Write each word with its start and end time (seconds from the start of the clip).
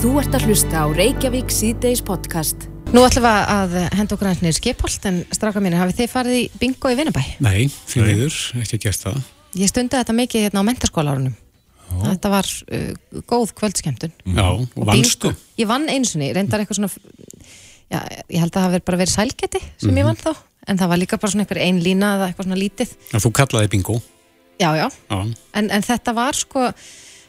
Þú 0.00 0.14
ert 0.16 0.32
að 0.32 0.44
hlusta 0.48 0.80
á 0.80 0.86
Reykjavík 0.96 1.50
síðdeis 1.52 2.00
podcast. 2.00 2.62
Nú 2.88 3.02
ætlum 3.04 3.26
við 3.26 3.50
að 3.52 3.74
henda 3.98 4.14
okkur 4.16 4.28
aðeins 4.30 4.38
niður 4.40 4.54
skipholt 4.56 5.08
en 5.10 5.16
straka 5.28 5.60
mínu, 5.60 5.76
hafið 5.76 5.98
þið 5.98 6.06
farið 6.08 6.36
í 6.38 6.44
bingo 6.62 6.88
í 6.88 6.94
Vinnabæ? 6.96 7.20
Nei, 7.44 7.66
því 7.90 8.04
miður, 8.06 8.38
ekki 8.62 8.78
gert 8.80 9.02
það. 9.02 9.18
Ég 9.60 9.68
stundi 9.68 9.98
þetta 9.98 10.14
mikið 10.16 10.46
hérna 10.46 10.62
á 10.64 10.68
mentaskólaárunum. 10.70 11.34
Þetta 12.06 12.30
var 12.32 12.48
uh, 12.48 12.86
góð 13.28 13.52
kvöldskemtun. 13.58 14.14
Já, 14.24 14.46
og 14.48 14.88
vannstu. 14.88 15.34
Ég 15.60 15.68
vann 15.68 15.84
einsunni, 15.92 16.30
reyndar 16.32 16.64
eitthvað 16.64 16.80
svona, 16.80 17.20
já, 17.92 18.00
ég 18.00 18.40
held 18.40 18.54
að 18.54 18.56
það 18.56 18.66
hafi 18.70 18.82
bara 18.88 19.02
verið 19.02 19.14
sælgeti 19.18 19.62
sem 19.84 20.00
ég 20.00 20.08
vann 20.08 20.20
þá, 20.22 20.32
en 20.64 20.80
það 20.80 20.92
var 20.94 21.02
líka 21.04 21.20
bara 21.20 21.34
svona 21.34 21.44
einhver 21.44 21.60
ein 21.66 21.84
lína 21.84 22.14
eða 22.16 22.30
eitthvað 22.30 22.48
svona 22.48 22.62
lítið. 22.62 22.96
En 23.12 23.26
þú 23.26 23.34
kallaði 23.36 23.72
bingo. 23.76 24.00
Já, 24.60 24.70
já, 24.80 24.88
Já, 25.12 25.20
en, 25.60 25.70
en 25.76 25.84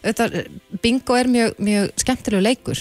var 0.01 0.35
bingo 0.81 1.15
er 1.17 1.29
mjög, 1.29 1.59
mjög 1.61 1.91
skemmtilegu 2.01 2.41
leikur. 2.43 2.79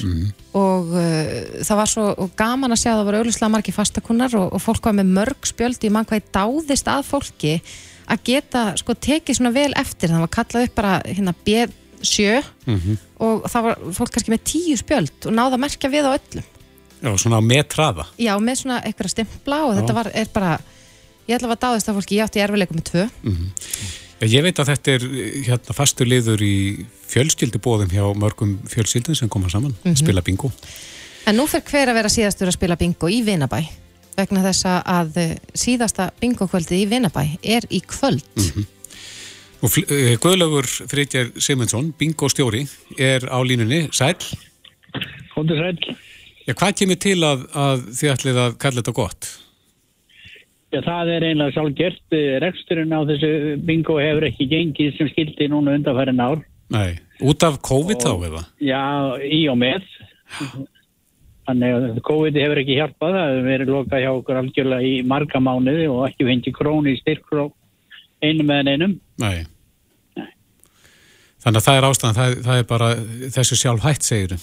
Og 0.57 0.93
uh, 0.95 1.61
það 1.67 1.81
var 1.81 1.91
svo 1.93 2.29
gaman 2.39 2.73
að 2.73 2.81
sjá 2.83 2.91
að 2.95 3.01
það 3.01 3.09
var 3.11 3.19
auðvitað 3.21 3.53
margir 3.55 3.77
fastakunnar 3.77 4.37
og, 4.41 4.47
og 4.57 4.63
fólk 4.65 4.89
var 4.89 4.97
með 4.97 5.13
mörg 5.19 5.51
spjöld 5.51 5.85
í 5.85 5.93
mann 5.93 6.09
hvað 6.09 6.31
dáðist 6.35 6.89
að 6.91 7.05
fólki 7.11 7.59
að 8.11 8.25
geta 8.27 8.65
sko 8.81 8.97
tekið 8.97 9.39
svona 9.39 9.53
vel 9.55 9.71
eftir. 9.79 10.11
Það 10.11 10.25
var 10.25 10.33
kallað 10.39 10.67
upp 10.67 10.75
bara 10.81 10.95
hérna 11.07 11.37
B7 11.47 12.41
og 13.21 13.47
það 13.53 13.69
var 13.69 13.85
fólk 14.01 14.17
kannski 14.17 14.33
með 14.35 14.45
tíu 14.51 14.81
spjöld 14.81 15.29
og 15.29 15.37
náða 15.37 15.59
að 15.59 15.65
merkja 15.67 15.93
við 15.93 16.09
á 16.09 16.17
öllum. 16.17 16.49
Já 17.01 17.11
svona 17.17 17.39
með 17.41 17.63
traða. 17.73 18.05
já 18.21 18.35
með 18.41 18.59
svona 18.61 18.83
eitthvað 18.85 19.13
stimpla 19.15 19.65
og 19.69 19.77
þetta 19.79 19.95
var, 19.97 20.11
er 20.13 20.29
bara 20.35 20.59
ég 21.29 21.37
ætla 21.39 21.55
að 21.55 21.63
dáðist 21.63 21.89
að 21.89 21.97
fólki, 22.01 22.19
ég 22.19 22.27
átti 22.27 22.43
erfileikum 22.43 22.81
með 22.81 22.89
tvö. 22.91 23.05
Já, 24.21 24.27
Ég 24.29 24.43
veit 24.45 24.59
að 24.61 24.69
þetta 24.75 24.93
er 24.93 25.05
hérna 25.47 25.75
fastur 25.77 26.09
liður 26.11 26.43
í 26.45 26.57
fjölskyldubóðum 27.11 27.93
hjá 27.93 28.05
mörgum 28.19 28.57
fjölskyldum 28.71 29.19
sem 29.19 29.31
koma 29.33 29.51
saman, 29.53 29.75
spila 29.99 30.23
bingo. 30.25 30.53
En 31.29 31.37
nú 31.37 31.47
fer 31.51 31.63
hver 31.67 31.91
að 31.93 32.01
vera 32.01 32.13
síðastur 32.13 32.51
að 32.51 32.57
spila 32.57 32.79
bingo 32.81 33.11
í 33.11 33.21
Vinabæ 33.27 33.61
vegna 34.17 34.43
þess 34.45 34.67
að 34.69 35.19
eh, 35.21 35.33
síðasta 35.57 36.11
bingokvöldið 36.21 36.83
í 36.83 36.87
Vinabæ 36.91 37.25
er 37.57 37.67
í 37.73 37.81
kvöld. 37.87 38.27
Og 39.61 39.75
uh, 39.77 40.15
Guðlaugur 40.21 40.69
Freytjar 40.89 41.35
Simonsson, 41.37 41.91
bingo 41.99 42.31
stjóri, 42.33 42.65
er 42.97 43.27
á 43.29 43.39
línunni. 43.45 43.87
Sæl, 43.93 44.17
Hóttu 45.35 45.57
sæl. 45.59 45.77
já, 46.47 46.55
hvað 46.57 46.77
kemur 46.81 47.01
til 47.01 47.19
að, 47.27 47.47
að 47.53 47.87
þið 47.99 48.13
ætlið 48.15 48.41
að 48.45 48.59
kalla 48.65 48.83
þetta 48.83 48.97
gott? 48.97 49.29
Já, 50.71 50.81
það 50.87 51.13
er 51.17 51.27
einlega 51.29 51.55
sjálfgjört. 51.57 52.17
Reksturinn 52.45 52.95
á 52.95 53.01
þessu 53.09 53.33
bingo 53.67 53.99
hefur 54.01 54.29
ekki 54.31 54.49
gengið 54.51 54.97
sem 54.97 55.11
skildi 55.13 55.51
núna 55.51 55.75
undanfærin 55.77 56.23
ár. 56.23 56.41
Nei, 56.71 57.01
út 57.27 57.47
af 57.47 57.61
COVID 57.67 58.05
þá 58.05 58.13
eða? 58.29 58.43
Já, 58.63 58.83
í 59.27 59.41
og 59.51 59.59
með. 59.61 59.87
Þannig 61.51 61.77
að 61.77 62.03
COVID 62.07 62.37
hefur 62.39 62.61
ekki 62.63 62.77
hjálpað. 62.79 63.17
Það 63.17 63.31
hefur 63.31 63.49
verið 63.49 63.73
lokað 63.75 64.05
hjá 64.05 64.11
okkur 64.13 64.41
algjörlega 64.41 64.87
í 64.87 65.01
marga 65.11 65.41
mánuði 65.43 65.89
og 65.91 66.05
ekki 66.07 66.29
fengið 66.29 66.57
krónu 66.61 66.93
í 66.93 67.01
styrk 67.01 67.27
frá 67.31 67.49
einum 68.23 68.53
eða 68.55 68.77
einum. 68.77 68.95
Nei. 69.21 69.49
Þannig 71.41 71.61
að 71.63 71.67
það 71.67 71.79
er 71.79 71.87
ástæðan, 71.89 72.17
það, 72.19 72.35
það 72.45 72.59
er 72.61 72.67
bara 72.69 72.89
þessu 73.37 73.57
sjálf 73.57 73.85
hætt, 73.87 74.05
segir 74.05 74.35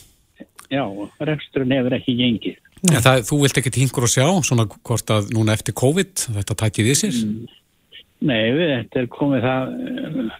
Já, 0.67 0.83
reksturinn 1.23 1.75
hefur 1.77 1.95
ekki 1.95 2.15
gengið. 2.17 2.57
En 2.89 3.03
það, 3.05 3.21
þú 3.29 3.37
vilt 3.43 3.59
ekki 3.61 3.73
tingur 3.73 4.05
og 4.07 4.11
sjá, 4.11 4.25
svona 4.45 4.65
hvort 4.67 5.13
að 5.13 5.29
núna 5.33 5.55
eftir 5.55 5.75
COVID, 5.77 6.25
þetta 6.39 6.57
tækið 6.63 6.89
við 6.89 6.99
sér? 6.99 7.21
Nei, 8.25 8.49
við, 8.55 8.71
þetta 8.73 8.99
er 9.01 9.07
komið 9.13 9.43
það 9.45 9.73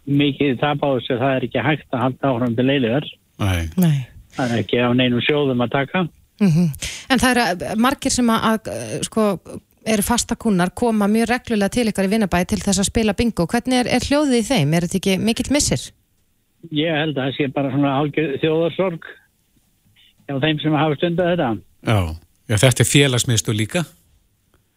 mikið 0.09 0.55
tap 0.61 0.81
á 0.81 0.89
þessu. 0.95 1.17
Það 1.21 1.33
er 1.35 1.47
ekki 1.47 1.65
hægt 1.67 1.89
að 1.93 2.03
halda 2.05 2.31
áhrum 2.31 2.55
til 2.57 2.65
leiliðar. 2.65 3.09
Nei. 3.43 3.67
Nei. 3.77 3.97
Það 4.37 4.53
er 4.53 4.63
ekki 4.63 4.81
á 4.81 4.89
neinum 4.97 5.23
sjóðum 5.25 5.65
að 5.65 5.75
taka. 5.77 6.07
Mm 6.41 6.69
En 7.07 7.21
það 7.21 7.29
eru 7.31 7.65
eh, 7.65 7.75
margir 7.79 8.11
sem 8.11 8.29
að, 8.29 8.47
að 8.49 8.69
eh, 8.73 8.95
sko, 9.07 9.25
eru 9.87 10.03
fastakunnar 10.03 10.73
koma 10.75 11.07
mjög 11.07 11.29
reglulega 11.31 11.71
til 11.71 11.87
ykkar 11.87 12.07
í 12.07 12.11
Vinabæ 12.11 12.41
til 12.43 12.59
þess 12.59 12.81
að 12.83 12.89
spila 12.89 13.15
bingo. 13.15 13.45
Hvernig 13.47 13.79
er, 13.79 13.87
er 13.87 14.03
hljóðið 14.03 14.41
í 14.41 14.47
þeim? 14.49 14.73
Er 14.73 14.87
þetta 14.87 14.99
ekki 14.99 15.15
mikill 15.23 15.53
missir? 15.55 15.85
Ég 16.75 16.91
held 16.91 17.15
að 17.15 17.29
það 17.29 17.37
sé 17.37 17.47
bara 17.55 17.71
svona 17.71 17.93
algjör 18.01 18.33
þjóðarsorg 18.43 19.07
hjá 20.27 20.39
þeim 20.43 20.59
sem 20.59 20.75
hafa 20.75 20.99
stundað 20.99 21.31
þetta. 21.31 21.51
Já. 21.87 21.99
Já, 22.47 22.55
þetta 22.63 22.83
er 22.83 22.89
félagsmiðstu 22.91 23.55
líka. 23.55 23.83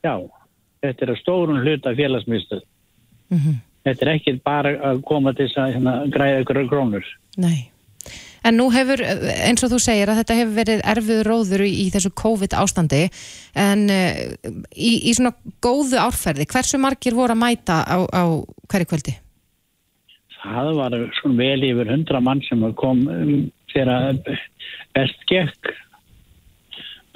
Já, 0.06 0.14
þetta 0.82 1.06
er 1.06 1.12
að 1.12 1.20
stórun 1.24 1.62
hluta 1.64 1.94
félagsmyndstöð. 3.30 3.66
Þetta 3.86 4.04
er 4.04 4.12
ekki 4.12 4.36
bara 4.44 4.72
að 4.90 5.04
koma 5.08 5.32
til 5.36 5.48
að 5.56 5.76
hérna, 5.76 5.92
græða 6.12 6.42
ykkur 6.42 6.64
krónur. 6.68 7.06
Nei. 7.40 7.70
En 8.44 8.56
nú 8.56 8.70
hefur, 8.72 9.00
eins 9.04 9.64
og 9.64 9.72
þú 9.74 9.78
segir 9.84 10.08
að 10.08 10.22
þetta 10.22 10.36
hefur 10.38 10.54
verið 10.56 10.82
erfiður 10.92 11.28
róður 11.28 11.64
í, 11.66 11.72
í 11.84 11.86
þessu 11.92 12.10
COVID 12.16 12.56
ástandi 12.56 13.02
en 13.60 13.82
uh, 13.92 14.20
í, 14.72 14.92
í 15.10 15.12
svona 15.16 15.34
góðu 15.64 16.00
árferði, 16.00 16.46
hversu 16.48 16.80
margir 16.80 17.16
voru 17.16 17.36
að 17.36 17.42
mæta 17.42 17.82
á, 17.84 18.00
á 18.00 18.24
hverju 18.72 18.88
kvöldi? 18.88 19.16
Það 20.40 20.72
var 20.78 20.96
svona 21.18 21.36
vel 21.42 21.68
yfir 21.68 21.92
hundra 21.92 22.22
mann 22.24 22.40
sem 22.46 22.64
kom 22.80 23.04
um, 23.12 23.36
þegar 23.74 24.16
best 24.96 25.28
gekk. 25.28 25.74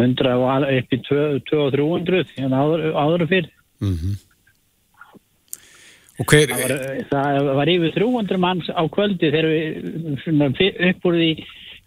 Hundra 0.01 0.37
og 0.37 0.69
upp 0.69 0.93
í 0.93 1.01
2 1.09 1.25
og 1.41 1.73
300 1.73 2.37
hérna 2.37 2.65
áður, 2.67 2.87
áður 2.93 3.29
fyrir. 3.31 3.53
Og 3.81 4.34
hver, 6.23 6.53
Það 6.55 7.11
var, 7.11 7.39
það 7.43 7.55
var 7.59 7.71
yfir 7.75 7.95
300 7.97 8.39
manns 8.39 8.69
á 8.71 8.83
kvöldi 8.87 9.31
þegar 9.35 9.49
við 9.51 10.19
svona, 10.23 10.51
fi- 10.59 10.75
upp 10.91 11.07
úr 11.11 11.17
því 11.19 11.31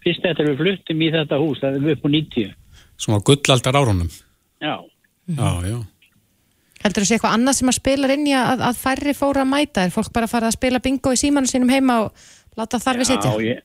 fyrst 0.04 0.24
eftir 0.28 0.50
við 0.50 0.58
fluttum 0.60 1.00
í 1.02 1.08
þetta 1.14 1.38
hús, 1.40 1.60
það 1.62 1.78
er 1.78 1.92
upp 1.94 2.04
úr 2.04 2.12
90. 2.12 2.50
svona 2.98 3.22
gullaldar 3.24 3.78
árunum. 3.80 4.10
Já, 4.60 4.74
Já, 5.28 5.48
já. 5.68 5.78
Heldur 6.84 7.02
þú 7.02 7.06
sé 7.08 7.14
eitthvað 7.16 7.34
annað 7.36 7.56
sem 7.58 7.68
að 7.68 7.74
spilar 7.80 8.10
inn 8.14 8.26
í 8.30 8.34
að, 8.38 8.60
að 8.68 8.76
færri 8.78 9.12
fóra 9.18 9.42
að 9.42 9.48
mæta? 9.50 9.82
Er 9.84 9.90
fólk 9.90 10.12
bara 10.14 10.28
að 10.28 10.30
fara 10.30 10.46
að 10.48 10.54
spila 10.56 10.78
bingo 10.80 11.10
í 11.12 11.18
símanu 11.18 11.50
sínum 11.50 11.68
heima 11.72 11.96
og 12.04 12.12
láta 12.56 12.78
þar 12.78 13.00
við 13.00 13.08
sitja? 13.10 13.32
Já, 13.34 13.42
ég, 13.42 13.62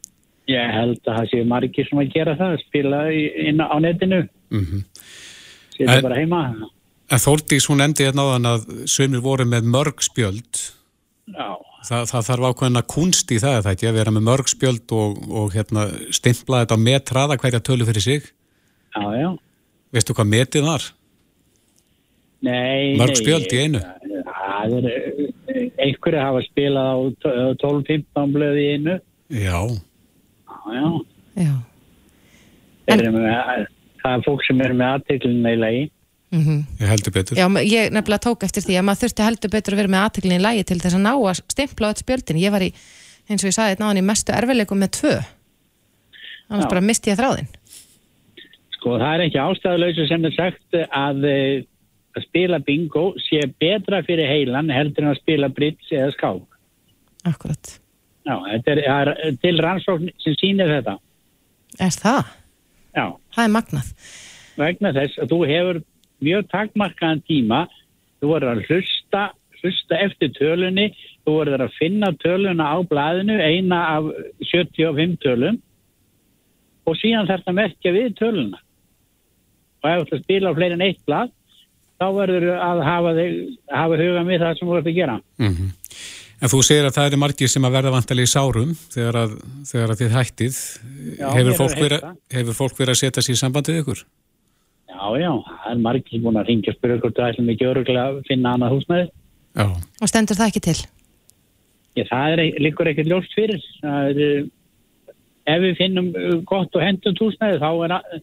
ég 0.49 0.71
held 0.73 0.97
að 1.05 1.19
það 1.19 1.29
séu 1.31 1.45
margir 1.47 1.87
sem 1.89 1.99
að 2.01 2.09
gera 2.15 2.33
það, 2.39 2.55
spila 2.65 3.03
í- 3.13 3.31
inn 3.49 3.61
á 3.61 3.75
netinu. 3.79 4.23
Mm 4.49 4.63
Mhm. 4.63 4.83
Sitja 5.77 6.01
bara 6.01 6.15
heima. 6.19 6.41
En 7.11 7.19
Þórdís, 7.21 7.67
hún 7.69 7.83
endi 7.83 8.05
hérna 8.07 8.23
áðan 8.29 8.47
að 8.53 8.63
sömur 8.89 9.21
voru 9.25 9.45
með 9.49 9.67
mörg 9.73 10.01
spjöld. 10.05 10.63
Já, 11.33 11.49
Það, 11.83 12.05
það 12.13 12.21
þarf 12.29 12.45
ákveðina 12.47 12.81
kunst 12.87 13.31
í 13.35 13.37
það, 13.43 13.55
er 13.57 13.63
það 13.65 13.73
ekki, 13.75 13.87
að 13.89 13.95
vera 13.97 14.11
með 14.15 14.23
mörg 14.29 14.47
spjöld 14.47 14.91
og, 14.95 15.17
og 15.35 15.49
hérna, 15.51 15.81
stimpla 16.15 16.61
þetta 16.61 16.77
með 16.79 16.99
traða 17.09 17.35
hverja 17.41 17.59
tölu 17.67 17.87
fyrir 17.89 18.05
sig. 18.05 18.29
já, 18.95 19.03
já. 19.19 19.29
Veistu 19.93 20.15
hvað 20.15 20.29
metið 20.31 20.63
var? 20.69 20.85
Nei, 22.43 22.95
Mörg 22.99 23.11
nei, 23.13 23.19
spjöld 23.19 23.51
í 23.55 23.59
einu? 23.65 23.81
Það 24.23 24.73
er, 24.79 24.87
einhverju 25.83 26.23
hafa 26.23 26.41
spilað 26.47 26.87
á 26.87 26.97
t- 27.23 27.35
12-15 27.67 28.33
blöði 28.37 28.63
í 28.63 28.71
einu. 28.77 28.95
Já. 29.43 29.59
Já, 30.47 30.79
já. 30.79 30.87
Já. 31.43 31.53
Með, 32.87 33.67
það 34.03 34.15
er 34.17 34.25
fólk 34.25 34.47
sem 34.47 34.63
eru 34.65 34.79
með 34.79 34.95
aðteklinu 34.97 35.53
í 35.55 35.59
lagi. 35.61 35.83
Mm 36.33 36.63
Ég 36.81 36.87
heldur 36.89 37.13
betur. 37.13 37.37
Já, 37.37 37.45
ég 37.61 37.91
nefnilega 37.93 38.23
tók 38.25 38.43
eftir 38.43 38.63
því 38.65 38.77
að 38.79 38.85
maður 38.87 39.01
þurfti 39.03 39.25
heldur 39.27 39.51
betur 39.53 39.73
að 39.75 39.81
vera 39.83 39.91
með 39.93 40.03
aðteklinn 40.07 40.39
í 40.39 40.43
lægi 40.43 40.63
til 40.69 40.79
þess 40.81 40.97
að 40.97 41.03
ná 41.05 41.11
að 41.13 41.41
stimpla 41.53 41.91
öll 41.93 41.99
spjöldin. 42.01 42.39
Ég 42.41 42.51
var 42.55 42.65
í, 42.65 42.71
eins 43.29 43.43
og 43.45 43.49
ég 43.51 43.55
sagði, 43.57 43.77
náðan 43.83 44.01
í 44.01 44.05
mestu 44.07 44.33
erfileikum 44.33 44.81
með 44.81 44.91
tvö. 44.97 45.13
Annars 46.49 46.65
Já. 46.65 46.71
bara 46.73 46.81
misti 46.81 47.11
ég 47.13 47.19
þráðinn. 47.21 47.51
Sko, 48.79 48.97
það 48.97 49.13
er 49.13 49.25
ekki 49.27 49.39
ástæðuleysu 49.43 50.07
sem 50.09 50.25
er 50.25 50.33
sagt 50.35 50.79
að, 50.89 51.23
eh, 51.29 51.63
að 52.17 52.25
spila 52.27 52.59
bingo 52.59 53.05
sé 53.29 53.45
betra 53.61 54.01
fyrir 54.03 54.27
heilan 54.27 54.73
heldur 54.73 55.05
en 55.05 55.13
að 55.13 55.21
spila 55.21 55.49
bridge 55.53 55.93
eða 55.93 56.11
skák. 56.17 56.59
Akkurat. 57.29 57.77
Já, 58.25 58.35
þetta 58.49 58.71
er, 58.73 58.81
það 58.89 59.13
er 59.29 59.37
til 59.41 59.57
rannsókn 59.63 60.09
sem 60.23 60.35
sýnir 60.41 60.67
þetta. 60.79 60.97
Er 61.79 61.93
það? 61.95 62.25
Já, 62.95 63.05
Það 63.35 63.43
er 63.45 63.53
magnað. 63.53 63.87
vegna 64.57 64.91
þess 64.93 65.17
að 65.23 65.29
þú 65.31 65.39
hefur 65.49 65.83
mjög 66.23 66.47
takmarkaðan 66.53 67.23
tíma, 67.27 67.63
þú 68.21 68.31
voru 68.31 68.51
að 68.53 68.63
hlusta, 68.69 69.27
hlusta 69.61 69.99
eftir 70.05 70.33
tölunni, 70.37 70.89
þú 71.23 71.37
voru 71.37 71.59
að 71.59 71.77
finna 71.77 72.11
töluna 72.23 72.71
á 72.73 72.77
blaðinu, 72.87 73.37
eina 73.39 73.83
af 73.97 74.09
75 74.51 75.19
tölum 75.23 75.61
og 76.83 76.99
síðan 76.99 77.29
þarf 77.29 77.47
það 77.47 77.59
merkja 77.59 77.95
við 77.95 78.09
töluna. 78.19 78.59
Og 79.83 79.89
ef 79.91 80.03
þú 80.09 80.17
að 80.17 80.25
spila 80.25 80.55
fleiri 80.57 80.77
en 80.77 80.85
eitt 80.87 80.99
blað, 81.07 81.31
þá 81.99 82.05
verður 82.17 82.49
að 82.55 82.83
hafa, 82.87 83.15
hafa 83.71 84.01
huga 84.01 84.27
með 84.27 84.45
það 84.47 84.59
sem 84.59 84.67
þú 84.67 84.77
ert 84.79 84.91
að 84.91 84.99
gera. 84.99 85.21
Mm 85.39 85.71
En 86.43 86.51
þú 86.51 86.59
segir 86.65 86.83
að 86.83 86.97
það 86.97 87.05
eru 87.07 87.17
margir 87.21 87.51
sem 87.51 87.63
að 87.63 87.75
verða 87.77 87.91
vantalegi 87.93 88.29
sárum 88.33 88.71
þegar 88.91 89.17
að, 89.21 89.35
þegar 89.69 89.93
að 89.93 90.01
þið 90.01 90.15
hættið. 90.17 90.57
Já, 91.15 91.27
hefur, 91.37 91.55
fólk 91.61 91.77
heyrt 91.79 92.07
hefur 92.35 92.57
fólk 92.57 92.81
verið 92.81 92.91
að 92.95 92.99
setja 92.99 93.23
sér 93.23 93.37
í 93.37 93.39
sambandið 93.39 93.79
ykkur? 93.79 94.01
Já, 94.93 95.05
já, 95.19 95.31
það 95.49 95.69
er 95.73 95.79
margir 95.83 96.21
búin 96.23 96.37
að 96.39 96.49
ringja 96.51 96.71
og 96.73 96.77
spyrja 96.77 96.97
hvort 97.01 97.17
það 97.17 97.31
ætlum 97.33 97.49
ekki 97.53 97.65
öruglega 97.69 98.03
að 98.11 98.19
finna 98.27 98.51
annað 98.55 98.75
húsnæði. 98.75 99.07
Já. 99.57 99.65
Og 100.05 100.09
stendur 100.11 100.37
það 100.39 100.51
ekki 100.51 100.61
til? 100.67 100.75
Ég, 101.97 102.07
það 102.09 102.33
er, 102.35 102.41
líkur 102.65 102.89
ekkert 102.91 103.09
ljóst 103.11 103.33
fyrir. 103.37 103.65
Það 103.81 104.21
er, 104.27 104.45
ef 105.53 105.59
við 105.65 105.75
finnum 105.81 106.07
uh, 106.15 106.37
gott 106.49 106.77
og 106.77 106.85
hendum 106.85 107.17
húsnæði 107.19 107.59
þá 107.61 107.69
er 107.87 107.95
að- 107.97 108.21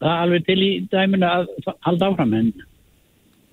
það 0.00 0.14
alveg 0.24 0.46
til 0.46 0.58
í 0.64 0.70
dæminu 0.92 1.26
að 1.28 1.50
halda 1.88 2.12
áfram 2.12 2.36
en 2.38 2.52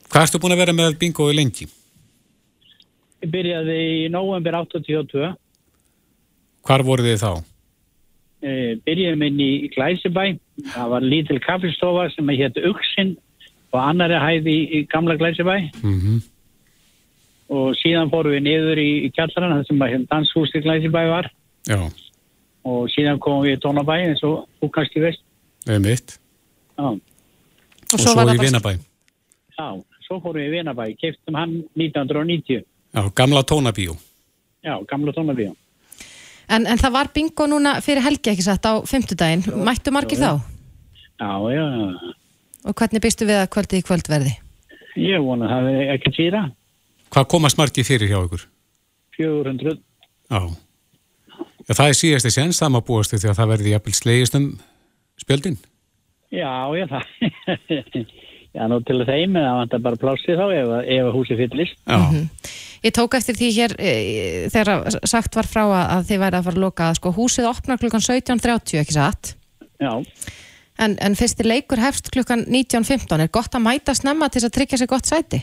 Hvað 0.07 0.23
ertu 0.23 0.39
búin 0.39 0.53
að 0.55 0.61
vera 0.63 0.75
með 0.77 0.93
bingo 1.01 1.25
í 1.31 1.35
lengi? 1.35 1.65
ég 3.25 3.31
byrjaði 3.33 3.75
í 4.05 4.09
november 4.13 4.55
82 4.61 5.31
Hvar 6.67 6.83
voru 6.85 7.03
þið 7.07 7.17
þá? 7.23 7.31
E, 8.41 8.75
byrjaði 8.85 9.19
minn 9.21 9.39
í 9.43 9.51
Glæsibæ. 9.75 10.25
Það 10.73 10.89
var 10.93 11.05
lítil 11.05 11.39
kaffistofa 11.43 12.09
sem 12.15 12.29
hétt 12.29 12.57
Uxin 12.69 13.15
og 13.73 13.79
annari 13.83 14.17
hæði 14.21 14.55
í, 14.55 14.65
í 14.79 14.83
gamla 14.91 15.17
Glæsibæ. 15.19 15.59
Mm 15.83 16.19
og 17.47 17.75
síðan 17.79 18.09
fórum 18.11 18.33
við 18.35 18.43
niður 18.43 18.79
í, 18.81 18.89
í 19.07 19.09
kjallarann 19.15 19.61
þar 19.61 19.67
sem 19.69 19.83
að 19.85 20.05
danshús 20.11 20.55
í 20.57 20.61
Glæsibæ 20.65 21.03
var. 21.07 21.29
Já, 21.67 21.79
og 22.67 22.89
síðan 22.91 23.21
komum 23.23 23.45
við 23.45 23.55
í 23.55 23.61
Tónabæ 23.63 23.99
eins 24.03 24.23
og 24.27 24.47
veist. 24.99 25.23
Við 25.67 25.79
mitt. 25.83 26.17
já, 26.77 26.87
Og 27.93 27.99
svo, 27.99 28.15
var 28.15 28.27
það 28.27 28.35
í 28.35 28.45
Vinabæ. 28.45 28.73
já, 29.57 29.67
svo 30.07 30.19
fórum 30.19 30.41
við 30.41 30.47
í 30.47 30.55
Vinabæ. 30.57 30.85
Keftum 30.99 31.35
hann 31.35 31.63
1990 31.75 32.65
Já, 32.93 33.03
gamla 33.15 33.43
tónabíó. 33.43 33.95
já, 34.63 34.75
gamla 34.87 35.11
Tónabæ 35.11 35.55
En, 36.47 36.63
en 36.63 36.79
það 36.79 36.93
var 36.95 37.09
bingo 37.15 37.47
núna 37.49 37.77
fyrir 37.83 38.05
helgi 38.05 38.31
ekki 38.31 38.45
satt 38.45 38.67
á 38.67 38.79
fimmtudaginn. 38.87 39.43
Mættu 39.67 39.91
margir 39.91 40.19
þá? 40.21 40.39
já, 41.19 41.31
já, 41.51 41.65
já 41.65 42.13
Og 42.67 42.75
hvernig 42.75 43.01
býstu 43.03 43.25
við 43.27 43.41
að 43.41 43.49
kvöldið 43.55 43.79
í 43.79 43.85
kvöld 43.87 44.09
verði? 44.11 44.33
Ég 44.99 45.23
vona 45.23 45.47
að 45.47 45.53
það 45.53 45.67
er 45.71 45.91
ekki 45.93 46.11
týra. 46.15 46.41
Hvað 47.13 47.27
komast 47.31 47.59
margir 47.59 47.85
fyrir 47.87 48.09
hjá 48.11 48.17
ykkur? 48.19 48.43
400. 49.17 49.77
Já. 50.27 50.41
Já, 51.67 51.73
það 51.73 51.87
er 51.87 51.97
síðasti 51.99 52.31
séns, 52.33 52.59
það 52.59 52.73
má 52.75 52.79
búast 52.87 53.13
við 53.13 53.23
því 53.23 53.31
að 53.31 53.39
það 53.39 53.51
verði 53.53 53.73
jafnvel 53.73 53.95
slegist 53.95 54.37
um 54.39 54.47
spjöldin. 55.19 55.57
Já, 56.31 56.51
já, 56.75 56.85
það. 56.91 57.05
já, 58.57 58.63
nú 58.67 58.81
til 58.85 59.01
þeim, 59.05 59.37
en 59.37 59.45
það 59.45 59.59
vantar 59.61 59.83
bara 59.87 60.01
plássið 60.01 60.41
þá 60.41 60.47
ef, 60.57 60.71
ef 60.97 61.11
húsið 61.15 61.43
fyllist. 61.45 61.83
Já, 61.85 61.99
Ég 62.85 62.93
tók 62.93 63.15
eftir 63.17 63.37
því 63.37 63.47
hér 63.55 63.73
e, 63.81 63.91
þegar 64.53 64.97
sagt 65.09 65.35
var 65.37 65.47
frá 65.49 65.63
að, 65.65 65.85
að 65.95 66.03
þið 66.11 66.21
væri 66.23 66.37
að 66.37 66.47
fara 66.47 66.57
að 66.59 66.63
loka 66.63 66.89
að 66.91 66.99
sko 66.99 67.13
húsið 67.15 67.47
opnar 67.49 67.79
klukkan 67.81 68.03
17.30 68.05 68.81
ekki 68.83 68.95
satt 68.95 69.31
Já, 69.81 69.91
en, 70.77 70.97
en 71.01 71.17
fyrsti 71.17 71.45
leikur 71.47 71.81
hefst 71.81 72.11
klukkan 72.13 72.45
19.15 72.45 73.23
er 73.25 73.31
gott 73.33 73.57
að 73.57 73.65
mæta 73.65 73.95
snemma 73.97 74.29
til 74.29 74.41
þess 74.41 74.51
að 74.51 74.55
tryggja 74.59 74.81
sér 74.81 74.91
gott 74.93 75.09
sæti 75.09 75.41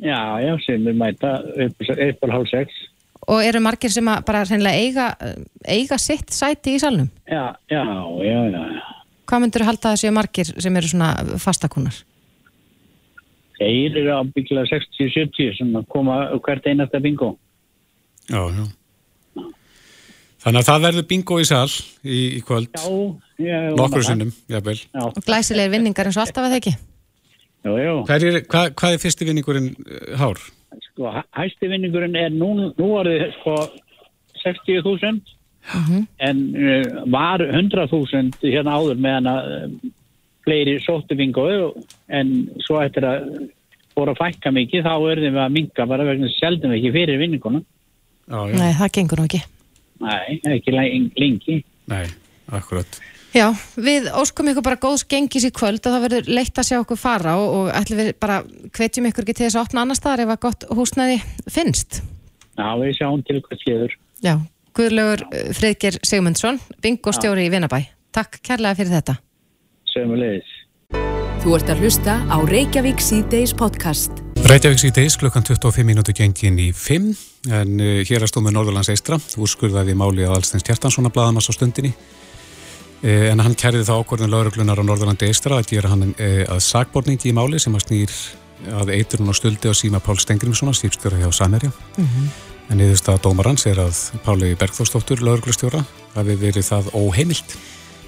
já, 0.00 0.20
já, 0.40 0.54
sem 0.64 0.88
við 0.88 0.96
mæta 1.02 1.34
upp, 1.66 1.84
upp 1.84 2.24
á 2.24 2.34
hálf 2.34 2.50
sex. 2.52 2.80
og 3.28 3.44
eru 3.44 3.60
margir 3.64 3.92
sem 3.92 4.08
að 4.08 4.24
bara 4.28 4.44
reynilega 4.48 4.80
eiga, 4.80 5.34
eiga 5.68 6.00
sitt 6.00 6.32
sæti 6.32 6.78
í 6.78 6.82
salnum 6.82 7.10
Já, 7.28 7.52
já, 7.68 7.84
já, 7.84 8.38
já. 8.50 8.64
já. 8.80 8.86
hvað 9.28 9.44
myndur 9.44 9.66
þú 9.66 9.72
halda 9.72 9.92
að 9.92 10.00
séu 10.04 10.16
margir 10.16 10.54
sem 10.56 10.80
eru 10.80 10.94
svona 10.96 11.12
fastakunnar? 11.40 12.00
Þeir 13.60 13.96
eru 14.00 14.12
á 14.16 14.20
byggla 14.24 14.62
60-70 14.70 15.56
sem 15.58 15.72
koma 15.92 16.22
hvert 16.40 16.66
einasta 16.70 17.00
bingo. 17.04 17.34
já, 18.30 18.40
já. 18.56 18.66
Þannig 20.40 20.62
að 20.62 20.68
það 20.70 20.84
verður 20.86 21.04
bingo 21.10 21.36
í 21.36 21.44
sal 21.44 21.66
í, 21.68 22.20
í 22.38 22.44
kvöld, 22.48 22.70
það. 24.00 24.06
sinnum, 24.08 24.30
jafnvel. 24.48 24.78
Já, 24.88 25.02
og 25.10 25.26
glæsilegir 25.26 25.74
vinningar 25.74 26.08
eins 26.08 26.16
og 26.16 26.22
alltaf 26.24 26.46
að 26.46 26.54
það 26.54 26.60
ekki 26.62 26.72
já, 27.60 27.72
já. 27.76 27.92
Hvað 28.08 28.24
er, 28.30 28.38
hvað 28.48 28.94
er 28.96 29.02
fyrsti 29.02 29.28
vinningurinn 29.28 29.68
uh, 29.84 30.14
hár? 30.16 30.40
Sko, 30.86 31.12
hæ- 31.12 31.26
hæsti 31.42 31.68
vinningurinn 31.68 32.16
er 32.16 32.32
nú, 32.32 32.54
nú 32.72 32.88
orðið 33.02 33.26
sko 33.36 33.58
60.000 34.40 35.20
en 36.24 36.40
uh, 36.56 37.04
var 37.12 37.44
100.000 37.44 38.40
hérna 38.40 38.78
áður 38.80 39.02
meðan 39.04 39.28
að 39.34 39.50
uh, 39.58 39.90
fleiri 40.46 40.78
sóttu 40.84 41.16
bingo 41.18 41.46
en 42.08 42.32
svo 42.64 42.80
eftir 42.82 43.06
að 43.08 43.28
fór 43.94 44.12
að 44.12 44.20
fækka 44.22 44.52
mikið 44.54 44.86
þá 44.86 44.92
verðum 45.02 45.36
við 45.36 45.44
að 45.44 45.54
minka 45.56 45.86
bara 45.90 46.06
vegna 46.08 46.30
seldum 46.38 46.72
við 46.72 46.80
ekki 46.80 46.92
fyrir 46.94 47.20
vinninguna. 47.20 47.62
Nei, 48.30 48.72
það 48.78 48.92
gengur 48.94 49.20
nú 49.20 49.26
ekki 49.26 49.40
Nei, 50.00 50.40
ekki 50.54 50.72
len- 50.72 51.08
lengi 51.18 51.56
Nei, 51.90 52.04
akkurat. 52.54 53.00
Já, 53.34 53.46
við 53.78 54.08
óskum 54.14 54.48
ykkur 54.50 54.64
bara 54.66 54.78
góðs 54.80 55.04
gengis 55.06 55.44
í 55.46 55.52
kvöld 55.54 55.84
og 55.86 55.92
það 55.94 56.04
verður 56.06 56.30
leitt 56.34 56.58
að 56.58 56.66
sjá 56.66 56.78
okkur 56.80 56.98
fara 56.98 57.36
og, 57.38 57.50
og 57.54 57.68
ætlum 57.78 58.00
við 58.02 58.12
bara 58.22 58.40
hvetjum 58.74 59.06
ykkur 59.10 59.26
ekki 59.26 59.36
til 59.38 59.46
þess 59.46 59.58
að 59.58 59.66
opna 59.68 59.84
annar 59.84 59.98
staðar 59.98 60.24
ef 60.24 60.32
að 60.34 60.40
gott 60.46 60.66
húsnæði 60.70 61.18
finnst. 61.50 62.00
Já, 62.58 62.68
við 62.80 62.96
sjáum 62.98 63.22
til 63.26 63.38
hvað 63.44 63.62
séður 63.62 63.94
Já, 64.24 64.34
Guðlaugur 64.76 65.22
eh, 65.30 65.50
Friðger 65.56 65.98
Sigmundsson, 66.06 66.58
bingostjóri 66.82 67.46
í 67.46 67.52
Vinabæ. 67.52 67.84
Takk 68.14 68.40
kærlega 68.46 68.78
fyrir 68.78 68.96
þetta. 68.98 69.18
Sömulegis 69.94 70.56
Þú 71.40 71.54
ert 71.56 71.70
að 71.72 71.78
hlusta 71.80 72.14
á 72.28 72.36
Reykjavík 72.44 72.98
C-Days 73.00 73.54
podcast. 73.56 74.18
Reykjavík 74.44 74.82
síðdeis 74.82 75.14
klukkan 75.16 75.44
25 75.46 75.86
minúti 75.88 76.12
gengin 76.12 76.58
í 76.60 76.66
5 76.76 77.06
en 77.56 77.80
uh, 77.80 78.02
hér 78.04 78.26
að 78.26 78.28
stómið 78.28 78.58
Norðurlands 78.58 78.90
eistra 78.92 79.16
úrskurðaði 79.40 79.94
máli 79.96 80.26
að 80.26 80.34
Alstens 80.36 80.66
Kjartanssona 80.68 81.08
blaðamast 81.14 81.48
á 81.48 81.56
stundinni 81.56 81.94
uh, 81.94 83.24
en 83.30 83.40
hann 83.40 83.56
kærði 83.56 83.86
þá 83.88 83.94
ákvörðin 84.02 84.34
lauruglunar 84.34 84.84
á 84.84 84.84
Norðurlandi 84.84 85.30
eistra 85.32 85.56
að 85.56 85.72
gera 85.72 85.94
hann 85.94 86.10
uh, 86.12 86.44
að 86.44 86.60
sagborningi 86.68 87.32
í 87.32 87.36
máli 87.40 87.62
sem 87.62 87.78
að 87.78 87.86
snýr 87.86 88.20
að 88.82 88.94
eiturinn 88.98 89.32
og 89.32 89.40
stuldi 89.40 89.72
á 89.72 89.74
síma 89.80 90.04
Pál 90.04 90.20
Stengrimssona 90.20 90.76
sípstjóra 90.76 91.24
hjá 91.24 91.32
Samerja 91.32 91.72
en 91.96 92.76
niðurstaða 92.76 93.24
dómarans 93.24 93.64
er 93.70 93.80
að 93.80 93.96
Páli 94.26 94.52
Bergþórsdóttur 94.60 95.24
lauruglustjóra 95.24 95.80
hafi 96.18 96.36
verið 96.44 96.68
það 96.68 96.92
óheimilt 97.00 97.56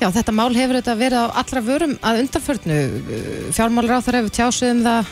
Já, 0.03 0.09
þetta 0.11 0.33
mál 0.35 0.51
hefur 0.51 0.75
þetta 0.81 0.95
verið 0.99 1.21
á 1.23 1.27
allra 1.39 1.61
vörum 1.63 1.93
að 2.03 2.17
undanförnu. 2.25 2.77
Fjármálur 3.55 3.93
á 3.95 4.03
þar 4.03 4.17
hefur 4.19 4.33
tjásið 4.35 4.71
um 4.73 4.81
það, 4.83 5.11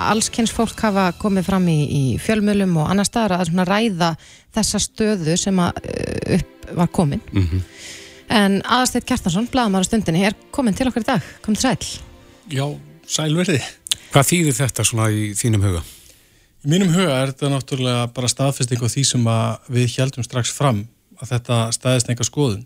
allskynns 0.00 0.52
fólk 0.54 0.80
hafa 0.80 1.02
komið 1.20 1.48
fram 1.50 1.66
í, 1.68 1.74
í 1.84 2.02
fjölmjölum 2.24 2.78
og 2.80 2.86
annar 2.88 3.04
staðar 3.04 3.34
að 3.36 3.50
svona 3.50 3.66
ræða 3.68 4.08
þessa 4.56 4.80
stöðu 4.80 5.34
sem 5.42 5.58
að 5.60 5.82
eh, 5.90 6.38
upp 6.38 6.70
var 6.80 6.88
komin. 6.96 7.20
mm 7.34 7.68
En 8.34 8.54
Aðarsteit 8.64 9.04
Kjartansson, 9.04 9.44
blaðamæra 9.52 9.84
stundinni, 9.84 10.22
er 10.24 10.32
komin 10.50 10.72
til 10.74 10.86
okkar 10.88 11.04
í 11.04 11.06
dag. 11.10 11.26
Kom 11.44 11.52
til 11.52 11.66
sæl. 11.66 11.90
Já, 12.48 12.64
sælverði. 13.04 13.58
Hvað 14.14 14.30
þýðir 14.30 14.56
þetta 14.56 14.86
svona 14.88 15.10
í 15.12 15.26
þínum 15.36 15.66
huga? 15.68 15.82
Í 16.64 16.70
mínum 16.72 16.94
huga 16.96 17.18
er 17.18 17.34
þetta 17.34 17.50
náttúrulega 17.52 18.06
bara 18.16 18.32
staðfesting 18.32 18.80
á 18.80 18.88
því 18.88 19.04
sem 19.10 19.28
að 19.28 19.68
við 19.76 19.98
heldum 19.98 20.24
strax 20.24 20.54
fram 20.56 20.80
að 21.20 21.34
þetta 21.34 21.60
staðist 21.76 22.08
einhver 22.08 22.30
skoðun. 22.30 22.64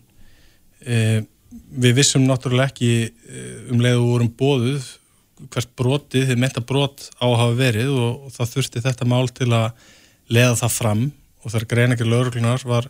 E, 0.79 1.27
við 1.49 1.95
vissum 1.99 2.25
náttúrulega 2.27 2.71
ekki 2.71 2.91
e, 3.09 3.43
um 3.73 3.81
leið 3.81 3.99
og 4.01 4.09
vorum 4.13 4.31
bóðuð 4.39 4.89
hvert 5.53 5.71
brotið, 5.79 6.27
þið 6.29 6.41
menta 6.41 6.61
brot 6.61 7.07
á 7.15 7.25
að 7.29 7.37
hafa 7.39 7.57
verið 7.59 7.91
og, 7.95 8.25
og 8.27 8.33
það 8.35 8.53
þurfti 8.53 8.83
þetta 8.83 9.07
mál 9.07 9.27
til 9.31 9.49
að 9.55 9.69
leða 10.29 10.57
það 10.59 10.73
fram. 10.75 11.03
Og 11.39 11.53
þegar 11.53 11.67
greinakir 11.73 12.09
lauruglunar 12.11 12.65
var, 12.67 12.89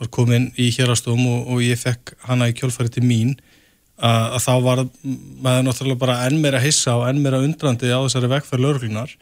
var 0.00 0.12
komin 0.14 0.48
í 0.56 0.70
hérastóm 0.72 1.20
og, 1.28 1.50
og 1.52 1.64
ég 1.64 1.80
fekk 1.80 2.14
hana 2.28 2.48
í 2.48 2.56
kjölfæri 2.56 2.94
til 2.94 3.04
mín 3.04 3.34
að, 4.02 4.38
að 4.38 4.40
þá 4.46 4.54
var 4.64 4.84
maður 5.44 5.66
náttúrulega 5.68 6.00
bara 6.00 6.22
enn 6.28 6.40
meira 6.42 6.62
hissa 6.62 6.96
og 6.98 7.04
enn 7.10 7.20
meira 7.22 7.42
undrandi 7.44 7.92
á 7.92 8.00
þessari 8.00 8.32
vegferð 8.32 8.64
lauruglunar 8.64 9.12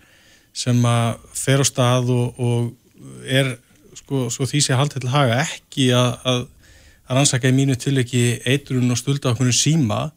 sem 0.57 0.79
að 0.87 1.19
fer 1.37 1.63
á 1.63 1.67
stað 1.67 2.15
og, 2.15 2.39
og 2.39 3.27
er 3.27 3.57
sko, 3.99 4.29
sko 4.33 4.49
því 4.49 4.63
sé 4.65 4.79
haldið 4.79 5.05
til 5.05 5.13
haga 5.13 5.43
ekki 5.45 5.91
að, 5.97 6.11
að, 6.31 6.41
að 7.11 7.19
rannsaka 7.19 7.50
í 7.50 7.57
mínu 7.57 7.75
tilviki 7.81 8.23
eitrun 8.47 8.93
og 8.95 9.00
stulda 9.00 9.33
okkur 9.33 9.50
síma 9.55 10.12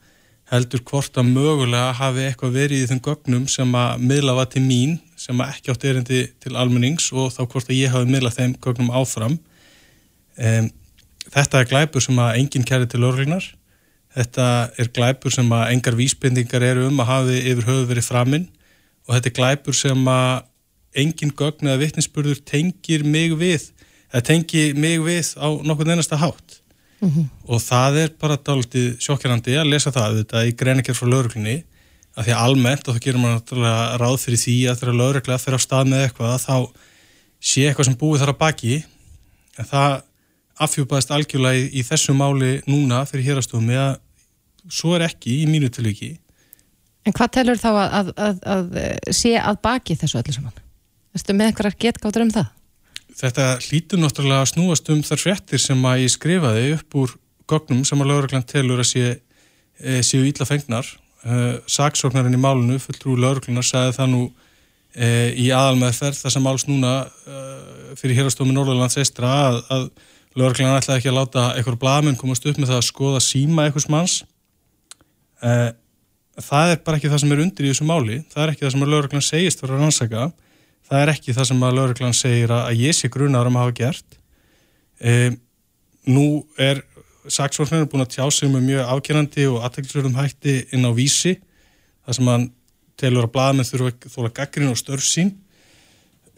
heldur 0.51 0.83
hvort 0.85 1.17
að 1.17 1.31
mögulega 1.33 1.95
hafi 1.97 2.27
eitthvað 2.27 2.53
verið 2.59 2.83
í 2.83 2.89
þeim 2.91 3.01
gögnum 3.07 3.47
sem 3.49 3.73
að 3.79 4.05
miðla 4.11 4.37
var 4.37 4.51
til 4.53 4.61
mín 4.61 4.99
sem 5.17 5.41
að 5.41 5.55
ekki 5.55 5.73
átt 5.73 5.87
erindi 5.89 6.21
til 6.43 6.53
almennings 6.59 7.09
og 7.15 7.31
þá 7.33 7.41
hvort 7.47 7.71
að 7.71 7.79
ég 7.79 7.93
hafi 7.95 8.11
miðlað 8.11 8.37
þeim 8.37 8.55
gögnum 8.61 8.93
áfram. 8.93 9.39
Um, 10.37 10.69
þetta 11.33 11.61
er 11.63 11.69
glæpur 11.71 12.03
sem 12.05 12.19
að 12.21 12.37
enginn 12.41 12.67
kæri 12.67 12.89
til 12.91 13.03
örlunar 13.07 13.47
þetta 14.13 14.47
er 14.79 14.89
glæpur 14.93 15.33
sem 15.33 15.49
að 15.53 15.69
engar 15.73 15.97
vísbendingar 15.97 16.65
eru 16.65 16.87
um 16.89 17.01
að 17.01 17.09
hafi 17.09 17.37
yfir 17.41 17.69
höfu 17.69 17.85
verið 17.89 18.09
framinn 18.09 18.49
og 19.07 19.15
þetta 19.15 19.31
er 19.31 19.37
glæpur 19.39 19.77
sem 19.77 20.09
að 20.09 20.43
engin 21.03 21.33
gögn 21.33 21.69
eða 21.69 21.81
vittnisspurður 21.81 22.43
tengir 22.45 23.05
mig 23.05 23.33
við 23.39 23.71
eða 24.11 24.25
tengir 24.29 24.77
mig 24.77 24.99
við 25.01 25.33
á 25.41 25.49
nokkur 25.65 25.89
einasta 25.89 26.19
hátt 26.21 26.59
og 27.03 27.61
það 27.61 27.99
er 28.03 28.09
bara 28.19 28.37
dálítið 28.37 28.97
sjokkjarandi 29.03 29.57
að 29.59 29.69
lesa 29.73 29.91
það 29.91 30.21
þetta 30.21 30.45
í 30.47 30.55
greinakjör 30.59 30.97
frá 30.97 31.09
lauruglunni 31.09 31.63
að 32.13 32.27
því 32.27 32.33
að 32.33 32.43
almennt 32.45 32.87
og 32.87 32.95
þá 32.95 33.03
gerir 33.03 33.21
maður 33.21 33.37
náttúrulega 33.39 33.99
ráð 34.01 34.17
fyrir 34.21 34.41
því 34.43 34.57
að 34.69 34.79
þegar 34.79 34.97
laurugla 34.99 35.37
fyrir 35.41 35.57
á 35.57 35.65
stað 35.65 35.89
með 35.89 36.03
eitthvað 36.07 36.35
þá 36.43 36.57
sé 37.43 37.67
eitthvað 37.67 37.89
sem 37.89 37.99
búið 37.99 38.23
þar 38.23 38.33
að 38.33 38.41
baki. 38.43 38.75
En 39.57 39.69
það 39.69 39.95
afhjúpaðist 40.63 41.13
algjörlega 41.13 41.59
í, 41.59 41.69
í 41.81 41.85
þessu 41.87 42.15
máli 42.17 42.51
núna 42.69 43.01
fyrir 43.09 43.31
hérastofumi 43.31 43.77
að 43.79 43.95
svo 44.71 44.93
er 44.95 45.07
ekki 45.09 45.41
í 45.41 45.47
mínu 45.49 45.71
tilviki. 45.73 46.13
En 47.03 47.15
hvað 47.15 47.33
telur 47.35 47.59
þá 47.59 47.71
að, 47.73 47.87
að, 47.91 48.11
að, 48.15 48.37
að 48.53 49.15
sé 49.17 49.33
að 49.39 49.59
baki 49.65 49.97
þessu 49.99 50.21
öllu 50.21 50.35
saman? 50.37 50.61
Erstu 51.13 51.35
með 51.35 51.57
þetta 53.17 53.47
hlýtur 53.61 54.01
náttúrulega 54.01 54.43
að 54.43 54.51
snúast 54.53 54.89
um 54.93 55.01
þar 55.05 55.21
fréttir 55.21 55.61
sem 55.61 55.85
að 55.85 56.03
ég 56.03 56.13
skrifaði 56.13 56.71
upp 56.77 56.97
úr 57.01 57.15
gögnum 57.49 57.83
sem 57.87 58.01
að 58.01 58.11
lauruglan 58.11 58.45
telur 58.47 58.81
að 58.81 58.89
sé, 58.89 59.09
e, 59.79 59.99
séu 60.05 60.23
ítla 60.27 60.47
fengnar. 60.49 60.87
E, 61.23 61.41
saksóknarinn 61.69 62.37
í 62.37 62.41
málunu 62.41 62.79
fulltrú 62.81 63.17
lauruglunar 63.19 63.67
sagði 63.67 63.97
það 63.99 64.11
nú 64.13 64.23
e, 64.95 65.07
í 65.39 65.49
aðalmeðferð 65.53 66.23
þar 66.23 66.35
sem 66.35 66.45
máls 66.47 66.65
núna 66.69 66.95
e, 67.03 67.43
fyrir 67.99 68.21
hérastómi 68.21 68.55
Norðurlands 68.55 68.97
eistra 69.01 69.31
að, 69.49 69.61
að 69.69 69.87
lauruglan 70.39 70.77
ætlaði 70.79 71.01
ekki 71.01 71.11
að 71.13 71.19
láta 71.19 71.47
eitthvað 71.53 71.81
blamenn 71.83 72.19
komast 72.19 72.47
upp 72.49 72.59
með 72.59 72.73
það 72.73 72.81
að 72.81 72.89
skoða 72.89 73.23
síma 73.23 73.67
eitthvað 73.67 73.89
manns. 73.93 74.21
E, 75.43 75.73
það 76.41 76.73
er 76.73 76.81
bara 76.87 76.97
ekki 76.97 77.11
það 77.11 77.25
sem 77.25 77.35
er 77.35 77.43
undir 77.45 77.67
í 77.67 77.73
þessu 77.75 77.89
máli. 77.89 78.23
Það 78.33 78.45
er 78.45 78.55
ekki 78.55 78.65
það 78.65 78.73
sem 78.75 78.87
að 78.87 78.95
lauruglan 78.95 79.27
segist 79.27 79.61
fyrir 79.61 79.77
að 79.77 79.85
rannsaka 79.85 80.31
það 80.93 81.01
er 81.01 81.11
ekki 81.15 81.33
það 81.33 81.47
sem 81.49 81.63
að 81.65 81.77
lauruglan 81.79 82.13
segir 82.13 82.51
að 82.53 82.81
ég 82.83 82.93
sé 82.93 83.09
grunar 83.09 83.47
um 83.49 83.55
að 83.57 83.65
hafa 83.65 83.75
gert. 83.79 84.17
E, 85.01 85.13
nú 86.05 86.43
er 86.61 86.83
saksfólknir 87.33 87.87
búin 87.89 88.03
að 88.03 88.11
tjá 88.13 88.25
sig 88.35 88.51
með 88.51 88.67
mjög 88.67 88.91
ákjærandi 88.93 89.45
og 89.49 89.63
aðtæklusverðum 89.65 90.19
hætti 90.19 90.57
inn 90.75 90.85
á 90.85 90.91
vísi 90.93 91.37
þar 92.03 92.17
sem 92.17 92.29
hann 92.29 92.45
telur 92.99 93.25
að 93.25 93.33
blaðmenn 93.33 93.67
þurfa 93.67 94.11
þóla 94.13 94.33
gaggrin 94.37 94.69
og 94.69 94.77
störf 94.77 95.05
sín. 95.07 95.31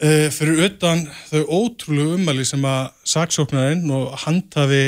E, 0.00 0.30
fyrir 0.32 0.62
utan 0.70 1.02
þau 1.28 1.42
ótrúlegu 1.58 2.16
umæli 2.16 2.46
sem 2.48 2.64
að 2.68 2.94
saksfólknarinn 3.12 3.84
og 3.92 4.14
handhafi 4.24 4.86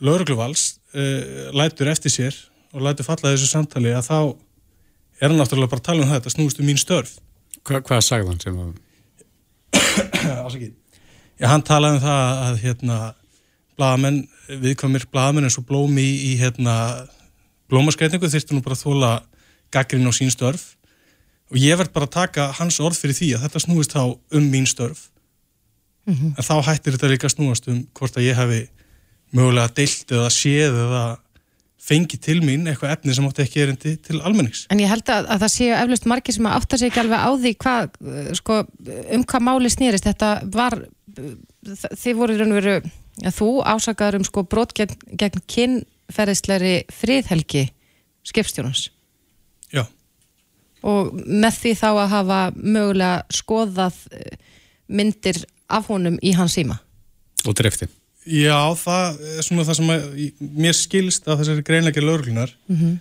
laurugluvals 0.00 0.78
e, 0.96 1.04
lætur 1.52 1.90
eftir 1.92 2.14
sér 2.14 2.38
og 2.72 2.86
lætur 2.86 3.08
falla 3.10 3.34
þessu 3.34 3.50
samtali 3.50 3.92
að 3.92 4.08
þá 4.08 4.16
er 5.20 5.28
hann 5.28 5.36
náttúrulega 5.40 5.74
bara 5.74 5.84
að 5.84 5.90
tala 5.90 6.06
um 6.06 6.14
þetta 6.14 6.32
snúistu 6.32 6.64
um 6.64 6.70
mín 6.70 6.80
störf. 6.80 7.18
Hva, 7.60 7.82
Hvað 7.84 8.02
sagði 8.06 8.32
hann 8.32 8.42
sem 8.42 8.56
að 8.62 8.72
Já, 11.40 11.46
hann 11.50 11.64
talaði 11.66 11.98
um 11.98 12.04
það 12.04 12.42
að 12.46 12.60
hérna, 12.62 12.98
blaðamenn, 13.80 14.20
viðkvæmir 14.62 15.08
blaðamenn 15.10 15.48
eins 15.48 15.58
og 15.58 15.66
blómi 15.66 16.04
í, 16.04 16.14
í 16.30 16.32
hérna, 16.38 16.74
blómaskreitingu 17.72 18.30
þurftu 18.30 18.56
nú 18.56 18.62
bara 18.64 18.76
að 18.76 18.84
þóla 18.84 19.12
gaggrinn 19.72 20.06
á 20.06 20.12
sín 20.14 20.32
störf 20.32 20.74
og 21.52 21.58
ég 21.60 21.76
verð 21.80 21.92
bara 21.94 22.08
að 22.08 22.16
taka 22.16 22.50
hans 22.58 22.78
orð 22.80 23.00
fyrir 23.00 23.16
því 23.16 23.32
að 23.36 23.46
þetta 23.46 23.64
snúist 23.64 23.96
þá 23.96 24.02
um 24.12 24.46
mín 24.52 24.68
störf 24.68 25.08
mm 26.06 26.14
-hmm. 26.14 26.30
en 26.36 26.44
þá 26.44 26.54
hættir 26.68 26.96
þetta 26.96 27.12
líka 27.12 27.28
snúast 27.28 27.68
um 27.68 27.86
hvort 27.94 28.16
að 28.16 28.28
ég 28.28 28.36
hefi 28.36 28.68
mögulega 29.32 29.74
deilt 29.76 30.12
eða 30.12 30.30
séð 30.30 30.78
eða 30.86 31.04
fengi 31.82 32.18
til 32.22 32.38
mín 32.44 32.68
eitthvað 32.70 32.94
efni 32.94 33.14
sem 33.16 33.26
átti 33.26 33.42
ekki 33.42 33.62
erindi 33.64 33.92
til 34.06 34.20
almennings. 34.22 34.66
En 34.70 34.80
ég 34.82 34.90
held 34.90 35.08
að, 35.10 35.26
að 35.34 35.44
það 35.44 35.52
séu 35.56 35.70
eflust 35.74 36.08
margir 36.10 36.36
sem 36.36 36.48
átta 36.50 36.78
sig 36.78 36.92
ekki 36.92 37.02
alveg 37.02 37.24
á 37.26 37.30
því 37.42 37.52
hvað, 37.64 37.96
sko, 38.38 38.58
um 39.16 39.24
hvað 39.32 39.46
máli 39.48 39.72
snýrist. 39.72 40.06
Þetta 40.06 40.30
var, 40.54 40.78
þið 42.04 42.18
voru 42.20 42.36
raun 42.38 42.54
og 42.54 42.60
veru, 42.60 42.92
að 43.22 43.38
þú 43.40 43.48
ásakaður 43.74 44.20
um 44.20 44.26
sko 44.28 44.44
brot 44.46 44.74
gegn, 44.78 44.94
gegn 45.18 45.42
kynferðisleiri 45.54 46.76
friðhelgi 46.94 47.64
skipstjónans. 48.30 48.86
Já. 49.74 49.82
Og 50.86 51.10
með 51.18 51.58
því 51.64 51.74
þá 51.82 51.88
að 51.90 52.12
hafa 52.14 52.40
mögulega 52.58 53.40
skoðað 53.42 53.98
eh, 54.14 54.38
myndir 54.86 55.42
af 55.72 55.90
honum 55.90 56.20
í 56.22 56.34
hans 56.38 56.54
síma. 56.58 56.78
Og 57.42 57.58
drefti. 57.58 57.90
Já, 58.22 58.58
það 58.78 59.22
er 59.32 59.46
svona 59.46 59.64
það 59.66 59.78
sem 59.80 59.92
að, 59.94 60.04
mér 60.40 60.76
skilst 60.78 61.26
að 61.26 61.40
þessari 61.42 61.64
greinleikir 61.66 62.04
lauruglunar 62.06 62.52
mm 62.68 62.76
-hmm. 62.76 62.98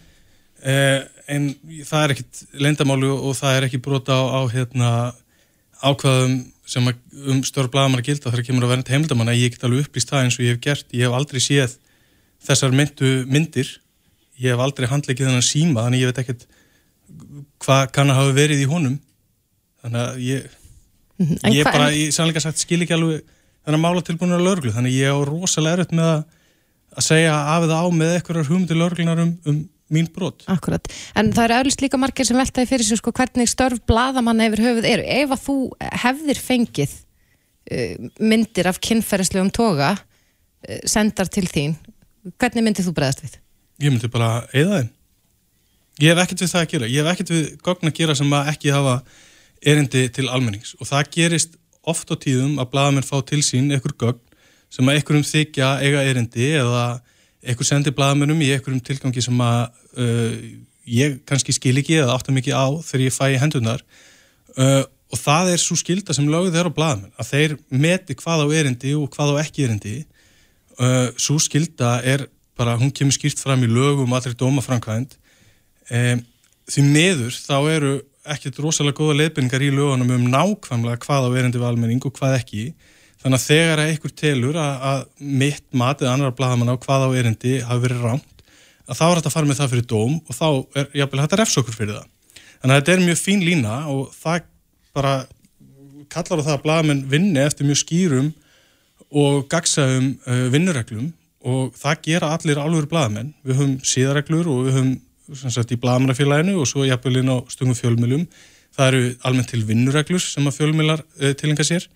eh, 0.66 1.02
en 1.28 1.52
það 1.86 2.04
er 2.04 2.14
ekkit 2.16 2.42
lendamálu 2.54 3.12
og 3.14 3.36
það 3.38 3.58
er 3.58 3.68
ekki 3.68 3.82
brota 3.86 4.18
á, 4.18 4.24
á 4.34 4.42
hérna, 4.50 4.90
ákvaðum 5.82 6.40
sem 6.66 6.88
að, 6.88 6.98
um 7.28 7.44
störf 7.44 7.72
blagamara 7.72 8.06
gilda 8.06 8.32
þegar 8.32 8.48
kemur 8.48 8.66
að 8.66 8.74
verða 8.76 8.96
heimildamanna, 8.96 9.38
ég 9.38 9.54
get 9.54 9.64
alveg 9.64 9.86
upplýst 9.86 10.10
það 10.10 10.24
eins 10.26 10.40
og 10.40 10.46
ég 10.46 10.56
hef 10.56 10.62
gert, 10.66 10.88
ég 10.94 11.06
hef 11.06 11.18
aldrei 11.18 11.42
séð 11.44 11.78
þessar 12.46 12.74
myndu 12.76 13.12
myndir. 13.30 13.70
Ég 14.42 14.56
hef 14.56 14.64
aldrei 14.64 14.90
handleikið 14.90 15.30
þennan 15.30 15.46
síma 15.46 15.86
þannig 15.86 16.02
ég 16.02 16.10
veit 16.10 16.22
ekkert 16.24 16.48
hvað 17.62 17.92
kann 17.94 18.10
að 18.10 18.22
hafa 18.22 18.38
verið 18.38 18.64
í 18.64 18.70
honum. 18.72 18.98
Þannig 19.84 20.02
að 20.02 20.24
ég 20.26 20.48
mm 21.18 21.28
-hmm. 21.28 21.54
ég 21.54 21.70
bara, 21.70 21.92
ég 21.94 22.14
sannleika 22.16 22.42
sagt, 22.42 22.62
skil 22.62 22.82
ekki 22.82 22.98
alveg 22.98 23.22
þennan 23.66 23.84
mála 23.84 24.04
tilbúinur 24.06 24.40
að 24.40 24.48
lauruglu 24.48 24.74
þannig 24.76 24.98
ég 24.98 25.14
á 25.14 25.18
rosalega 25.28 25.80
erfitt 25.80 25.94
með 25.98 26.10
að, 26.14 26.24
að 26.98 27.08
segja 27.08 27.36
af 27.54 27.68
eða 27.68 27.80
á 27.82 27.86
með 27.94 28.16
eitthvað 28.16 28.50
hugmyndir 28.50 28.80
lauruglunar 28.82 29.24
um, 29.26 29.36
um 29.50 29.62
mín 29.92 30.08
brot. 30.16 30.46
Akkurat, 30.52 30.88
en 31.20 31.34
það 31.36 31.46
eru 31.46 31.58
auðvist 31.60 31.84
líka 31.84 32.00
margir 32.00 32.28
sem 32.28 32.40
veltaði 32.40 32.70
fyrir 32.70 32.88
sig 32.88 33.00
sko 33.02 33.12
hvernig 33.16 33.50
störf 33.52 33.82
bladamann 33.90 34.44
yfir 34.46 34.64
höfuð 34.64 34.88
eru. 34.88 35.04
Ef 35.04 35.34
að 35.36 35.44
þú 35.44 35.56
hefðir 36.06 36.40
fengið 36.40 36.94
uh, 36.96 38.10
myndir 38.24 38.72
af 38.72 38.80
kynferðislegum 38.84 39.52
toga 39.56 39.94
uh, 39.98 40.80
sendar 40.88 41.28
til 41.32 41.44
þín, 41.52 41.76
hvernig 42.40 42.66
myndir 42.66 42.88
þú 42.88 42.96
bregðast 42.98 43.26
við? 43.26 43.38
Ég 43.84 43.94
myndi 43.94 44.12
bara 44.14 44.46
eða 44.56 44.80
þeim. 44.82 44.92
Ég 46.02 46.14
hef 46.14 46.24
ekkert 46.24 46.42
við 46.42 46.54
það 46.54 46.64
að 46.64 46.72
gera. 46.72 46.90
Ég 46.90 47.04
hef 47.04 47.12
ekkert 47.12 47.34
við 47.36 47.48
gogn 47.66 47.92
að 47.92 47.98
gera 48.00 48.16
sem 48.18 48.38
að 48.38 48.54
ekki 48.54 48.72
hafa 48.74 48.96
erindi 49.62 50.08
til 50.16 50.30
almennings 50.32 50.74
og 50.80 50.88
það 50.90 51.10
gerist 51.14 51.58
oft 51.88 52.12
á 52.14 52.16
tíðum 52.16 52.60
að 52.62 52.70
bladamenn 52.74 53.08
fá 53.08 53.18
til 53.26 53.42
sín 53.46 53.72
einhver 53.74 53.96
gögn 53.98 54.22
sem 54.72 54.88
að 54.88 55.00
einhverjum 55.00 55.28
þykja 55.28 55.72
eiga 55.84 56.04
erindi 56.08 56.52
eða 56.60 56.86
einhver 57.42 57.68
sendir 57.68 57.96
bladamennum 57.98 58.42
í 58.44 58.52
einhverjum 58.54 58.84
tilgangi 58.86 59.24
sem 59.26 59.44
að 59.44 59.62
uh, 59.98 60.36
ég 60.88 61.20
kannski 61.28 61.56
skil 61.56 61.76
ekki 61.82 62.00
eða 62.02 62.16
áttar 62.16 62.36
mikið 62.36 62.58
á 62.58 62.68
þegar 62.86 63.06
ég 63.08 63.16
fæ 63.16 63.26
í 63.34 63.40
hendunar 63.42 63.84
uh, 64.58 64.84
og 65.12 65.20
það 65.20 65.54
er 65.56 65.62
svo 65.62 65.78
skilda 65.80 66.16
sem 66.16 66.30
lögð 66.32 66.60
er 66.60 66.70
á 66.70 66.76
bladamenn 66.76 67.16
að 67.20 67.32
þeir 67.34 67.58
meti 67.70 68.16
hvað 68.20 68.46
á 68.46 68.48
erindi 68.62 68.94
og 68.96 69.10
hvað 69.12 69.36
á 69.36 69.42
ekki 69.44 69.66
erindi. 69.68 69.96
Uh, 70.80 71.10
svo 71.20 71.36
skilda 71.42 71.98
er 72.08 72.30
bara, 72.58 72.78
hún 72.80 72.94
kemur 72.96 73.16
skýrt 73.16 73.42
fram 73.42 73.64
í 73.66 73.70
lögum 73.70 74.14
allir 74.16 74.38
dómafrankvæðend 74.40 75.18
um, 75.92 76.22
því 76.72 76.86
meður 76.88 77.36
þá 77.36 77.58
eru 77.74 77.92
ekkert 78.30 78.60
rosalega 78.62 78.98
góða 79.00 79.18
leifinningar 79.20 79.64
í 79.66 79.72
lögunum 79.74 80.12
um 80.16 80.26
nákvæmlega 80.30 81.02
hvað 81.06 81.28
á 81.28 81.30
verandi 81.34 81.62
valmenning 81.62 82.04
og 82.06 82.14
hvað 82.18 82.38
ekki. 82.40 82.66
Þannig 83.22 83.38
að 83.38 83.48
þegar 83.48 83.82
að 83.82 83.92
einhver 83.92 84.14
telur 84.18 84.58
að, 84.58 84.86
að 84.92 85.02
mitt 85.42 85.66
mat 85.78 86.02
eða 86.02 86.16
annar 86.16 86.36
bladamann 86.38 86.74
á 86.74 86.82
hvað 86.82 87.06
á 87.06 87.10
erindi 87.18 87.60
hafi 87.66 87.86
verið 87.86 88.06
rámt 88.06 88.46
að 88.88 88.98
þá 88.98 89.04
er 89.06 89.20
þetta 89.20 89.30
að 89.30 89.36
fara 89.36 89.50
með 89.50 89.60
það 89.60 89.72
fyrir 89.74 89.88
dóm 89.92 90.16
og 90.20 90.36
þá 90.36 90.48
er 90.82 90.88
jáfnvel 91.00 91.22
þetta 91.22 91.40
refsokkur 91.42 91.78
fyrir 91.78 92.00
það. 92.00 92.10
Þannig 92.62 92.74
að 92.74 92.82
þetta 92.82 92.94
er 92.94 93.06
mjög 93.06 93.22
fín 93.22 93.46
lína 93.46 93.76
og 93.92 94.02
það 94.16 94.48
bara 94.98 95.14
kallar 96.12 96.42
á 96.42 96.48
það 96.48 96.56
að 96.58 96.64
bladamenn 96.66 97.06
vinni 97.12 97.42
eftir 97.42 97.68
mjög 97.70 97.82
skýrum 97.84 98.32
og 99.12 99.46
gagsaðum 99.52 100.12
uh, 100.26 100.48
vinnureglum 100.54 101.12
og 101.48 101.72
það 101.78 102.04
gera 102.08 102.34
allir 102.36 102.60
alveg 102.62 102.90
bladamenn 102.92 103.32
við 103.46 103.58
höfum 103.58 103.78
síðareglur 103.86 104.50
og 104.52 104.68
við 104.68 104.78
höfum 104.78 104.92
sagt, 105.38 105.72
í 105.72 105.80
Blamarafélaginu 105.82 106.58
og 106.62 106.70
svo 106.70 106.86
jafnvel 106.88 107.22
inn 107.22 107.32
á 107.32 107.38
stungum 107.52 107.78
fjölmjölum. 107.78 108.28
Það 108.76 108.88
eru 108.88 109.08
almennt 109.28 109.52
til 109.52 109.64
vinnureglur 109.68 110.24
sem 110.24 110.48
að 110.48 110.58
fjölmjölar 110.60 111.04
uh, 111.04 111.26
eh, 111.28 111.34
tilenga 111.36 111.66
sér 111.68 111.88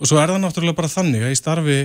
og 0.00 0.08
svo 0.08 0.20
er 0.20 0.30
það 0.30 0.44
náttúrulega 0.44 0.78
bara 0.78 0.92
þannig 0.92 1.24
að 1.26 1.34
í 1.34 1.38
starfi 1.38 1.78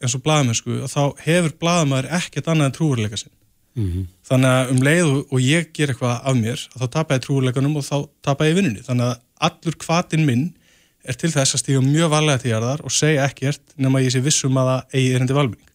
eins 0.00 0.16
og 0.16 0.22
bladamennsku 0.24 0.78
að 0.80 0.94
þá 0.94 1.02
hefur 1.26 1.56
bladamæður 1.60 2.08
ekkert 2.20 2.48
annað 2.48 2.70
en 2.70 2.76
trúurleika 2.78 3.20
sinn. 3.20 3.34
Mm 3.76 3.90
-hmm. 3.90 4.06
Þannig 4.26 4.50
að 4.50 4.70
um 4.72 4.80
leið 4.82 5.04
og, 5.10 5.18
og 5.32 5.40
ég 5.40 5.68
ger 5.76 5.92
eitthvað 5.92 6.16
af 6.24 6.36
mér 6.36 6.64
að 6.74 6.80
þá 6.82 6.86
tapa 6.96 7.14
ég 7.14 7.24
trúurleikanum 7.26 7.76
og 7.76 7.84
þá 7.84 7.96
tapa 8.22 8.48
ég 8.48 8.56
vinnunni. 8.56 8.82
Þannig 8.82 9.06
að 9.06 9.20
allur 9.46 9.76
kvatin 9.84 10.26
minn 10.26 10.46
er 11.04 11.16
til 11.16 11.30
þess 11.30 11.54
að 11.54 11.62
stíga 11.62 11.82
mjög 11.84 12.10
valega 12.10 12.42
til 12.42 12.50
jarðar 12.50 12.80
og 12.84 12.92
segja 12.92 13.28
ekkert 13.28 13.76
nema 13.76 14.02
ég 14.02 14.12
sé 14.12 14.20
vissum 14.20 14.56
að 14.56 14.70
það 14.70 14.96
eigi 14.96 15.14
erindi 15.14 15.36
valming. 15.36 15.66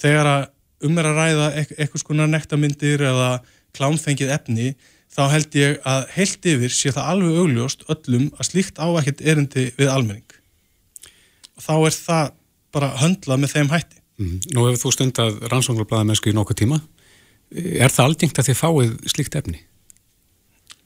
Þegar 0.00 0.26
að 0.26 0.42
um 0.84 0.98
er 0.98 1.08
að 1.08 1.18
ræða 1.20 1.46
eitthvað 1.62 2.02
skonar 2.02 2.30
nektarmyndir 2.30 3.04
eða 3.08 3.28
klámfengið 3.76 4.32
efni 4.34 4.72
þá 5.14 5.22
held 5.30 5.58
ég 5.58 5.76
að 5.86 6.06
heilt 6.16 6.48
yfir 6.50 6.72
sé 6.74 6.92
það 6.94 7.10
alveg 7.12 7.42
augljóst 7.42 7.84
öllum 7.92 8.30
að 8.38 8.48
slíkt 8.50 8.80
á 8.82 8.86
ekkert 8.98 9.22
erindi 9.22 9.68
við 9.78 9.92
almenning. 9.92 10.38
Og 11.54 11.66
þá 11.66 11.74
er 11.76 11.96
það 11.98 12.32
bara 12.74 12.90
höndlað 12.98 13.42
með 13.42 13.54
þeim 13.54 13.70
hætti. 13.70 14.00
Mm. 14.18 14.34
Nú 14.54 14.66
hefur 14.66 14.80
þú 14.82 14.92
stundað 14.94 15.38
rannsónglablaðamennsku 15.52 16.30
í 16.30 16.34
nokkuð 16.34 16.60
tíma. 16.62 16.80
Er 17.54 17.92
það 17.92 18.08
aldingt 18.08 18.38
að 18.40 18.50
þið 18.50 18.58
fáið 18.58 18.94
slíkt 19.10 19.38
efni? 19.38 19.60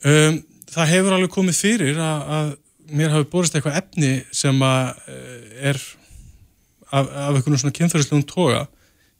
Um, 0.04 0.42
það 0.68 0.92
hefur 0.92 1.16
alveg 1.16 1.32
komið 1.32 1.60
fyrir 1.62 2.00
að, 2.02 2.32
að 2.38 2.50
mér 2.98 3.14
hafi 3.14 3.28
borist 3.32 3.56
eitthvað 3.56 3.80
efni 3.80 4.12
sem 4.34 4.60
að 4.64 5.08
eh, 5.12 5.70
er 5.72 5.80
af, 6.88 7.08
af 7.08 7.36
einhvern 7.36 7.60
svona 7.60 7.76
kynferðislegum 7.76 8.26
toga. 8.28 8.66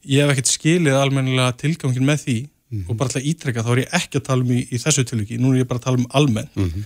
Ég 0.09 0.23
hef 0.23 0.33
ekkert 0.33 0.53
skilið 0.53 0.97
almennilega 0.97 1.57
tilgangin 1.59 2.07
með 2.07 2.23
því 2.23 2.37
mm 2.69 2.77
-hmm. 2.77 2.89
og 2.89 2.97
bara 2.97 3.07
alltaf 3.07 3.23
ítrekka 3.25 3.63
þá 3.63 3.71
er 3.71 3.83
ég 3.83 3.93
ekki 3.99 4.17
að 4.17 4.27
tala 4.27 4.43
um 4.43 4.51
í, 4.51 4.59
í 4.71 4.77
þessu 4.77 5.03
tilviki, 5.03 5.37
nú 5.37 5.53
er 5.53 5.61
ég 5.63 5.67
bara 5.67 5.79
að 5.79 5.83
tala 5.83 5.97
um 5.97 6.09
almenn 6.09 6.49
mm 6.55 6.69
-hmm. 6.69 6.83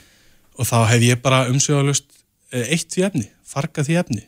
og 0.57 0.65
þá 0.65 0.77
hef 0.91 1.01
ég 1.01 1.21
bara 1.21 1.47
umsögalust 1.49 2.05
eh, 2.51 2.67
eitt 2.69 2.89
því 2.93 3.05
efni, 3.07 3.27
farga 3.43 3.83
því 3.83 3.99
efni 3.99 4.23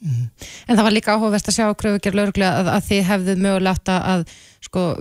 mm 0.00 0.10
-hmm. 0.10 0.28
En 0.68 0.76
það 0.76 0.82
var 0.82 0.92
líka 0.92 1.14
áhugavert 1.14 1.48
að 1.48 1.54
sjá 1.54 1.74
kröfugjör 1.74 2.14
lauruglega 2.14 2.60
að, 2.60 2.66
að 2.68 2.86
þið 2.88 3.02
hefðu 3.04 3.36
mögulegt 3.36 3.88
að 3.88 4.24
sko, 4.60 4.96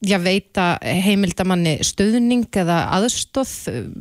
já, 0.00 0.18
veita 0.18 0.78
heimildamanni 0.82 1.78
stöðning 1.82 2.48
eða 2.52 2.88
aðstóð 2.96 3.52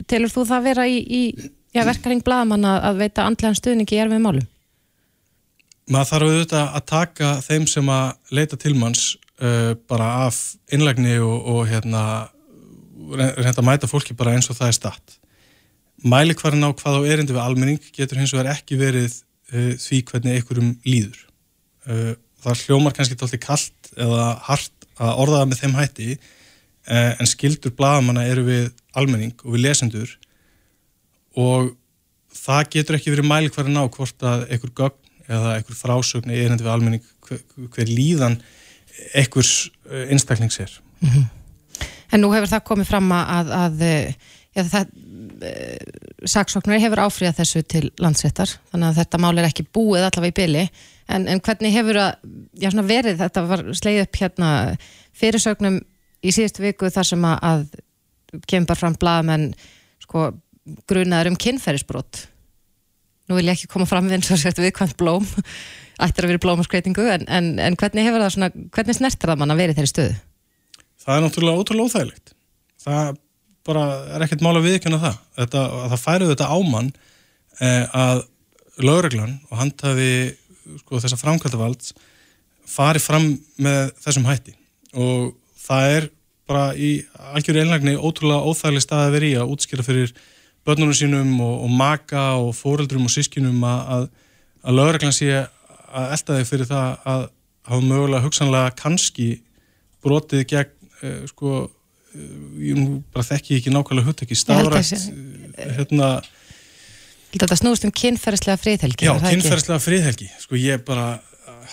telur 0.08 0.30
þú 0.30 0.46
það 0.46 0.64
vera 0.64 0.88
í, 0.88 0.98
í 0.98 1.52
já, 1.76 1.86
verkaring 1.86 2.24
bladamann 2.24 2.66
að 2.66 2.98
veita 2.98 3.26
andlegan 3.28 3.56
stöðning 3.56 3.92
í 3.92 4.02
erfið 4.04 4.24
málum? 4.24 4.48
Maður 5.92 6.10
þarf 6.12 6.28
auðvitað 6.30 6.76
að 6.78 6.86
taka 6.86 7.30
þeim 7.42 7.68
sem 7.68 7.90
að 7.92 8.38
leita 8.38 8.58
til 8.60 8.74
manns 8.78 9.06
uh, 9.42 9.74
bara 9.90 10.12
af 10.28 10.40
innlegni 10.72 11.18
og, 11.20 11.48
og 11.54 11.66
hérna 11.70 12.04
reynda 13.12 13.58
að 13.58 13.68
mæta 13.68 13.90
fólki 13.90 14.16
bara 14.18 14.36
eins 14.36 14.50
og 14.52 14.58
það 14.60 14.72
er 14.72 14.78
statt. 14.78 15.18
Mælikvarðin 16.02 16.66
á 16.66 16.72
hvað 16.74 17.02
á 17.02 17.10
erindi 17.14 17.36
við 17.36 17.44
almenning 17.44 17.90
getur 17.94 18.22
hins 18.22 18.34
vegar 18.34 18.54
ekki 18.56 18.80
verið 18.80 19.18
uh, 19.54 19.74
því 19.82 20.04
hvernig 20.12 20.38
einhverjum 20.38 20.76
líður. 20.86 21.26
Uh, 21.86 22.14
það 22.42 22.64
hljómar 22.66 22.96
kannski 22.98 23.18
tólti 23.20 23.42
kallt 23.42 23.92
eða 23.98 24.32
hart 24.48 24.88
að 25.02 25.20
orðaða 25.24 25.50
með 25.50 25.62
þeim 25.62 25.78
hætti 25.78 26.10
uh, 26.16 27.12
en 27.20 27.30
skildur 27.30 27.74
blagamanna 27.78 28.26
eru 28.30 28.46
við 28.48 28.72
almenning 28.98 29.36
og 29.44 29.56
við 29.56 29.66
lesendur 29.68 30.18
og 31.40 31.72
það 32.36 32.66
getur 32.76 32.98
ekki 32.98 33.14
verið 33.14 33.30
mælikvarðin 33.30 33.82
á 33.82 33.86
hvort 33.92 34.26
að 34.26 34.48
einhver 34.50 34.74
gögn 34.82 34.98
eða 35.32 35.54
einhver 35.58 35.78
frásögn 35.78 36.32
er 36.32 36.46
erindi 36.46 36.66
við 36.66 36.74
almenning 36.74 37.06
hver, 37.28 37.44
hver 37.72 37.92
líðan 37.92 38.40
einhvers 39.13 39.72
uh, 39.89 40.05
einstakling 40.10 40.51
sér 40.53 40.79
mm 41.01 41.10
-hmm. 41.10 41.29
En 42.12 42.22
nú 42.22 42.34
hefur 42.34 42.48
það 42.48 42.67
komið 42.67 42.88
fram 42.88 43.12
að, 43.12 43.51
að 43.55 43.84
já, 44.55 44.63
það, 44.63 44.88
uh, 45.48 46.25
saksóknari 46.25 46.81
hefur 46.81 47.00
áfríðað 47.00 47.38
þessu 47.39 47.62
til 47.63 47.91
landsréttar 47.98 48.50
þannig 48.72 48.88
að 48.88 48.98
þetta 49.00 49.17
mál 49.17 49.38
er 49.38 49.48
ekki 49.48 49.63
búið 49.74 50.03
allavega 50.03 50.34
í 50.34 50.39
byli 50.41 50.70
en, 51.08 51.27
en 51.27 51.39
hvernig 51.39 51.74
hefur 51.74 51.98
að, 51.98 52.12
já, 52.60 52.70
verið 52.84 53.17
þetta 53.17 53.41
var 53.48 53.63
sleið 53.74 54.01
upp 54.01 54.15
hérna 54.22 54.77
fyrirsögnum 55.13 55.79
í 56.22 56.31
síðustu 56.31 56.65
viku 56.65 56.89
þar 56.93 57.08
sem 57.08 57.25
að, 57.25 57.38
að 57.41 58.41
kemur 58.48 58.79
fram 58.79 58.98
blaðamenn 59.00 59.51
sko, 60.03 60.31
grunaður 60.89 61.31
um 61.31 61.39
kynferðisbrot. 61.39 62.25
Nú 63.29 63.38
vil 63.38 63.48
ég 63.48 63.58
ekki 63.58 63.70
koma 63.72 63.88
fram 63.89 64.08
við 64.08 64.20
eins 64.20 64.31
og 64.34 64.41
sérstu 64.41 64.63
viðkvæmt 64.63 64.98
blóm 65.00 65.27
ættir 66.05 66.25
að 66.25 66.34
vera 66.34 66.43
blómaskreitingu 66.46 67.08
en, 67.13 67.25
en, 67.29 67.50
en 67.62 67.77
hvernig 67.79 68.08
hefur 68.08 68.24
það 68.24 68.36
svona, 68.36 68.51
hvernig 68.75 68.98
snertir 68.98 69.31
það 69.31 69.41
mann 69.41 69.53
að 69.53 69.62
vera 69.62 69.74
í 69.74 69.77
þeirri 69.79 69.91
stöðu? 69.91 70.20
Það 71.01 71.17
er 71.17 71.25
náttúrulega 71.25 71.62
ótrúlega 71.62 71.89
óþægilegt. 71.89 72.34
Það 72.81 73.12
bara 73.67 73.86
er 74.15 74.25
ekkert 74.25 74.43
mál 74.46 74.55
að 74.55 74.67
viðkjöna 74.67 75.01
það. 75.01 75.17
Þetta, 75.39 75.65
að 75.79 75.93
það 75.93 76.03
færuð 76.05 76.31
þetta 76.34 76.50
ámann 76.51 76.91
eh, 77.62 78.00
að 78.03 78.24
lögreglan 78.81 79.36
og 79.50 79.60
handhafi 79.60 80.13
sko, 80.81 81.01
þessa 81.01 81.20
framkvæmdavalds 81.20 81.93
fari 82.72 83.01
fram 83.03 83.27
með 83.62 83.93
þessum 84.01 84.27
hætti. 84.29 84.55
Og 84.98 85.31
það 85.62 85.96
er 85.98 86.10
bara 86.51 86.65
í 86.75 86.91
algjörðu 87.31 87.63
einlagni 87.63 87.96
ótrúlega 87.98 88.46
óþægileg 88.50 88.86
stað 88.86 89.05
að 89.05 89.15
vera 89.15 89.29
í 89.29 89.36
að 89.39 89.53
útskýra 89.55 89.86
fyrir 89.86 90.13
börnunum 90.67 90.96
sínum 90.98 91.31
og, 91.41 91.55
og 91.65 91.74
maka 91.74 92.25
og 92.41 92.53
fóreldrum 92.58 93.08
og 93.08 93.13
sískinum 93.13 93.63
að, 93.65 93.81
að, 93.96 94.08
að 94.62 94.77
lögreglan 94.79 95.15
sé 95.15 95.46
að 95.92 96.16
elda 96.18 96.40
þig 96.40 96.50
fyrir 96.50 96.70
það 96.72 97.08
að 97.14 97.24
hafa 97.72 97.86
mögulega 97.86 98.26
hugsanlega 98.26 98.76
kannski 98.80 99.30
brotið 100.02 100.46
gegn 100.50 100.92
eh, 101.02 101.24
sko 101.30 101.56
ég 102.60 102.76
nú 102.76 103.02
bara 103.14 103.28
þekki 103.28 103.60
ekki 103.60 103.74
nákvæmlega 103.74 104.10
hutt 104.10 104.24
ekki 104.26 104.38
stafrætt 104.40 104.94
eh, 104.98 105.76
hérna 105.78 106.14
Þetta 107.32 107.56
snúst 107.56 107.86
um 107.88 107.92
kynferðslega 107.96 108.60
friðhelgi 108.60 109.08
Já, 109.08 109.14
kynferðslega 109.24 109.80
friðhelgi. 109.80 110.26
Sko 110.44 110.58
ég 110.60 110.82
bara, 110.84 111.14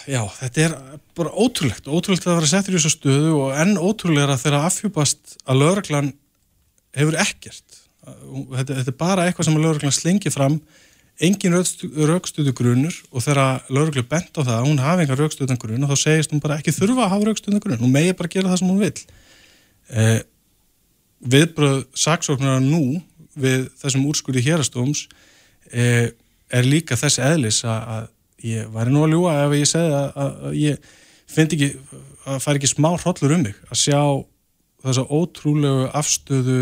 já, 0.07 0.21
þetta 0.37 0.63
er 0.63 0.75
bara 1.19 1.33
ótrúlegt, 1.35 1.89
ótrúlegt 1.91 2.23
að 2.23 2.31
það 2.31 2.39
vera 2.39 2.51
settur 2.53 2.77
í 2.77 2.79
þessu 2.79 2.93
stöðu 2.95 3.33
og 3.41 3.57
enn 3.59 3.75
ótrúlega 3.75 4.37
þegar 4.39 4.69
afhjúpast 4.69 5.35
að 5.43 5.63
lögreglan 5.65 6.13
hefur 6.95 7.19
ekkert. 7.25 7.81
Þetta, 8.07 8.69
þetta 8.69 8.93
er 8.95 8.99
bara 9.03 9.27
eitthvað 9.27 9.49
sem 9.49 9.59
að 9.59 9.67
lögreglan 9.67 9.97
slengi 9.99 10.33
fram 10.33 10.61
engin 11.19 11.55
raukstuðu 11.57 12.53
grunur 12.55 12.95
og 13.11 13.25
þegar 13.25 13.65
lögreglu 13.73 14.05
bent 14.07 14.39
á 14.39 14.43
það 14.43 14.55
að 14.55 14.67
hún 14.69 14.83
hafi 14.83 15.05
enga 15.05 15.17
raukstuðan 15.19 15.59
grun 15.59 15.87
og 15.87 15.91
þá 15.91 16.03
segist 16.05 16.35
hún 16.35 16.43
bara 16.43 16.59
ekki 16.61 16.75
þurfa 16.77 17.07
að 17.07 17.13
hafa 17.15 17.29
raukstuðan 17.29 17.65
grun 17.65 17.83
hún 17.83 17.95
megi 17.95 18.15
bara 18.19 18.31
gera 18.31 18.53
það 18.53 18.61
sem 18.61 18.71
hún 18.71 18.83
vil 18.85 18.93
eh, 19.91 20.21
viðbröð 21.35 21.81
saksóknara 21.99 22.63
nú 22.63 23.01
við 23.39 23.67
þessum 23.81 24.07
úrskurði 24.11 24.45
hérastóms 24.47 25.07
eh, 25.73 26.15
er 26.55 26.71
líka 26.71 26.99
þess 26.99 27.19
eðlis 27.23 27.65
að, 27.67 28.09
ég 28.47 28.71
væri 28.71 28.95
nú 28.95 29.03
að 29.03 29.15
ljúa 29.17 29.37
ef 29.43 29.57
ég 29.59 29.71
segði 29.73 29.99
að, 29.99 30.11
að, 30.23 30.35
að 30.49 30.59
ég 30.63 30.91
finnst 31.29 31.57
ekki 31.57 31.71
að 32.29 32.43
fara 32.45 32.61
ekki 32.61 32.71
smá 32.71 32.93
hrollur 32.95 33.35
um 33.35 33.47
mig 33.49 33.59
að 33.69 33.81
sjá 33.83 34.03
þessa 34.87 35.05
ótrúlegu 35.11 35.89
afstöðu 35.99 36.61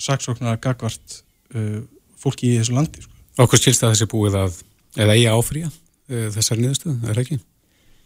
saksóknara 0.00 0.60
gagvart 0.62 1.20
uh, 1.54 1.82
fólki 2.18 2.54
í 2.54 2.56
þessu 2.58 2.76
landi 2.78 3.04
sko. 3.04 3.13
Okkur 3.40 3.58
skilst 3.58 3.82
að 3.82 3.94
þessi 3.94 4.10
búið 4.10 4.38
að 4.38 4.60
eða 5.00 5.16
ég 5.18 5.34
áfrýja 5.34 5.70
uh, 5.70 6.28
þessar 6.36 6.60
niðurstöðu, 6.60 6.96
er 7.10 7.20
ekki? 7.24 7.40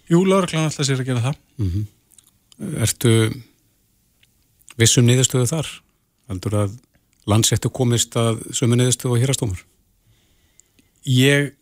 Jú, 0.09 0.23
lauraglann 0.25 0.69
alltaf 0.69 0.89
sér 0.89 1.03
að 1.03 1.11
gera 1.11 1.25
það 1.27 1.37
mm 1.59 1.71
-hmm. 1.71 1.87
Ertu 2.83 3.13
vissum 4.81 5.07
niðurstöðu 5.07 5.47
þar? 5.47 5.69
Haldur 6.29 6.55
að 6.65 6.79
landsettu 7.29 7.71
komist 7.71 8.17
að 8.17 8.41
sömu 8.57 8.77
niðurstöðu 8.77 9.15
og 9.15 9.21
hérastómar? 9.23 9.61
Ég 11.05 11.53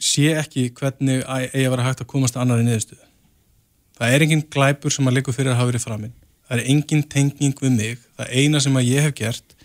sé 0.00 0.32
ekki 0.38 0.70
hvernig 0.70 1.24
eigi 1.28 1.66
að 1.66 1.70
vera 1.74 1.84
hægt 1.84 2.00
að 2.00 2.06
komast 2.06 2.36
að 2.36 2.46
annari 2.46 2.64
niðurstöðu. 2.64 3.04
Það 3.98 4.14
er 4.14 4.22
engin 4.24 4.46
glæpur 4.48 4.92
sem 4.92 5.08
að 5.08 5.18
liku 5.18 5.32
fyrir 5.32 5.52
að 5.52 5.60
hafa 5.60 5.70
verið 5.72 5.84
framinn. 5.84 6.14
Það 6.48 6.58
er 6.58 6.68
engin 6.72 7.02
tenging 7.02 7.58
við 7.60 7.72
mig. 7.74 7.98
Það 8.16 8.30
eina 8.32 8.60
sem 8.60 8.76
að 8.76 8.88
ég 8.88 9.02
hef 9.04 9.14
gert 9.14 9.56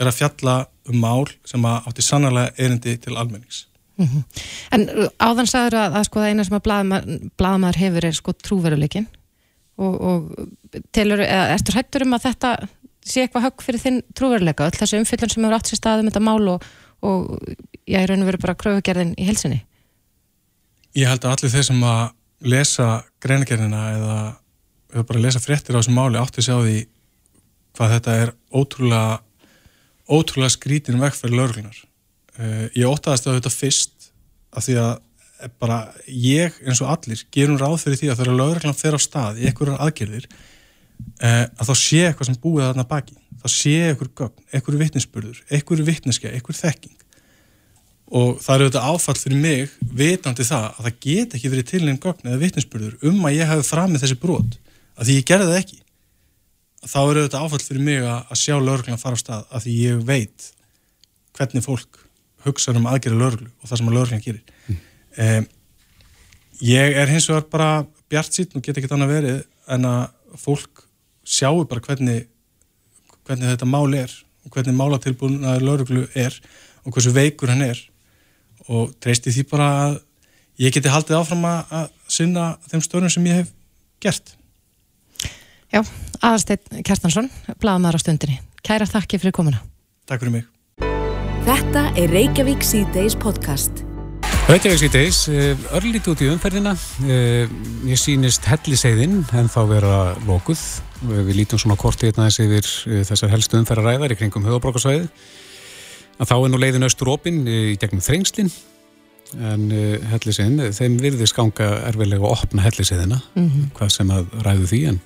er 0.00 0.08
að 0.08 0.16
fjalla 0.16 0.54
um 0.90 0.98
mál 1.02 1.28
sem 1.48 1.64
átti 1.64 2.02
sannarlega 2.02 2.54
erindi 2.58 2.96
til 2.98 3.16
almennings. 3.16 3.66
Mm 3.96 4.06
-hmm. 4.06 4.22
En 4.72 4.88
áðan 5.18 5.46
sagður 5.46 5.78
að, 5.78 5.96
að 5.98 6.04
sko 6.04 6.20
það 6.20 6.28
eina 6.28 6.44
sem 6.44 6.56
að 6.56 6.66
blaðmaður 7.36 7.76
hefur 7.76 8.04
er 8.04 8.12
sko 8.12 8.32
trúveruleikin 8.32 9.06
og, 9.76 10.00
og 10.00 10.48
telur, 10.92 11.20
eða 11.20 11.52
ertur 11.56 11.76
hættur 11.76 12.06
um 12.06 12.14
að 12.16 12.24
þetta 12.28 12.52
sé 13.04 13.24
eitthvað 13.24 13.46
högg 13.48 13.62
fyrir 13.62 13.82
þinn 13.82 14.00
trúveruleika 14.14 14.66
öll 14.68 14.78
þessu 14.78 15.00
umfyllun 15.00 15.30
sem 15.30 15.44
hefur 15.44 15.56
átt 15.58 15.70
sér 15.70 15.80
staðum 15.80 16.08
þetta 16.10 16.24
mál 16.24 16.48
og, 16.54 16.64
og 17.02 17.38
ég 17.86 17.98
er 18.02 18.08
raun 18.08 18.22
og 18.22 18.30
verið 18.30 18.44
bara 18.46 18.58
kröfugerðin 18.62 19.14
í 19.18 19.26
helsinni 19.28 19.62
Ég 20.92 21.08
held 21.08 21.24
að 21.24 21.34
allir 21.36 21.52
þeir 21.54 21.66
sem 21.70 21.84
að 21.88 22.02
lesa 22.52 22.86
greinagerðina 23.22 23.82
eða, 23.96 24.16
eða 24.92 25.04
bara 25.08 25.22
lesa 25.24 25.40
fréttir 25.40 25.76
á 25.76 25.80
þessu 25.80 25.94
máli 25.96 26.20
átti 26.20 26.42
að 26.42 26.48
sjá 26.48 26.56
því 26.60 26.78
hvað 27.72 27.94
þetta 27.96 28.16
er 28.22 28.32
ótrúlega 28.52 29.20
ótrúlega 30.12 30.52
skrítin 30.54 31.00
vegferð 31.00 31.38
löglunar 31.38 31.78
uh, 32.38 32.68
ég 32.76 32.88
óttaðast 32.88 33.28
að 33.28 33.40
þetta 33.40 33.54
fyrst 33.54 34.12
af 34.52 34.66
því 34.66 34.78
að 34.82 34.92
bara 35.62 35.92
ég 36.06 36.54
eins 36.66 36.80
og 36.82 36.90
allir 36.92 37.22
gerum 37.34 37.58
ráð 37.60 37.80
fyrir 37.82 38.00
því 38.00 38.10
að 38.12 38.22
þegar 38.22 38.38
lögreglan 38.38 38.78
fer 38.78 38.96
á 38.96 39.00
stað 39.02 39.40
í 39.40 39.48
einhverjar 39.48 39.80
aðgerðir 39.82 40.26
eh, 41.20 41.46
að 41.46 41.70
þá 41.70 41.74
sé 41.78 42.02
eitthvað 42.06 42.28
sem 42.28 42.40
búið 42.42 42.66
þarna 42.68 42.88
baki. 42.90 43.16
Þá 43.42 43.46
sé 43.50 43.74
einhver 43.88 44.10
gögn, 44.20 44.44
einhver 44.52 44.78
vittnesspurður 44.82 45.40
einhver 45.50 45.84
vittneska, 45.88 46.30
einhver 46.30 46.58
þekking. 46.58 46.98
Og 48.12 48.42
það 48.44 48.54
eru 48.54 48.70
þetta 48.70 48.88
áfall 48.92 49.18
fyrir 49.18 49.40
mig 49.40 49.76
vitandi 49.80 50.46
það 50.46 50.68
að 50.68 50.86
það 50.86 50.98
get 51.06 51.36
ekki 51.38 51.52
verið 51.54 51.70
til 51.70 51.84
einn 51.86 52.02
gögn 52.02 52.28
eða 52.28 52.42
vittnesspurður 52.42 53.08
um 53.08 53.22
að 53.26 53.38
ég 53.38 53.50
hafi 53.50 53.68
framið 53.70 54.04
þessi 54.04 54.20
brot. 54.22 54.58
Að 54.98 55.08
því 55.08 55.18
ég 55.18 55.28
gerði 55.30 55.48
það 55.50 55.62
ekki 55.62 55.81
þá 56.88 57.00
eru 57.02 57.24
þetta 57.26 57.42
áfall 57.44 57.62
fyrir 57.62 57.84
mig 57.86 58.06
að 58.06 58.38
sjá 58.40 58.56
lögreglan 58.58 59.00
fara 59.00 59.18
á 59.18 59.22
stað 59.22 59.44
að 59.50 59.66
því 59.66 59.74
ég 59.78 60.04
veit 60.08 60.48
hvernig 61.36 61.64
fólk 61.64 62.00
hugsa 62.46 62.74
um 62.74 62.88
aðgerða 62.90 63.20
lögreglu 63.20 63.50
og 63.52 63.68
það 63.70 63.80
sem 63.80 63.90
að 63.90 63.98
lögreglan 63.98 64.24
gerir 64.24 64.42
mm. 64.66 64.80
Um, 65.12 65.44
ég 66.64 66.94
er 66.96 67.10
hins 67.10 67.26
vegar 67.28 67.44
bara 67.52 67.70
bjart 68.08 68.32
síðan 68.32 68.62
og 68.62 68.64
get 68.64 68.78
ekki 68.80 68.88
þannig 68.88 69.10
að 69.10 69.16
verið 69.18 69.40
en 69.74 69.84
að 69.84 70.38
fólk 70.40 70.86
sjáu 71.28 71.66
bara 71.68 71.82
hvernig, 71.84 72.28
hvernig 73.26 73.50
þetta 73.50 73.68
mál 73.68 73.92
er 73.92 74.14
og 74.46 74.54
hvernig 74.54 74.78
málatilbúin 74.78 75.44
að 75.46 75.66
lauruglu 75.66 76.06
er 76.18 76.38
og 76.82 76.94
hversu 76.94 77.12
veikur 77.14 77.52
hann 77.52 77.64
er 77.66 77.78
og 78.72 78.94
treysti 79.02 79.34
því 79.34 79.44
bara 79.50 79.68
að 79.82 79.98
ég 80.62 80.74
geti 80.74 80.92
haldið 80.92 81.18
áfram 81.18 81.44
að 81.50 81.90
sinna 82.10 82.54
þeim 82.70 82.84
störnum 82.84 83.12
sem 83.12 83.26
ég 83.28 83.42
hef 83.42 83.52
gert. 84.02 84.34
Já, 85.72 85.80
aðarsteit 86.20 86.66
Kjartansson, 86.84 87.30
bladamæður 87.56 87.96
á 87.96 88.00
stundinni. 88.02 88.34
Kæra 88.60 88.84
þakki 88.84 89.16
fyrir 89.22 89.32
komuna. 89.32 89.62
Takk 90.04 90.20
fyrir 90.20 90.34
mig. 90.34 90.48
Þetta 91.46 91.84
er 91.96 92.12
Reykjavík 92.12 92.60
C-Days 92.60 93.14
podcast. 93.16 93.80
Reykjavík 94.50 94.82
síðdeis, 94.82 95.20
eh, 95.32 95.56
örlítið 95.72 96.12
út 96.12 96.20
í 96.20 96.28
umferðina, 96.28 96.74
eh, 97.08 97.48
ég 97.88 97.96
sýnist 97.96 98.44
helliseiðinn 98.44 99.24
en 99.32 99.48
þá 99.48 99.60
vera 99.66 100.14
lókuð. 100.26 100.60
Við 101.08 101.32
lítum 101.40 101.58
svona 101.58 101.78
kortið 101.80 102.12
hérna 102.12 102.28
þessi 102.28 102.44
yfir 102.44 102.68
eh, 102.92 103.04
þessar 103.08 103.32
helstu 103.32 103.56
umferðaræðar 103.56 104.12
í 104.12 104.18
kringum 104.20 104.44
höfabrókarsvæði. 104.44 105.08
Þá 106.20 106.36
er 106.36 106.50
nú 106.52 106.58
leiðin 106.60 106.84
austur 106.84 107.08
opinn 107.08 107.46
í 107.48 107.78
gegnum 107.80 108.04
þrengslinn 108.04 108.52
en 109.40 109.70
helliseiðinn, 110.12 110.70
þeim 110.76 110.98
virðist 111.00 111.34
ganga 111.34 111.88
erfilega 111.88 112.20
að 112.20 112.36
opna 112.36 112.62
helliseiðina, 112.62 113.22
mm 113.34 113.48
-hmm. 113.48 113.70
hvað 113.72 113.88
sem 113.90 114.08
að 114.10 114.26
ræðu 114.44 114.66
því 114.68 114.88
en, 114.90 115.00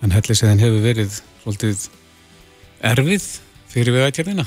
en 0.00 0.14
helliseiðin 0.14 0.62
hefur 0.62 0.84
verið 0.84 1.20
svolítið 1.42 1.86
erfið 2.90 3.28
fyrir 3.70 3.96
við 3.96 4.06
aðtjörðina. 4.08 4.46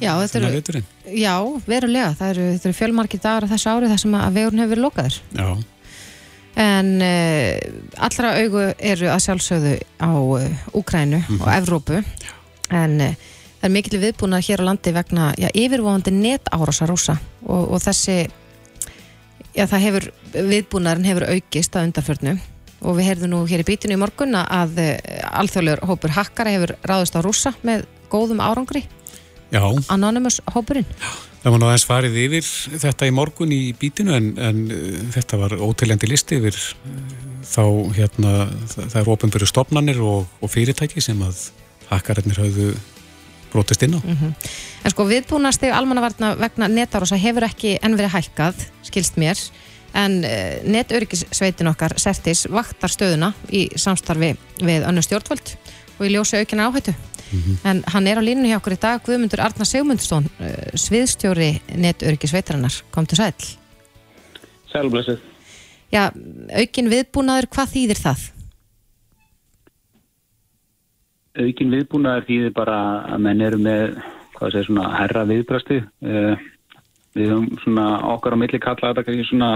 Já, 0.00 0.14
eru, 0.24 0.82
já, 1.12 1.34
verulega. 1.68 2.14
Það 2.16 2.30
eru, 2.32 2.46
eru 2.56 2.72
fjölmarkið 2.78 3.22
dagar 3.26 3.44
á 3.44 3.52
þessu 3.52 3.72
ári 3.72 3.90
þar 3.90 4.00
sem 4.00 4.16
að 4.16 4.38
vegurinn 4.38 4.62
hefur 4.62 4.72
verið 4.72 4.86
lokaður. 4.86 5.18
Já, 5.36 5.48
en 6.62 6.90
uh, 7.00 7.52
allra 8.08 8.32
augu 8.40 8.64
eru 8.76 9.08
að 9.12 9.22
sjálfsögðu 9.26 9.74
á 10.00 10.12
uh, 10.12 10.76
Úkrænu 10.76 11.22
og 11.38 11.46
Evrópu. 11.52 12.02
En 12.72 12.98
uh, 13.00 13.30
það 13.62 13.68
er 13.68 13.74
mikill 13.76 14.00
viðbúnað 14.02 14.46
hér 14.48 14.64
á 14.64 14.68
landi 14.68 14.92
vegna 14.96 15.32
já, 15.38 15.48
yfirvofandi 15.54 16.14
netárasa 16.16 16.88
rúsa 16.90 17.14
og, 17.46 17.76
og 17.76 17.82
þessi 17.84 18.16
já, 19.54 19.66
það 19.70 19.84
hefur, 19.86 20.08
viðbúnaðurinn 20.34 21.10
hefur 21.12 21.28
aukist 21.30 21.76
að 21.78 21.86
undarförnu 21.88 22.34
og 22.82 22.98
við 22.98 23.10
heyrðum 23.10 23.32
nú 23.32 23.42
hér 23.50 23.62
í 23.62 23.66
bítinu 23.66 23.96
í 23.96 24.00
morgun 24.00 24.36
að 24.38 24.78
uh, 24.82 24.92
alþjóðlegur 25.42 25.84
hópur 25.90 26.14
hakkara 26.16 26.54
hefur 26.54 26.74
ráðist 26.88 27.16
á 27.16 27.20
rúsa 27.24 27.54
með 27.66 27.86
góðum 28.12 28.42
árangri. 28.44 28.84
Já, 29.52 29.62
Anonymous 29.92 30.40
hópurinn. 30.54 30.88
Það 31.42 31.54
var 31.54 31.60
nú 31.60 31.66
aðeins 31.68 31.88
farið 31.88 32.18
yfir 32.22 32.48
þetta 32.84 33.08
í 33.08 33.14
morgun 33.14 33.52
í 33.52 33.60
bítinu 33.78 34.14
en, 34.16 34.30
en 34.38 34.62
uh, 34.68 35.02
þetta 35.14 35.40
var 35.40 35.56
ótilendi 35.58 36.10
listi 36.10 36.38
yfir 36.40 36.56
uh, 36.58 37.02
þá 37.46 37.64
hérna 37.98 38.36
það, 38.70 38.96
er 39.02 39.12
ofinbyrju 39.16 39.50
stopnarnir 39.50 40.00
og, 40.06 40.30
og 40.40 40.52
fyrirtæki 40.52 41.02
sem 41.04 41.20
að 41.26 41.48
hakkararnir 41.90 42.40
hafðu 42.40 42.72
brotist 43.52 43.82
inn 43.84 43.98
á. 43.98 44.00
En 44.82 44.94
sko 44.94 45.04
viðbúnastig 45.08 45.74
almannavarna 45.74 46.32
vegna 46.40 46.70
netárosa 46.72 47.18
hefur 47.20 47.46
ekki 47.46 47.76
enn 47.84 47.98
verið 47.98 48.14
hækkað, 48.16 48.64
skilst 48.88 49.18
mér, 49.20 49.40
en 49.94 50.18
uh, 50.24 50.58
netörygissveitin 50.64 51.70
okkar, 51.72 51.96
Sertis, 52.00 52.46
vaktar 52.50 52.92
stöðuna 52.92 53.32
í 53.52 53.66
samstarfi 53.76 54.34
við 54.62 54.86
önnu 54.88 55.04
stjórnvöld 55.04 55.54
og 55.98 56.06
í 56.06 56.12
ljósi 56.14 56.40
aukina 56.40 56.68
áhættu. 56.70 56.94
En 57.64 57.80
hann 57.88 58.06
er 58.06 58.20
á 58.20 58.22
línunni 58.22 58.50
hjá 58.50 58.58
okkur 58.58 58.76
í 58.76 58.80
dag, 58.80 59.00
Guðmundur 59.06 59.40
Arnar 59.40 59.68
Sigmundsson, 59.68 60.28
uh, 60.36 60.52
sviðstjóri 60.76 61.54
netöryggisveitarinnar, 61.80 62.82
kom 62.92 63.08
til 63.08 63.20
sæl. 63.22 63.32
Sælblessið. 64.72 65.20
Já, 65.92 66.08
aukin 66.56 66.88
viðbúnaður, 66.92 67.48
hvað 67.52 67.72
þýðir 67.74 68.00
það? 68.00 68.28
Aukin 71.42 71.72
viðbúnaður 71.72 72.28
þýðir 72.28 72.54
bara 72.56 72.78
að 73.12 73.24
menn 73.24 73.44
eru 73.44 73.60
með, 73.60 73.98
hvað 74.36 74.54
segir 74.54 74.68
svona, 74.68 74.92
herra 74.98 75.24
viðbrasti. 75.28 75.80
Uh, 76.04 76.48
við 77.16 77.32
höfum 77.32 77.60
svona 77.64 77.86
okkar 78.14 78.36
á 78.36 78.40
milli 78.40 78.60
kalla 78.62 78.92
þetta 78.92 79.04
kannski 79.06 79.28
svona, 79.28 79.50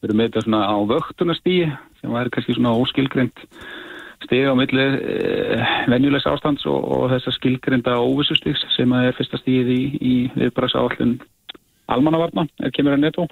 við 0.00 0.08
erum 0.08 0.20
með 0.20 0.30
þetta 0.30 0.44
svona 0.46 0.62
á 0.66 0.76
vöktunastíi 0.92 1.70
sem 2.00 2.14
væri 2.16 2.34
kannski 2.34 2.56
svona 2.56 2.74
óskilgreynd 2.78 3.44
stíg 4.22 4.46
á 4.46 4.54
milli 4.58 4.86
uh, 4.86 5.74
venjulegs 5.90 6.28
ástands 6.30 6.66
og, 6.70 6.80
og 6.82 7.08
þessa 7.12 7.34
skilgreinda 7.38 7.98
óvissustíks 8.02 8.64
sem 8.76 8.92
er 8.98 9.14
fyrsta 9.18 9.40
stíð 9.42 9.70
í, 9.74 9.82
í 9.98 10.14
viðbragsáallun 10.36 11.16
almannavarna, 11.92 12.46
er 12.62 12.72
kemur 12.74 12.96
að 12.96 13.04
netó. 13.04 13.26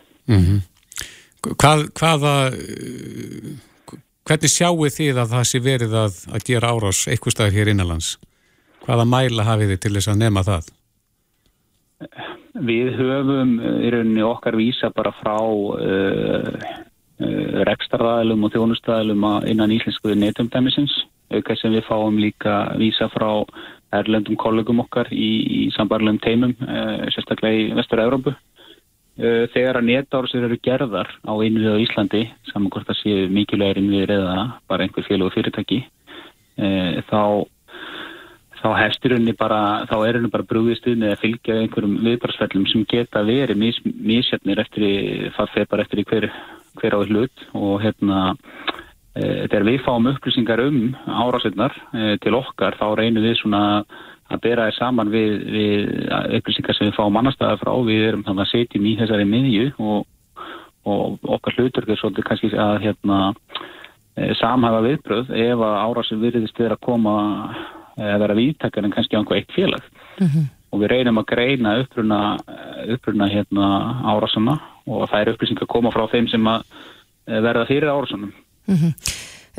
Hvað, 1.40 1.86
hvaða, 1.96 2.34
hvernig 4.28 4.52
sjáu 4.52 4.90
þið 4.92 5.22
að 5.22 5.30
það 5.36 5.46
sé 5.48 5.62
verið 5.64 5.94
að, 5.96 6.18
að 6.34 6.44
gera 6.50 6.74
árás 6.74 7.06
eitthvað 7.08 7.36
staðar 7.36 7.56
hér 7.56 7.72
innanlands? 7.72 8.10
Hvaða 8.84 9.06
mæla 9.08 9.46
hafið 9.48 9.74
þið 9.74 9.80
til 9.84 9.94
þess 9.96 10.12
að 10.12 10.20
nema 10.20 10.44
það? 10.44 10.68
Við 12.58 12.96
höfum 12.98 13.58
uh, 13.60 13.78
í 13.78 13.90
rauninni 13.94 14.22
okkar 14.26 14.56
vísa 14.58 14.90
bara 14.94 15.12
frá 15.20 15.36
uh, 15.38 16.48
uh, 17.22 17.60
rekstarðaðilum 17.68 18.46
og 18.46 18.54
þjónustæðilum 18.54 19.26
innan 19.46 19.74
íslensku 19.76 20.16
netumdæmisins, 20.18 20.96
auka 21.30 21.54
sem 21.54 21.76
við 21.76 21.86
fáum 21.86 22.18
líka 22.18 22.72
vísa 22.80 23.06
frá 23.12 23.44
erlendum 23.94 24.38
kollegum 24.38 24.82
okkar 24.82 25.12
í, 25.14 25.30
í 25.46 25.70
sambarlegum 25.76 26.18
teimum, 26.24 26.56
uh, 26.66 27.06
sérstaklega 27.14 27.68
í 27.70 27.74
vestur-Európu. 27.78 28.34
Þegar 29.20 29.76
að 29.76 29.84
netárasir 29.84 30.44
eru 30.46 30.56
gerðar 30.64 31.10
á 31.28 31.34
innvið 31.44 31.74
á 31.76 31.82
Íslandi, 31.82 32.20
saman 32.48 32.70
hvort 32.72 32.88
það 32.88 32.96
séu 33.02 33.24
mikilvægir 33.28 33.80
innviðir 33.82 34.12
eða 34.14 34.36
bara 34.70 34.86
einhver 34.86 35.04
félag 35.04 35.28
og 35.28 35.34
fyrirtæki, 35.34 35.80
þá 37.10 37.20
þá 38.60 38.68
hefstur 38.76 39.14
henni 39.16 39.32
bara, 39.38 39.86
þá 39.88 39.94
er 40.04 40.18
henni 40.18 40.30
bara 40.32 40.46
brúðist 40.48 40.84
við 40.88 40.98
með 41.00 41.14
að 41.14 41.22
fylgja 41.22 41.56
einhverjum 41.62 41.94
viðbrarsfellum 42.04 42.66
sem 42.68 42.84
geta 42.90 43.22
verið 43.24 43.56
mis, 43.60 43.78
misjöfnir 43.84 44.60
eftir, 44.60 44.84
í- 44.84 45.30
það 45.36 45.54
fer 45.54 45.70
bara 45.70 45.86
eftir 45.86 46.02
í 46.02 46.06
hver, 46.10 46.28
hver 46.80 46.96
á 46.96 47.00
hlut 47.00 47.44
og 47.56 47.80
hérna 47.84 48.20
e, 49.16 49.48
þegar 49.48 49.66
við 49.70 49.80
fáum 49.86 50.10
upplýsingar 50.12 50.62
um 50.66 50.78
árásinnar 51.08 51.74
e, 51.94 52.14
til 52.20 52.36
okkar 52.36 52.76
þá 52.80 52.86
reynum 53.00 53.24
við 53.24 53.38
svona 53.40 53.64
að 54.30 54.44
bera 54.44 54.68
þér 54.68 54.76
saman 54.78 55.10
við, 55.10 55.32
við 55.56 55.90
upplýsingar 56.38 56.76
sem 56.76 56.90
við 56.90 56.96
fáum 57.00 57.16
annarstaðar 57.18 57.58
frá, 57.64 57.72
við 57.88 58.06
erum 58.12 58.24
þannig 58.28 58.44
að 58.46 58.52
setjum 58.52 58.86
í 58.86 58.96
þessari 59.00 59.26
miðju 59.26 59.66
og, 59.80 60.06
og 60.86 61.32
okkar 61.38 61.56
hlutur 61.58 61.88
er 61.88 61.98
svolítið 61.98 62.28
kannski 62.28 62.52
að 62.54 62.76
hérna 62.84 63.18
e, 64.20 64.30
samhæfa 64.38 64.84
viðbröð 64.86 65.32
ef 65.48 65.64
að 65.66 65.76
árásin 65.88 66.22
virðist 66.22 66.60
vera 66.60 66.76
að 66.76 66.84
koma 66.86 67.16
vera 68.00 68.36
vítakar 68.38 68.86
en 68.86 68.94
kannski 68.94 69.16
á 69.16 69.20
einhver 69.20 69.40
eitt 69.40 69.54
félag 69.56 69.84
og 70.70 70.82
við 70.82 70.92
reynum 70.92 71.18
að 71.20 71.30
greina 71.32 71.74
uppruna, 71.82 72.20
uppruna 72.94 73.26
hérna 73.30 73.70
árásana 74.12 74.58
og 74.86 75.08
það 75.10 75.22
er 75.22 75.32
upplýsing 75.34 75.62
að 75.62 75.72
koma 75.72 75.92
frá 75.94 76.06
þeim 76.12 76.28
sem 76.30 76.46
að 76.50 76.62
eh, 77.26 77.40
verða 77.42 77.66
fyrir 77.68 77.90
árásanum. 77.90 78.30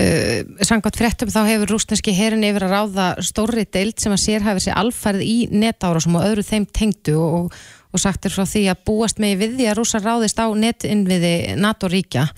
Uh, 0.02 0.48
Samkvæmt 0.64 0.98
fréttum 0.98 1.30
þá 1.30 1.42
hefur 1.50 1.74
rúsneski 1.74 2.14
herin 2.16 2.46
yfir 2.48 2.64
að 2.64 2.72
ráða 2.78 3.08
stórri 3.28 3.66
deild 3.68 4.00
sem 4.00 4.14
að 4.16 4.24
sérhæfir 4.24 4.64
sér 4.64 4.80
alfærið 4.80 5.26
í 5.28 5.36
netárásum 5.52 6.16
og 6.16 6.30
öðru 6.30 6.46
þeim 6.48 6.66
tengdu 6.72 7.18
og, 7.20 7.58
og 7.92 8.02
sagt 8.02 8.26
er 8.26 8.34
frá 8.34 8.48
því 8.48 8.64
að 8.72 8.86
búast 8.88 9.20
með 9.20 9.44
við 9.44 9.58
því 9.60 9.68
að 9.68 9.78
rúsa 9.82 10.00
ráðist 10.00 10.40
á 10.40 10.48
netinnviði 10.48 11.36
NATO-ríkja. 11.60 12.30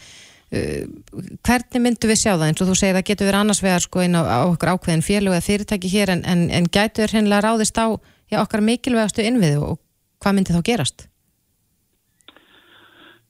Hvernig 0.54 1.82
myndu 1.82 2.10
við 2.10 2.20
sjá 2.22 2.34
það 2.34 2.48
eins 2.48 2.62
og 2.62 2.70
þú 2.70 2.76
segir 2.78 3.00
að 3.00 3.08
getur 3.08 3.30
verið 3.30 3.40
annars 3.40 3.64
vegar 3.64 3.86
sko 3.86 4.04
inn 4.06 4.18
á, 4.20 4.22
á 4.22 4.40
okkur 4.46 4.74
ákveðin 4.76 5.06
félög 5.06 5.34
eða 5.34 5.48
fyrirtæki 5.48 5.90
hér 5.90 6.14
en, 6.14 6.22
en, 6.30 6.44
en 6.54 6.70
gætur 6.70 7.10
hennilega 7.10 7.48
ráðist 7.48 7.80
á 7.82 7.98
já, 8.30 8.38
okkar 8.44 8.62
mikilvægastu 8.62 9.26
innviði 9.26 9.64
og 9.64 9.82
hvað 10.22 10.38
myndi 10.38 10.54
þá 10.54 10.62
gerast? 10.70 11.08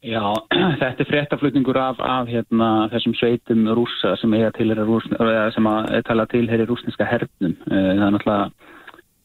Já, 0.04 0.20
þetta 0.82 1.00
er 1.00 1.08
fréttaflutningur 1.08 1.80
af, 1.80 2.02
af 2.04 2.28
hérna, 2.28 2.90
þessum 2.92 3.16
sveitum 3.16 3.70
rúsa 3.72 4.18
sem 4.20 4.36
eða 4.36 5.48
sem 5.56 5.70
að 5.70 6.02
tala 6.10 6.28
til 6.34 6.44
hér 6.52 6.66
í 6.66 6.68
rúsneska 6.68 7.08
hernum. 7.08 7.56
Eh, 7.72 7.94
Það 7.94 8.08
er 8.10 8.16
náttúrulega 8.18 8.52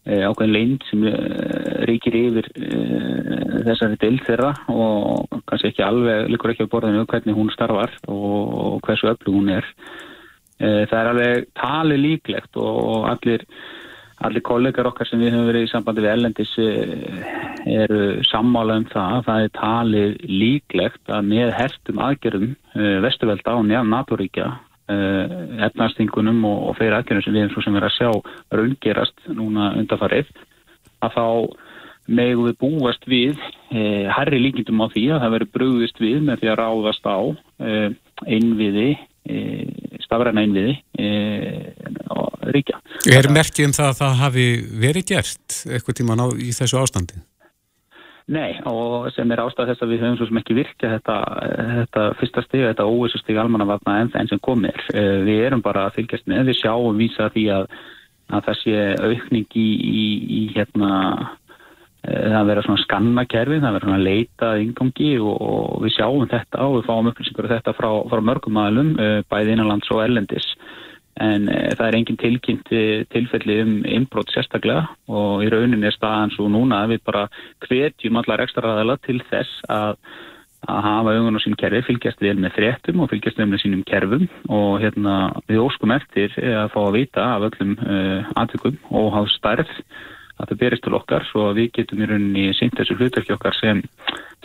ákveðin 0.09 0.55
leind 0.55 0.85
sem 0.89 1.05
eh, 1.09 1.85
ríkir 1.89 2.17
yfir 2.17 2.47
eh, 2.57 3.59
þessari 3.67 3.99
dild 4.01 4.23
þeirra 4.27 4.53
og 4.73 5.41
kannski 5.49 5.73
ekki 5.73 5.85
alveg, 5.85 6.29
líkur 6.33 6.55
ekki 6.55 6.69
á 6.69 6.73
borðinu 6.73 7.05
hvernig 7.09 7.37
hún 7.37 7.51
starfar 7.53 7.93
og 8.09 8.79
hversu 8.87 9.11
öflug 9.13 9.37
hún 9.37 9.53
er. 9.59 9.69
Eh, 10.59 10.87
Það 10.89 11.01
er 11.01 11.11
alveg 11.13 11.51
tali 11.59 12.01
líklegt 12.01 12.57
og 12.57 13.11
allir 13.11 13.45
allir 14.19 14.43
kollegar 14.43 14.89
okkar 14.89 15.07
sem 15.07 15.21
við 15.23 15.31
höfum 15.31 15.47
verið 15.47 15.67
í 15.69 15.71
sambandi 15.71 16.03
við 16.03 16.13
ellendis 16.17 16.55
eh, 16.59 17.21
eru 17.71 18.01
sammála 18.27 18.81
um 18.81 18.87
það 18.91 19.13
að 19.19 19.29
það 19.29 19.45
er 19.45 19.53
talið 19.59 20.17
líklegt 20.33 21.13
að 21.15 21.29
með 21.35 21.53
hertum 21.55 22.01
aðgerðum 22.03 22.57
vesturvelda 23.05 23.55
á 23.55 23.59
njá 23.63 23.79
NATO-ríkja 23.87 24.49
efnarstingunum 24.89 26.39
og, 26.49 26.61
og 26.71 26.77
fyrir 26.79 26.97
aðgerðum 26.97 27.25
sem 27.27 27.35
við 27.37 27.43
erum 27.45 27.55
svo 27.55 27.65
sem 27.65 27.77
verið 27.77 27.91
að 27.91 27.97
sjá 27.99 28.59
raungerast 28.59 29.27
núna 29.37 29.73
undarfarið 29.77 30.31
að 31.05 31.17
þá 31.19 31.27
megum 32.09 32.49
við 32.49 32.57
búast 32.63 33.05
við 33.09 33.37
eh, 33.71 34.09
herri 34.09 34.41
líkindum 34.41 34.81
á 34.81 34.87
því 34.93 35.05
að 35.13 35.23
það 35.23 35.35
verið 35.37 35.53
brugðist 35.57 36.01
við 36.01 36.19
með 36.25 36.43
því 36.43 36.51
að 36.53 36.59
ráðast 36.63 37.09
á 37.09 37.19
eh, 37.69 37.89
einviði 38.25 38.89
eh, 39.29 39.67
stafræna 40.07 40.45
einviði 40.47 40.77
eh, 40.99 41.69
og 42.15 42.49
ríkja. 42.55 42.81
Er 43.13 43.29
merkið 43.33 43.69
um 43.69 43.77
það 43.77 43.91
að 43.91 43.99
það 44.01 44.21
hafi 44.23 44.47
verið 44.87 45.09
gert 45.13 45.59
eitthvað 45.69 46.01
tíman 46.01 46.25
á, 46.25 46.27
í 46.33 46.55
þessu 46.57 46.81
ástandi? 46.81 47.21
Nei, 48.29 48.59
og 48.69 49.07
sem 49.17 49.31
er 49.33 49.41
ástæð 49.41 49.71
þess 49.71 49.83
að 49.85 49.93
við 49.95 50.03
höfum 50.05 50.17
svo 50.19 50.27
sem 50.29 50.39
ekki 50.43 50.57
virkja 50.59 50.91
þetta, 50.99 51.15
þetta 51.79 52.03
fyrsta 52.21 52.43
stig, 52.45 52.65
þetta 52.67 52.85
óvissu 52.85 53.21
stig 53.23 53.39
almannavarna 53.41 53.95
enn 54.03 54.11
enn 54.21 54.29
sem 54.29 54.41
komir. 54.45 54.77
Eh, 54.93 55.23
Við 55.25 55.47
erum 55.47 55.63
bara 55.65 55.87
að 55.89 55.97
fylgjast 55.97 56.29
með, 56.29 56.51
við 56.51 56.59
sjáum 56.59 57.01
vísa 57.01 57.31
því 57.33 57.45
að, 57.57 57.65
að 58.29 58.43
það 58.51 58.59
sé 58.61 58.83
aukning 59.01 59.57
í, 59.57 59.69
í, 59.89 60.05
í 60.29 60.43
hérna, 60.53 60.91
eh, 62.05 62.29
það 62.35 62.51
vera 62.51 62.67
svona 62.67 62.83
skannakerfi, 62.85 63.63
það 63.65 63.79
vera 63.79 63.89
svona 63.89 64.05
leita 64.11 64.51
að 64.53 64.67
ingangi 64.67 65.11
og, 65.23 65.41
og 65.49 65.87
við 65.87 65.97
sjáum 65.97 66.29
þetta 66.29 66.67
og 66.67 66.77
við 66.77 66.87
fáum 66.91 67.09
upplýsingur 67.15 67.49
af 67.49 67.55
þetta 67.57 67.77
frá, 67.81 67.91
frá 68.13 68.25
mörgum 68.29 68.61
aðlum, 68.61 68.93
eh, 69.01 69.23
bæði 69.33 69.57
innanlands 69.57 69.89
og 69.97 70.05
ellendis. 70.05 70.53
En 71.25 71.49
e, 71.51 71.59
það 71.75 71.85
er 71.89 71.99
engin 71.99 72.21
tilkynnt 72.21 72.73
eh, 72.75 73.05
tilfelli 73.13 73.59
um 73.65 73.75
innbrot 73.89 74.31
sérstaklega 74.33 74.87
og 75.11 75.45
í 75.45 75.51
rauninni 75.53 75.89
er 75.89 75.97
staðan 75.97 76.35
svo 76.35 76.49
núna 76.53 76.85
að 76.85 76.95
við 76.95 77.05
bara 77.11 77.25
hvetjum 77.67 78.19
allar 78.21 78.45
ekstra 78.45 78.65
ræðala 78.67 78.99
til 79.07 79.19
þess 79.31 79.65
að, 79.73 79.97
að 80.69 80.83
hafa 80.87 81.15
augun 81.17 81.39
á 81.39 81.45
sín 81.45 81.59
kerfi, 81.59 81.83
fylgjast 81.89 82.23
vel 82.23 82.37
með 82.39 82.55
fréttum 82.59 83.03
og 83.03 83.11
fylgjast 83.11 83.41
vel 83.41 83.49
með 83.51 83.65
sínum 83.65 83.87
kerfum. 83.89 84.29
Og 84.47 84.79
hérna 84.85 85.17
við 85.51 85.65
óskum 85.65 85.97
eftir 85.97 86.35
eh, 86.39 86.55
að 86.65 86.71
fá 86.77 86.81
að 86.85 86.95
vita 87.01 87.27
af 87.35 87.49
öllum 87.51 87.75
uh, 87.83 88.31
aðtökum 88.39 88.79
og 89.01 89.11
hafa 89.17 89.35
stærð 89.35 89.75
að 90.39 90.53
það 90.53 90.61
berist 90.63 90.85
til 90.87 90.97
okkar 90.99 91.27
svo 91.29 91.49
að 91.49 91.61
við 91.61 91.71
getum 91.79 92.03
í 92.03 92.09
rauninni 92.09 92.57
sýnt 92.57 92.77
þessu 92.79 92.97
hlutverki 92.99 93.35
okkar 93.35 93.57
sem 93.59 93.83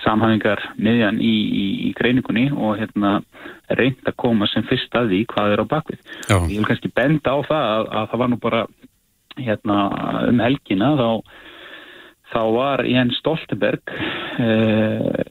samhæfingar 0.04 0.62
miðjan 0.82 1.20
í, 1.22 1.34
í, 1.34 1.66
í 1.88 1.92
greiningunni 1.98 2.48
og 2.54 2.80
hérna 2.82 3.20
reynd 3.78 4.02
að 4.10 4.18
koma 4.20 4.50
sem 4.52 4.66
fyrst 4.68 4.96
að 4.98 5.14
því 5.14 5.22
hvað 5.32 5.54
er 5.54 5.64
á 5.64 5.66
bakvið. 5.76 6.02
Já. 6.28 6.38
Ég 6.38 6.58
vil 6.58 6.68
kannski 6.68 6.92
benda 6.96 7.36
á 7.36 7.40
það 7.48 7.70
að, 7.76 7.92
að 8.02 8.10
það 8.12 8.24
var 8.24 8.32
nú 8.32 8.40
bara 8.42 8.64
hérna 9.38 9.78
um 10.30 10.42
helgina 10.44 10.92
þá, 11.00 11.08
þá 12.34 12.42
var 12.58 12.84
Jens 12.90 13.22
Stoltenberg 13.22 13.94
eh, 14.42 15.24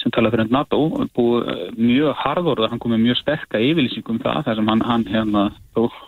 sem 0.00 0.12
talaði 0.14 0.38
fyrir 0.38 0.54
NATO 0.54 0.80
búið 1.16 1.76
mjög 1.76 2.16
harðorða, 2.22 2.70
hann 2.72 2.80
kom 2.82 2.94
með 2.94 3.04
mjög 3.08 3.20
sterka 3.20 3.60
yfirlýsingum 3.60 4.16
um 4.16 4.24
það 4.24 4.46
þar 4.46 4.58
sem 4.58 4.72
hann, 4.72 4.86
hann 4.88 5.04
hérna 5.10 5.44
tók, 5.76 5.98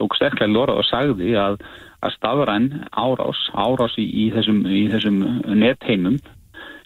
tók 0.00 0.16
sterklega 0.18 0.52
lorað 0.52 0.80
og 0.82 0.88
sagði 0.88 1.34
að 1.40 1.58
að 2.04 2.14
stafræn 2.18 2.70
árás, 2.90 3.42
árás 3.54 3.98
í, 4.00 4.06
í 4.06 4.24
þessum, 4.34 4.62
þessum 4.92 5.20
netheimum, 5.60 6.18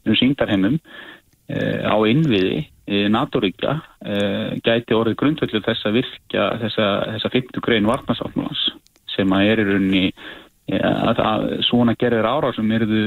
þessum 0.03 0.19
síndarheimum 0.23 0.79
e, 0.79 1.59
á 1.85 1.97
innviði 2.09 2.61
e, 2.63 3.07
NATO-ríkja 3.13 3.79
e, 4.01 4.19
gæti 4.65 4.97
orðið 4.97 5.19
grundvöldu 5.23 5.63
þess 5.65 5.89
að 5.89 6.01
virkja 6.01 6.51
þessa, 6.65 6.91
þessa 7.15 7.33
50 7.35 7.65
grein 7.65 7.89
vartnarsáttmálans 7.89 8.69
sem 9.15 9.35
að 9.35 9.51
er 9.53 9.63
í 9.63 9.67
rauninni 9.73 10.05
e, 10.09 10.79
að, 10.79 11.25
að 11.25 11.49
svona 11.69 11.97
gerðir 11.99 12.31
árásum 12.31 12.73
eruðu, 12.77 13.03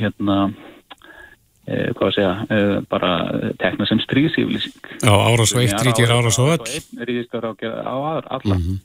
hérna 0.00 0.38
e, 1.70 1.90
hvað 1.94 2.06
að 2.08 2.14
segja, 2.18 2.34
e, 2.50 2.60
bara 2.90 3.14
tekna 3.60 3.88
sem 3.88 4.02
stríðsíflýsing. 4.06 4.94
Já, 5.04 5.12
árás 5.14 5.54
og 5.54 5.64
eitt 5.64 5.86
ríkir 5.86 6.14
árás 6.14 6.40
og 6.42 6.54
öll. 6.56 6.78
Ríkir 7.06 7.50
á 7.50 7.54
alla. 7.54 8.56
Mm 8.56 8.62
-hmm. 8.62 8.78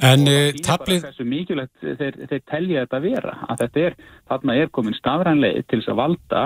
En 0.00 0.26
uh, 0.28 0.50
tablið... 0.64 1.04
Þessu 1.10 1.26
mikilvægt 1.28 1.82
þeir, 2.00 2.20
þeir 2.30 2.44
telja 2.48 2.84
þetta 2.84 3.00
vera, 3.04 3.34
að 3.48 3.64
þetta 3.64 3.82
er, 3.88 3.98
þarna 4.30 4.56
er 4.56 4.70
komin 4.72 4.96
stafrænleið 4.96 5.60
til 5.68 5.80
þess 5.80 5.92
að 5.92 6.00
valda 6.00 6.44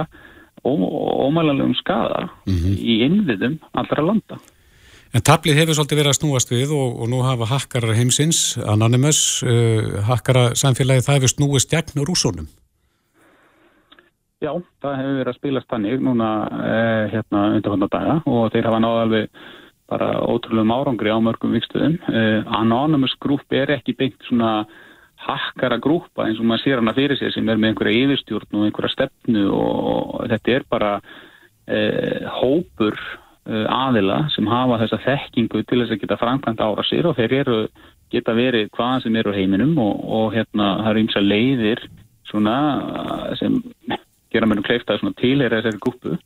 ómælanlegum 0.64 1.74
skada 1.76 2.28
mm 2.46 2.56
-hmm. 2.56 2.76
í 2.80 2.94
innviðum 3.04 3.56
allra 3.76 4.02
landa. 4.02 4.38
En 5.14 5.22
tablið 5.22 5.60
hefur 5.60 5.76
svolítið 5.78 5.98
verið 6.00 6.10
að 6.10 6.18
snúast 6.18 6.50
við 6.50 6.70
og, 6.74 7.00
og 7.02 7.10
nú 7.10 7.22
hafa 7.22 7.46
hakkarar 7.46 7.94
heimsins, 7.94 8.58
Anonymous, 8.58 9.42
uh, 9.46 10.02
hakkara 10.08 10.54
samfélagi, 10.58 11.04
það 11.06 11.18
hefur 11.20 11.34
snúist 11.34 11.70
gegn 11.70 12.02
rúsónum. 12.02 12.48
Já, 14.42 14.50
það 14.82 14.96
hefur 14.98 15.18
verið 15.20 15.30
að 15.30 15.36
spilast 15.38 15.68
tannig 15.70 16.00
núna 16.02 16.30
uh, 16.50 17.04
hérna 17.12 17.44
undir 17.54 17.70
hundar 17.70 17.92
daga 17.92 18.16
og 18.26 18.50
þeir 18.52 18.66
hafa 18.66 18.80
náða 18.82 19.04
alveg 19.06 19.28
bara 19.94 20.10
ótrúlega 20.26 20.74
árangri 20.74 21.14
á 21.14 21.18
mörgum 21.22 21.54
vikstöðum. 21.54 22.00
Uh, 22.10 22.42
Anonymous 22.58 23.14
Group 23.22 23.46
er 23.54 23.72
ekki 23.78 23.94
byggt 23.98 24.26
svona 24.28 24.64
hakkara 25.24 25.78
grúpa 25.80 26.26
eins 26.26 26.40
og 26.40 26.48
maður 26.48 26.64
sér 26.64 26.80
hana 26.82 26.94
fyrir 26.96 27.18
sig 27.18 27.32
sem 27.32 27.48
er 27.48 27.60
með 27.60 27.72
einhverja 27.72 28.06
yfirstjórn 28.06 28.58
og 28.58 28.66
einhverja 28.66 28.92
stefnu 28.92 29.44
og 29.54 30.24
þetta 30.32 30.54
er 30.54 30.66
bara 30.70 30.92
uh, 31.00 32.32
hópur 32.40 32.98
uh, 32.98 33.66
aðila 33.72 34.24
sem 34.34 34.48
hafa 34.50 34.80
þessa 34.84 35.00
þekkingu 35.06 35.62
til 35.64 35.82
þess 35.82 35.96
að 35.96 36.02
geta 36.02 36.20
framkvæmt 36.20 36.64
ára 36.64 36.86
sér 36.88 37.08
og 37.08 37.16
þeir 37.20 37.36
eru, 37.40 37.60
geta 38.12 38.34
verið 38.36 38.68
hvaðan 38.76 39.06
sem 39.06 39.16
eru 39.22 39.36
heiminum 39.36 39.78
og, 39.80 40.02
og 40.18 40.26
hérna 40.34 40.74
það 40.82 40.90
eru 40.90 41.04
ymsa 41.06 41.24
leiðir 41.24 41.86
svona 42.28 42.58
sem 43.40 43.62
gera 44.34 44.50
mér 44.50 44.60
um 44.60 44.66
kleifta 44.66 44.98
tilhera 45.20 45.62
þessari 45.62 45.80
grúpu 45.80 46.18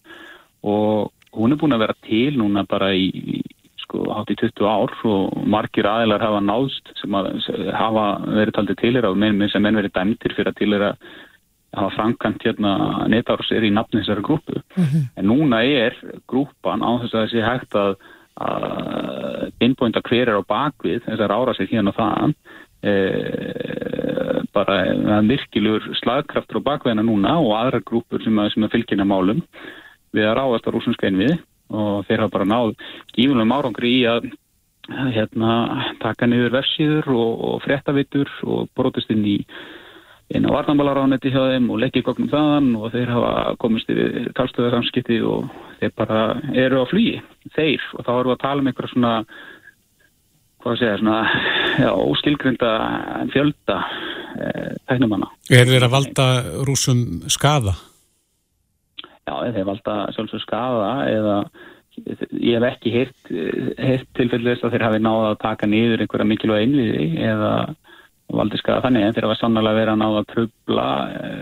og 0.66 1.12
hún 1.36 1.52
er 1.52 1.60
búin 1.60 1.76
að 1.76 1.84
vera 1.84 1.96
til 2.06 2.38
núna 2.40 2.64
bara 2.68 2.90
í, 2.96 3.08
í 3.12 3.42
sko 3.88 4.04
hátt 4.12 4.32
í 4.32 4.36
20 4.36 4.68
ár 4.68 4.92
og 5.08 5.46
margir 5.48 5.88
aðeinar 5.88 6.20
hafa 6.20 6.42
náðst 6.44 6.92
sem 7.00 7.14
að 7.16 7.30
hafa 7.72 8.04
verið 8.26 8.54
taldið 8.58 8.80
til 8.82 8.92
er 9.00 9.08
á 9.08 9.12
með 9.16 9.48
sem 9.52 9.64
enn 9.64 9.80
verið 9.80 9.96
dæmtir 9.96 10.36
fyrir 10.36 10.52
að 10.52 10.58
til 10.60 10.72
er 10.76 10.84
að 10.90 11.08
hafa 11.78 11.94
framkant 11.96 12.44
hérna 12.44 12.74
netárasir 13.08 13.64
í 13.64 13.72
nafni 13.72 14.02
þessari 14.02 14.24
grúpu. 14.24 14.60
Mm 14.76 14.84
-hmm. 14.84 15.02
En 15.16 15.26
núna 15.26 15.62
er 15.64 15.96
grúpan 16.28 16.84
á 16.84 16.90
þess 17.00 17.14
að 17.14 17.24
þessi 17.24 17.42
hægt 17.44 17.74
að, 17.74 17.96
að 18.36 19.52
innbúinda 19.60 20.00
hver 20.04 20.28
er 20.28 20.40
á 20.40 20.42
bakvið 20.44 21.04
þessar 21.08 21.32
árasir 21.32 21.68
hérna 21.68 21.90
og 21.90 21.96
það 21.96 22.34
e, 22.82 22.92
bara 24.52 25.20
virkilegur 25.22 25.94
slagkraftur 26.00 26.60
á 26.60 26.68
bakviðina 26.68 27.02
núna 27.02 27.38
og 27.40 27.52
aðra 27.56 27.80
grúpur 27.80 28.22
sem 28.22 28.38
að, 28.38 28.52
að 28.56 28.72
fylgjina 28.72 29.04
málum 29.04 29.42
við 30.12 30.24
að 30.24 30.36
ráðast 30.38 30.68
á 30.68 30.70
rúsumska 30.72 31.06
einviði 31.06 31.38
og 31.68 32.06
þeir 32.08 32.24
hafa 32.24 32.34
bara 32.36 32.48
náð 32.48 32.74
gífunum 33.16 33.54
árangri 33.56 33.94
í 34.00 34.04
að 34.08 34.30
hérna, 34.88 35.56
taka 36.00 36.28
niður 36.28 36.54
versiður 36.56 37.10
og, 37.12 37.42
og 37.48 37.60
frettavittur 37.66 38.30
og 38.48 38.70
brotist 38.76 39.10
inn 39.12 39.26
í 39.28 39.36
á 40.28 40.50
varnambalaráneti 40.52 41.32
hjá 41.32 41.40
þeim 41.54 41.70
og 41.72 41.80
leggja 41.80 42.02
í 42.02 42.04
gognum 42.04 42.28
þaðan 42.32 42.72
og 42.76 42.90
þeir 42.92 43.12
hafa 43.14 43.54
komist 43.60 43.88
yfir 43.92 44.28
talstöðarsamskipti 44.36 45.20
og 45.24 45.46
þeir 45.80 45.94
bara 45.96 46.18
eru 46.52 46.82
á 46.84 46.90
flugi, 46.90 47.14
þeir 47.56 47.84
og 47.96 48.04
þá 48.04 48.12
eru 48.18 48.34
að 48.34 48.42
tala 48.42 48.64
um 48.64 48.68
einhverja 48.68 48.92
svona 48.92 49.12
hvað 50.62 50.80
segja, 50.80 50.98
svona 51.00 51.18
já, 51.80 51.90
óskilgrinda 51.94 52.72
fjölda 53.32 53.78
eh, 54.36 54.72
tæknumanna. 54.90 55.30
Er 55.48 55.68
þeir 55.70 55.86
að 55.86 55.94
valda 55.96 56.26
rúsum 56.68 57.22
skada? 57.32 57.76
Já, 59.28 59.34
þeir 59.52 59.68
valda 59.68 59.96
sjálfsög 60.16 60.44
skafa 60.44 60.92
eða 61.12 61.38
ég 62.38 62.58
hef 62.58 62.66
ekki 62.68 62.92
heyrt, 62.94 63.32
heyrt 63.78 64.10
tilfellist 64.16 64.64
að 64.64 64.76
þeir 64.76 64.86
hafi 64.86 65.00
náða 65.02 65.32
að 65.32 65.40
taka 65.42 65.68
niður 65.68 66.04
einhverja 66.04 66.28
mikilvæg 66.30 66.64
einviði 66.64 67.08
eða 67.26 67.52
valdi 68.38 68.60
skafa 68.60 68.84
þannig 68.86 69.06
en 69.06 69.16
þeir 69.16 69.26
hafa 69.28 69.40
sannlega 69.40 69.80
verið 69.80 69.92
að 69.94 70.00
náða 70.02 70.22
að 70.22 70.30
trubla 70.32 70.86
e, 71.08 71.32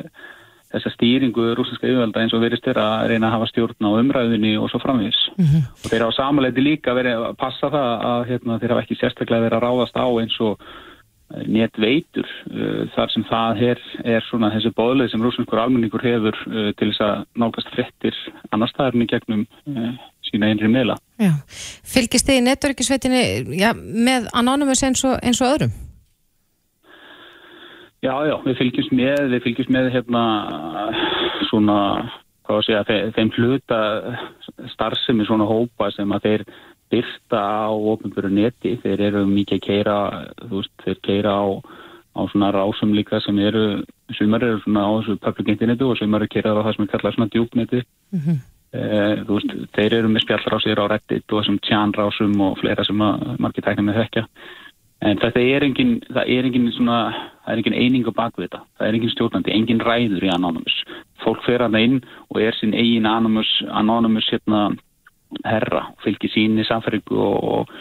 þessa 0.74 0.92
stýringu 0.94 1.46
rúsneska 1.58 1.88
yfirvalda 1.88 2.22
eins 2.22 2.34
og 2.36 2.42
verist 2.44 2.66
þeirra 2.66 2.86
að 2.96 3.12
reyna 3.12 3.28
að 3.28 3.36
hafa 3.36 3.50
stjórn 3.50 3.88
á 3.88 3.90
umræðinni 4.00 4.52
og 4.60 4.70
svo 4.70 4.80
framvís 4.82 5.18
mm 5.34 5.44
-hmm. 5.44 5.64
og 5.82 5.90
þeir 5.90 6.04
hafa 6.06 6.18
samanleiti 6.18 6.64
líka 6.64 6.94
verið 6.96 7.28
að 7.28 7.38
passa 7.42 7.70
það 7.70 8.06
að 8.12 8.26
hérna, 8.30 8.58
þeir 8.60 8.74
hafa 8.74 8.84
ekki 8.84 9.00
sérstaklega 9.00 9.44
verið 9.46 9.58
að 9.58 9.66
ráðast 9.66 9.96
á 9.98 10.06
eins 10.06 10.40
og 10.40 10.68
netveitur 11.46 12.26
uh, 12.26 12.82
þar 12.94 13.12
sem 13.14 13.24
það 13.30 13.62
er, 13.70 13.80
er 14.16 14.26
svona 14.28 14.52
þessi 14.54 14.74
bóðleið 14.76 15.12
sem 15.12 15.24
rúsneskur 15.24 15.62
almenningur 15.62 16.04
hefur 16.06 16.38
uh, 16.50 16.68
til 16.78 16.90
þess 16.92 17.06
að 17.06 17.24
nákast 17.42 17.72
frettir 17.74 18.20
annar 18.52 18.70
staðarinn 18.70 19.06
í 19.06 19.10
gegnum 19.10 19.46
sína 20.26 20.50
einri 20.50 20.70
meila. 20.70 20.96
Já. 21.22 21.32
Fylgist 21.86 22.28
þið 22.28 22.40
í 22.40 22.44
netverkisveitinni 22.46 23.24
ja, 23.58 23.72
með 23.74 24.30
Anonymous 24.36 24.84
eins 24.86 25.04
og, 25.06 25.18
eins 25.22 25.42
og 25.42 25.52
öðrum? 25.54 25.74
Já, 28.04 28.12
já, 28.28 28.36
við 28.44 28.58
fylgjumst 28.60 28.92
með, 28.94 29.20
við 29.32 29.42
fylgjumst 29.46 29.72
með 29.72 29.88
hérna 29.94 30.22
svona, 31.48 31.76
hvað 32.46 32.60
að 32.60 32.66
segja, 32.66 33.10
þeim 33.16 33.32
hluta 33.34 33.78
starfsemi 34.74 35.26
svona 35.26 35.48
hópa 35.48 35.88
sem 35.94 36.12
að 36.14 36.28
þeir 36.28 36.44
byrta 36.92 37.40
á 37.40 37.70
ofnbjörnu 37.70 38.42
neti, 38.42 38.76
þeir 38.82 39.04
eru 39.08 39.24
mikið 39.28 39.58
að 39.58 39.64
keira, 39.66 39.96
þú 40.42 40.60
veist, 40.60 40.74
þeir 40.84 41.00
keira 41.08 41.36
á, 41.36 41.44
á 42.16 42.20
svona 42.32 42.50
rásum 42.54 42.92
líka 42.96 43.20
sem 43.24 43.38
eru, 43.42 43.64
sumar 44.16 44.44
eru 44.46 44.60
svona 44.64 44.84
á 44.86 44.90
þessu 44.98 45.16
public 45.22 45.48
internetu 45.54 45.90
og 45.90 45.98
sumar 45.98 46.22
eru 46.24 46.32
keiraður 46.34 46.62
á 46.62 46.66
það 46.66 46.76
sem 46.76 46.86
er 46.86 46.92
kallað 46.92 47.16
svona 47.16 47.32
djúpneti 47.32 47.80
mm 47.82 48.20
-hmm. 48.20 48.38
eh, 48.78 49.14
þú 49.26 49.32
veist, 49.38 49.56
þeir 49.76 49.98
eru 49.98 50.08
með 50.08 50.24
spjallrásir 50.24 50.82
á 50.82 50.86
reddit 50.86 51.32
og 51.32 51.42
þessum 51.42 51.58
tjánrásum 51.66 52.40
og 52.40 52.58
fleira 52.58 52.84
sem 52.84 52.96
margir 52.96 53.64
tækna 53.64 53.82
með 53.82 54.00
þekka 54.02 54.26
en 55.04 55.18
þetta 55.20 55.40
er 55.40 55.64
engin, 55.66 56.00
það 56.08 56.30
er 56.32 56.48
engin 56.48 56.72
svona, 56.72 56.98
það 57.44 57.52
er 57.52 57.58
engin 57.60 57.80
eining 57.82 58.08
á 58.08 58.12
bakvita 58.16 58.62
það 58.78 58.88
er 58.88 58.94
engin 58.94 59.12
stjórnandi, 59.12 59.52
engin 59.52 59.80
ræður 59.80 60.24
í 60.24 60.32
Anonymous. 60.32 60.76
Fólk 61.24 61.42
fer 61.44 61.60
að 61.60 61.76
það 61.76 61.86
inn 61.88 61.98
og 62.30 62.40
er 62.40 62.56
sín 62.56 62.74
eigin 62.74 63.06
Anonymous, 63.06 63.50
Anonymous 63.68 64.30
hérna 64.32 64.76
herra, 65.44 65.90
fylgir 66.04 66.32
síni 66.32 66.64
samfæringu 66.66 67.18
og, 67.20 67.72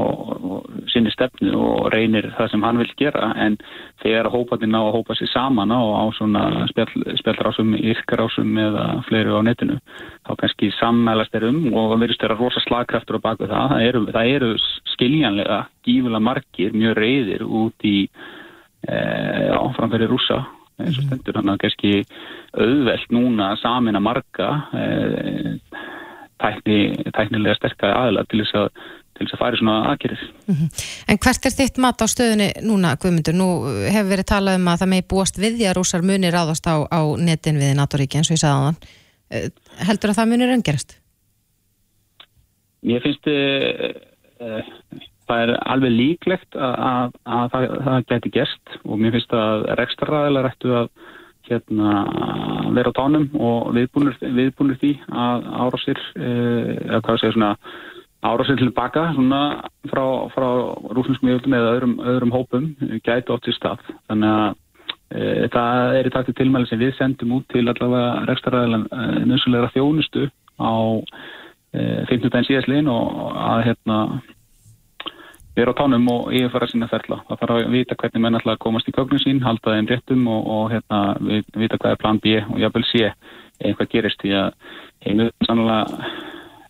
og, 0.00 0.30
og 0.42 0.86
síni 0.92 1.12
stefnu 1.12 1.52
og 1.58 1.90
reynir 1.92 2.30
það 2.38 2.50
sem 2.52 2.64
hann 2.66 2.80
vil 2.80 2.92
gera. 2.98 3.32
En 3.44 3.58
þegar 4.02 4.30
hópaðinn 4.32 4.76
á 4.78 4.82
að 4.82 4.94
hópa 4.96 5.16
sér 5.18 5.32
saman 5.32 5.74
á, 5.74 5.80
á 5.80 6.04
svona 6.16 6.44
spjallrásum, 6.72 7.74
yrkarásum 7.80 8.56
eða 8.64 8.86
fleiri 9.08 9.34
á 9.34 9.40
netinu 9.44 9.78
þá 10.26 10.32
kannski 10.44 10.72
sammælast 10.78 11.34
er 11.36 11.48
um 11.50 11.66
og 11.72 11.92
það 11.92 12.04
verðist 12.04 12.24
að 12.24 12.28
vera 12.28 12.40
rosa 12.40 12.64
slagkraftur 12.66 13.20
á 13.20 13.24
baku 13.26 13.50
það. 13.50 13.68
Það 13.74 13.86
eru, 13.90 14.06
það 14.16 14.32
eru 14.36 14.54
skiljanlega 14.94 15.60
gífulega 15.86 16.26
margir, 16.30 16.74
mjög 16.76 16.98
reyðir 16.98 17.46
út 17.46 17.86
í 17.88 17.96
e, 18.88 18.96
já, 18.96 19.58
framfæri 19.76 20.10
rúsa 20.10 20.42
eins 20.80 20.96
og 20.98 21.04
mhm. 21.04 21.08
stendur 21.08 21.38
hann 21.38 21.52
að 21.52 21.62
kannski 21.66 21.92
auðvelt 22.52 23.12
núna 23.14 23.52
samin 23.60 23.98
að 23.98 24.06
marga 24.06 24.48
e, 24.72 24.84
tækni, 26.42 26.78
tæknilega 27.16 27.58
sterkari 27.60 27.96
aðla 27.96 28.26
til 28.28 28.42
þess 28.42 28.60
að 28.62 28.68
að 29.22 29.38
færi 29.38 29.58
svona 29.60 29.74
aðgerir. 29.92 30.22
Mm 30.48 30.54
-hmm. 30.54 30.68
En 31.08 31.18
hvert 31.18 31.46
er 31.46 31.54
þitt 31.54 31.78
mat 31.78 32.02
á 32.02 32.06
stöðunni 32.10 32.48
núna, 32.62 32.96
Guðmundur? 32.96 33.34
Nú 33.34 33.48
hefur 33.86 34.10
verið 34.10 34.26
talað 34.26 34.58
um 34.58 34.68
að 34.68 34.80
það 34.80 34.90
megi 34.92 35.08
búast 35.12 35.38
við 35.38 35.52
því 35.58 35.68
að 35.68 35.76
rúsar 35.76 36.02
munir 36.02 36.34
ráðast 36.34 36.66
á, 36.66 36.76
á 36.90 37.00
netin 37.18 37.60
við 37.62 37.76
NATO-ríki 37.76 38.18
eins 38.18 38.30
og 38.30 38.36
ég 38.36 38.42
sagði 38.42 38.66
þann. 38.66 38.80
Eh, 39.30 39.48
heldur 39.86 40.10
að 40.10 40.18
það 40.18 40.30
munir 40.30 40.54
öngerast? 40.56 40.98
Mér 42.82 43.02
finnst 43.02 43.26
uh, 43.30 43.94
það 45.28 45.42
er 45.42 45.50
alveg 45.72 45.92
líklegt 45.94 46.56
að, 46.56 46.74
að, 46.90 47.10
að 47.24 47.50
það, 47.52 47.64
það 47.86 48.06
geti 48.10 48.34
gerst 48.36 48.76
og 48.82 48.98
mér 48.98 49.14
finnst 49.16 49.32
að 49.32 49.66
rekstraræðilega 49.78 50.46
rættu 50.48 50.74
að 50.80 50.88
hérna, 51.52 52.02
vera 52.74 52.90
á 52.90 52.98
tánum 52.98 53.28
og 53.38 53.72
viðbúnur, 53.76 54.18
viðbúnur 54.20 54.80
því 54.80 54.92
að 55.12 55.48
árásir, 55.62 56.04
eh, 56.16 56.70
eða 56.88 57.02
hvað 57.06 57.20
segja 57.20 57.36
svona, 57.36 57.54
árásir 58.22 58.58
tilbaka 58.58 59.12
svona 59.16 59.40
frá, 59.90 60.04
frá 60.34 60.48
rúsneskum 60.94 61.30
yfirldum 61.30 61.56
eða 61.58 61.70
öðrum, 61.76 61.94
öðrum 62.12 62.34
hópum 62.34 62.68
gæti 63.02 63.34
átt 63.34 63.48
í 63.50 63.54
stað. 63.56 63.82
Þannig 64.10 64.34
að 64.36 64.52
e, 65.10 65.48
það 65.54 65.96
er 65.98 66.08
í 66.08 66.12
takti 66.14 66.34
tilmæli 66.38 66.70
sem 66.70 66.80
við 66.80 66.94
sendum 66.98 67.34
út 67.38 67.48
til 67.52 67.64
allavega 67.66 68.22
rekstaræðilega 68.30 69.00
e, 69.02 69.24
nöðsulegra 69.26 69.72
þjónustu 69.74 70.28
á 70.62 70.74
e, 71.74 71.82
15. 72.12 72.46
síðastlinn 72.46 72.92
og 72.92 73.34
að 73.34 73.64
hérna 73.70 73.98
vera 75.56 75.74
á 75.74 75.78
tánum 75.78 76.08
og 76.12 76.32
yfirfara 76.32 76.68
sína 76.70 76.88
ferla. 76.90 77.20
Það 77.28 77.40
þarf 77.42 77.56
að 77.58 77.74
vita 77.76 77.98
hvernig 78.00 78.24
menn 78.24 78.38
ætla 78.38 78.56
að 78.56 78.62
komast 78.64 78.88
í 78.88 78.96
gögnum 78.96 79.20
sín, 79.22 79.42
halda 79.44 79.76
þeim 79.76 79.90
réttum 79.90 80.26
og, 80.32 80.50
og 80.56 80.64
hérna, 80.72 81.00
vita 81.58 81.78
hvað 81.78 81.96
er 81.96 82.02
plan 82.02 82.20
B 82.22 82.36
og 82.42 82.60
jáfnvel 82.62 82.86
sé 82.88 83.12
einhvað 83.62 83.90
gerist 83.92 84.22
því 84.22 84.36
að 84.40 84.54
heimur 85.06 85.32
sannlega 85.46 85.80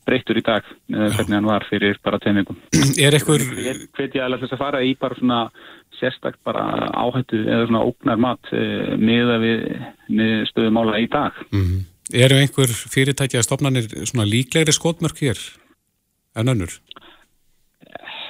breytur 0.02 0.40
í 0.40 0.42
dag 0.44 0.66
með 0.90 1.14
hvernig 1.16 1.36
hann 1.36 1.48
var 1.48 1.66
fyrir 1.68 2.00
bara 2.02 2.18
tveimingum. 2.22 2.58
Er 2.98 3.14
eitthvað... 3.14 3.46
Hveit 3.94 4.16
ég 4.18 4.24
alveg 4.24 4.42
þess 4.42 4.56
að 4.56 4.62
fara 4.64 4.82
í 4.82 4.96
bara 4.98 5.18
svona 5.18 5.38
sérstakt 6.00 6.40
bara 6.46 6.90
áhættu 6.90 7.44
eða 7.44 7.68
svona 7.68 7.84
ógnar 7.86 8.20
mat 8.20 8.50
e, 8.50 8.62
með, 8.98 9.34
með 10.10 10.46
stöðumála 10.50 10.98
í 10.98 11.08
dag. 11.12 11.38
Mm 11.52 11.62
-hmm. 11.62 11.84
Eru 12.12 12.40
einhver 12.42 12.72
fyrirtæki 12.94 13.38
að 13.38 13.46
stopnarnir 13.46 13.86
svona 14.02 14.26
líklegri 14.26 14.74
skotmörk 14.74 15.22
hér 15.22 15.38
en 16.36 16.50
önnur? 16.50 16.74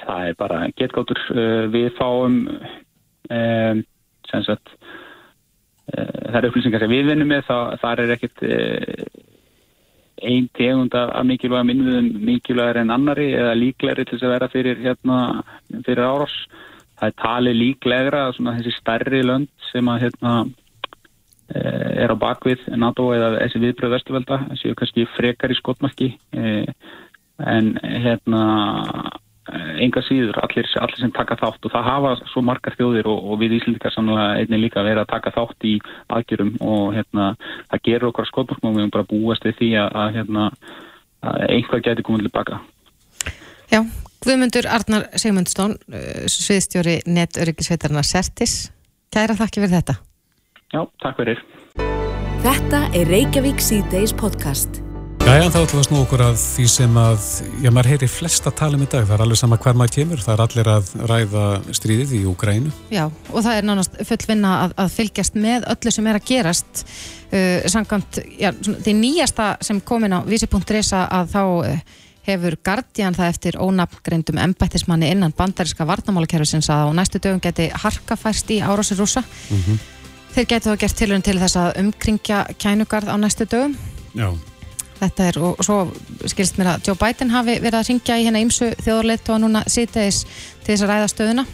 Það 0.06 0.28
er 0.28 0.38
bara 0.38 0.60
getgáttur 0.78 1.20
uh, 1.34 1.64
við 1.72 1.90
fáum 1.98 2.38
um, 2.48 3.82
sem 4.30 4.46
sagt 4.46 4.74
uh, 4.74 6.30
það 6.30 6.38
er 6.40 6.48
upplýsingar 6.50 6.84
sem 6.84 6.94
við 6.94 7.12
vinnum 7.12 7.30
með 7.32 7.44
það, 7.50 7.76
það 7.82 8.04
er 8.04 8.14
ekkert 8.16 8.44
einn 10.22 10.48
tegund 10.54 10.94
af 10.94 11.24
mikilvæga 11.26 11.66
minnum 11.66 12.10
mikilvægar 12.22 12.82
en 12.82 12.94
annari 12.94 13.32
eða 13.34 13.56
líklegri 13.58 14.06
til 14.06 14.18
þess 14.18 14.28
að 14.28 14.34
vera 14.36 14.50
fyrir 14.52 14.82
hérna 14.84 15.18
fyrir 15.82 16.04
árás. 16.06 16.36
Það 17.00 17.08
er 17.08 17.16
talið 17.18 17.56
líklegra 17.58 18.20
þessi 18.36 18.74
stærri 18.76 19.24
lönd 19.26 19.50
sem 19.72 19.88
að 19.90 20.04
hérna 20.04 20.34
er 21.52 22.14
á 22.14 22.16
bakvið 22.16 22.68
NATO 22.78 23.08
eða 23.16 23.32
þessi 23.40 23.62
viðbröð 23.64 23.94
vestuvelda 23.96 24.38
þessi 24.52 24.76
kannski 24.78 25.08
frekar 25.16 25.52
í 25.52 25.58
skotmarki 25.58 26.08
en 26.32 27.72
hérna 27.82 28.42
enga 29.50 30.02
síður 30.06 30.38
allir, 30.42 30.68
allir 30.78 31.00
sem 31.00 31.12
taka 31.14 31.36
þátt 31.40 31.66
og 31.66 31.72
það 31.74 31.88
hafa 31.88 32.12
svo 32.30 32.42
margar 32.46 32.76
þjóðir 32.78 33.08
og, 33.10 33.24
og 33.32 33.40
við 33.40 33.56
Íslandikar 33.58 33.94
sannlega 33.94 34.26
einnig 34.38 34.62
líka 34.66 34.84
verið 34.86 35.02
að 35.02 35.10
taka 35.10 35.32
þátt 35.34 35.66
í 35.66 35.72
aðgjörum 36.14 36.52
og 36.62 36.84
hérna, 36.94 37.32
það 37.72 37.82
gerur 37.88 38.10
okkar 38.12 38.30
skotmarkm 38.30 38.68
og 38.68 38.76
við 38.76 38.84
erum 38.84 38.94
bara 38.94 39.08
búast 39.10 39.48
við 39.48 39.56
því 39.58 39.72
að, 39.82 39.88
að, 40.02 40.12
hérna, 40.18 40.44
að 41.26 41.40
einhvað 41.48 41.84
getur 41.88 42.06
komið 42.06 42.28
til 42.28 42.34
baka. 42.38 42.60
Já, 43.72 43.80
Guðmundur 44.22 44.68
Arnar 44.70 45.08
Sigmundstón 45.18 45.74
eh, 45.90 46.22
sviðstjóri 46.30 47.00
netöryggisveitarna 47.10 48.04
Sertis 48.06 48.70
Kæra 49.12 49.36
þakki 49.36 49.60
fyrir 49.64 49.74
þetta. 49.80 49.98
Já, 50.72 50.80
takk 51.02 51.18
fyrir. 51.20 51.42
Þetta 52.42 52.86
er 52.96 53.12
Reykjavík 53.12 53.60
C-Days 53.62 54.14
podcast 54.16 54.80
Jæja, 55.22 55.48
þá 55.54 55.58
ætlum 55.62 55.78
við 55.78 55.78
að 55.78 55.84
snú 55.86 55.98
okkur 56.02 56.22
að 56.24 56.32
því 56.42 56.64
sem 56.68 56.96
að, 56.98 57.26
já, 57.62 57.70
maður 57.70 57.88
heyri 57.92 58.06
flesta 58.10 58.50
talum 58.58 58.82
í 58.82 58.88
dag, 58.90 59.04
það 59.06 59.14
er 59.14 59.22
alveg 59.22 59.38
sama 59.38 59.58
hver 59.62 59.78
maður 59.78 59.94
kemur, 59.94 60.20
það 60.24 60.34
er 60.34 60.42
allir 60.44 60.70
að 60.72 60.90
ræða 61.08 61.44
stríðið 61.78 62.14
í 62.18 62.20
Úgrænu. 62.26 62.72
Já, 62.90 63.04
og 63.30 63.38
það 63.46 63.60
er 63.60 63.68
nánast 63.68 63.96
full 64.10 64.18
vinna 64.26 64.50
að, 64.64 64.74
að 64.82 64.90
fylgjast 64.96 65.38
með 65.38 65.68
öllu 65.76 65.94
sem 65.94 66.10
er 66.10 66.18
að 66.18 66.26
gerast. 66.32 66.84
Uh, 67.30 67.70
Sankant, 67.70 68.20
já, 68.34 68.50
því 68.50 68.96
nýjasta 68.98 69.48
sem 69.62 69.80
komin 69.92 70.18
á 70.18 70.26
vísi.is 70.26 70.92
að 70.98 71.32
þá 71.32 71.40
uh, 71.46 71.96
hefur 72.26 72.60
Guardian 72.66 73.16
það 73.22 73.32
eftir 73.36 73.62
ónafngreindum 73.62 74.42
embættismanni 74.42 75.14
innan 75.14 75.38
bandariska 75.38 75.86
varnamálakerfisins 75.86 76.68
að 76.74 76.90
á 76.90 76.98
næstu 76.98 77.22
dögum 77.22 77.40
geti 77.46 77.70
harkafærst 77.70 78.50
í 78.58 78.58
árásir 78.58 78.98
rúsa. 78.98 79.22
Mm 79.22 79.64
-hmm. 79.64 79.82
Þeir 80.34 80.54
geti 80.56 80.68
þá 80.68 80.78
gert 80.78 80.96
tilhörun 80.98 81.28
til 81.30 81.38
þess 81.38 81.56
að 81.56 81.76
umkringja 81.86 82.46
kænugarð 82.58 83.14
á 83.14 83.16
næstu 83.16 83.46
dögum. 83.46 83.78
Já 84.12 84.34
þetta 85.02 85.28
er 85.28 85.40
og, 85.42 85.58
og 85.58 85.66
svo 85.66 85.78
skilst 86.30 86.60
mér 86.60 86.74
að 86.74 86.88
Joe 86.88 86.98
Biden 87.00 87.32
hafi 87.34 87.58
verið 87.58 87.78
að 87.80 87.88
ringja 87.90 88.18
í 88.18 88.26
hérna 88.26 88.42
ímsu 88.44 88.70
þjóðarleitt 88.82 89.32
og 89.34 89.42
núna 89.42 89.64
sýteis 89.70 90.22
til 90.62 90.72
þess 90.72 90.86
að 90.86 90.92
ræða 90.92 91.10
stöðuna. 91.12 91.46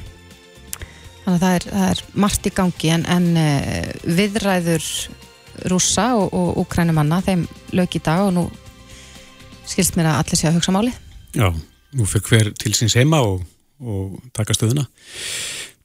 Þannig 1.25 1.35
að 1.35 1.43
það 1.45 1.57
er, 1.57 1.67
það 1.73 1.89
er 1.89 2.03
margt 2.25 2.49
í 2.49 2.55
gangi 2.57 2.93
en, 2.95 3.07
en 3.13 3.27
uh, 3.37 4.13
viðræður 4.19 4.87
rúsa 5.67 6.13
og 6.17 6.59
ukrænumanna 6.63 7.21
þeim 7.27 7.45
lög 7.75 7.99
í 7.99 8.03
dag 8.05 8.27
og 8.29 8.35
nú 8.37 8.47
skilst 9.69 9.99
mér 9.99 10.13
að 10.13 10.23
allir 10.23 10.41
sé 10.41 10.49
að 10.49 10.59
hugsa 10.59 10.75
máli 10.75 10.93
Já, 11.37 11.49
nú 11.97 12.09
fyrir 12.09 12.29
hver 12.29 12.53
til 12.59 12.75
síns 12.77 12.97
heima 12.99 13.21
og, 13.25 13.43
og 13.83 14.19
taka 14.37 14.57
stöðuna 14.57 14.87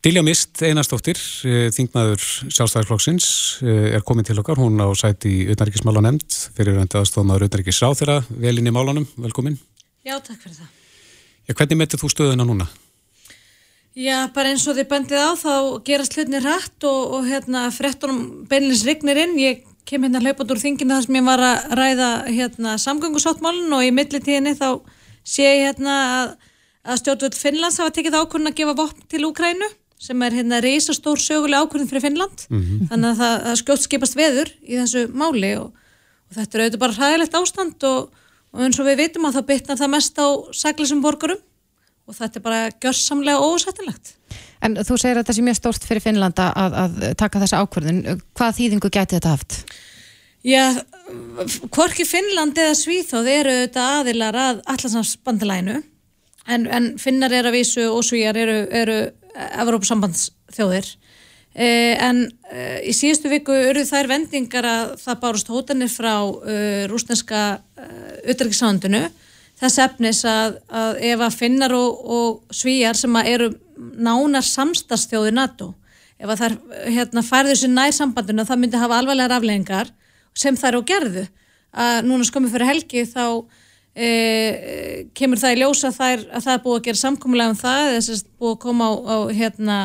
Dilja 0.03 0.19
Mist, 0.19 0.59
einastóttir, 0.59 1.15
eh, 1.47 1.69
þingmaður 1.71 2.19
sjálfstæðarflokksins, 2.51 3.25
eh, 3.63 3.95
er 3.95 4.01
komin 4.03 4.25
til 4.25 4.35
okkar. 4.35 4.59
Hún 4.59 4.75
á 4.75 4.91
sæti 4.91 5.29
í 5.31 5.47
auðnaríkismála 5.47 6.01
nefnd 6.03 6.51
fyrir 6.51 6.75
að 6.75 6.99
aðstofnaður 6.99 7.45
auðnaríkisráð 7.47 7.95
þeirra 8.01 8.25
velinn 8.27 8.67
í 8.67 8.73
málanum. 8.75 9.07
Velkomin. 9.15 9.57
Já, 10.03 10.19
takk 10.19 10.41
fyrir 10.43 10.57
það. 10.59 10.67
Já, 11.47 11.53
hvernig 11.55 11.77
metið 11.79 12.01
þú 12.01 12.09
stöðuna 12.11 12.43
núna? 12.43 12.67
Já, 13.95 14.27
bara 14.33 14.49
eins 14.49 14.67
og 14.67 14.75
þið 14.75 14.87
bandið 14.91 15.19
á 15.23 15.31
þá 15.39 15.83
gerast 15.85 16.15
hlutinni 16.17 16.43
rætt 16.43 16.83
og, 16.83 17.01
og 17.13 17.23
hérna 17.23 17.71
frettunum 17.71 18.45
beinilins 18.45 18.83
rignir 18.83 19.15
inn. 19.23 19.39
Ég 19.39 19.63
kem 19.85 20.03
hérna 20.03 20.19
hlaupat 20.19 20.51
úr 20.51 20.59
þinginu 20.59 20.97
þar 20.97 21.05
sem 21.05 21.15
ég 21.15 21.23
var 21.23 21.39
að 21.39 21.77
ræða 21.79 22.27
hérna 22.27 22.75
samgöngusáttmálun 22.75 23.71
og 23.71 23.87
í 23.87 23.95
millitíðinni 23.95 24.51
þá 24.59 24.83
sé 25.23 25.47
ég 25.47 25.63
hérna 25.69 25.95
að, 26.19 26.35
að 26.91 26.99
stjórnvöld 26.99 27.39
Finnlands 27.39 27.79
hafa 27.79 27.95
tekið 27.95 28.19
ákvörðun 28.19 28.51
að 28.51 28.59
gefa 28.59 28.75
vopn 28.75 29.07
til 29.07 29.23
Úkrænu 29.29 29.71
sem 30.03 30.25
er 30.25 30.35
hérna 30.35 30.59
reysastór 30.63 31.21
söguleg 31.21 31.63
ákvörðin 31.63 31.89
fyrir 31.91 32.03
Finnland 32.03 32.43
mm 32.49 32.59
-hmm. 32.59 32.89
þannig 32.91 33.09
að 33.13 33.21
það, 33.21 33.35
það 33.45 33.61
skjótt 33.61 33.85
skipast 33.85 34.19
veður 34.19 34.51
í 34.61 34.75
þessu 34.81 35.05
máli 35.13 35.53
og, 35.61 35.69
og 36.27 36.37
þetta 36.37 36.57
er 36.57 36.63
auðvitað 36.63 36.83
bara 36.83 36.97
hræðilegt 36.97 37.39
ástand 37.39 37.87
og, 37.87 38.11
og 38.51 38.65
eins 38.65 38.79
og 38.79 38.89
við 38.89 39.01
vitum 39.03 39.27
að 39.29 39.39
það 39.39 39.49
bytnar 39.51 39.79
það 39.79 39.93
mest 39.95 40.19
á 40.19 40.27
sæklisum 40.51 41.03
borgurum 41.05 41.41
og 42.03 42.17
þetta 42.17 42.39
er 42.39 42.43
bara 42.43 42.61
gjörsamlega 42.83 43.39
ósættilegt. 43.39 44.17
En 44.63 44.75
þú 44.75 44.97
segir 44.99 45.15
að 45.15 45.23
þetta 45.23 45.35
sé 45.37 45.43
mjög 45.45 45.57
stórt 45.59 45.87
fyrir 45.87 46.03
Finnlanda 46.03 46.49
að, 46.51 46.75
að 46.83 47.15
taka 47.19 47.39
þessa 47.39 47.63
ákvörðin. 47.63 48.03
Hvað 48.35 48.57
þýðingu 48.59 48.91
geti 48.91 49.15
þetta 49.15 49.33
haft? 49.35 49.57
Já, 50.43 50.75
hvorki 51.71 52.03
Finnland 52.03 52.57
eða 52.59 52.75
Svíþóð 52.75 53.29
eru 53.31 53.55
auðvitað 53.55 53.99
aðilar 54.01 54.35
að 54.35 54.61
allarsnarsbandilænu 54.73 55.77
en, 56.51 56.65
en 56.67 56.89
Finnar 56.99 57.31
er 57.31 57.47
að 57.47 57.55
vísu 57.61 57.85
og 57.87 58.03
Svíjar 58.03 58.39
eru, 58.39 58.57
eru 58.67 58.97
Evrópusambandsþjóðir. 59.33 60.87
Eh, 61.53 61.93
en 62.01 62.23
eh, 62.49 62.79
í 62.89 62.93
síðustu 62.97 63.29
viku 63.29 63.53
eru 63.53 63.83
þær 63.85 64.07
vendingar 64.09 64.65
að 64.65 64.95
það 65.03 65.19
bárust 65.21 65.51
hótanir 65.53 65.91
frá 65.93 66.15
eh, 66.49 66.87
rúsneska 66.89 67.61
utryggisándunu 68.25 69.03
þess 69.61 69.77
efnis 69.83 70.23
að, 70.25 70.57
að 70.73 70.97
ef 71.11 71.21
að 71.27 71.37
finnar 71.37 71.75
og, 71.77 71.99
og 72.09 72.55
svíjar 72.57 72.97
sem 72.97 73.19
eru 73.21 73.51
nánar 73.77 74.45
samstagsþjóði 74.47 75.35
NATO 75.37 75.69
ef 76.17 76.31
að 76.31 76.41
þær 76.41 76.57
hérna, 76.95 77.25
færðu 77.27 77.59
sér 77.59 77.73
nær 77.75 77.93
sambandinu 77.93 78.47
það 78.49 78.63
myndi 78.63 78.81
hafa 78.81 78.97
alvarlegar 79.03 79.37
afleggingar 79.37 79.93
sem 80.33 80.57
þær 80.57 80.79
og 80.79 80.87
gerðu. 80.89 81.27
Að 81.73 81.99
núna 82.07 82.25
skomið 82.25 82.55
fyrir 82.55 82.69
helgi 82.69 83.05
þá 83.09 83.25
e, 83.95 85.05
kemur 85.17 85.41
það 85.41 85.55
í 85.55 85.61
ljósa 85.61 85.93
þær, 85.93 86.25
að 86.33 86.47
það 86.47 86.55
er 86.55 86.63
búið 86.63 86.79
að 86.79 86.87
gera 86.87 87.01
samkómulega 87.03 87.53
um 87.53 87.59
það 87.59 87.91
þess 87.93 88.09
að 88.15 88.25
búið 88.41 88.55
að 88.55 88.59
koma 88.65 88.89
á, 88.89 88.93
á 88.97 89.17
hérna, 89.37 89.77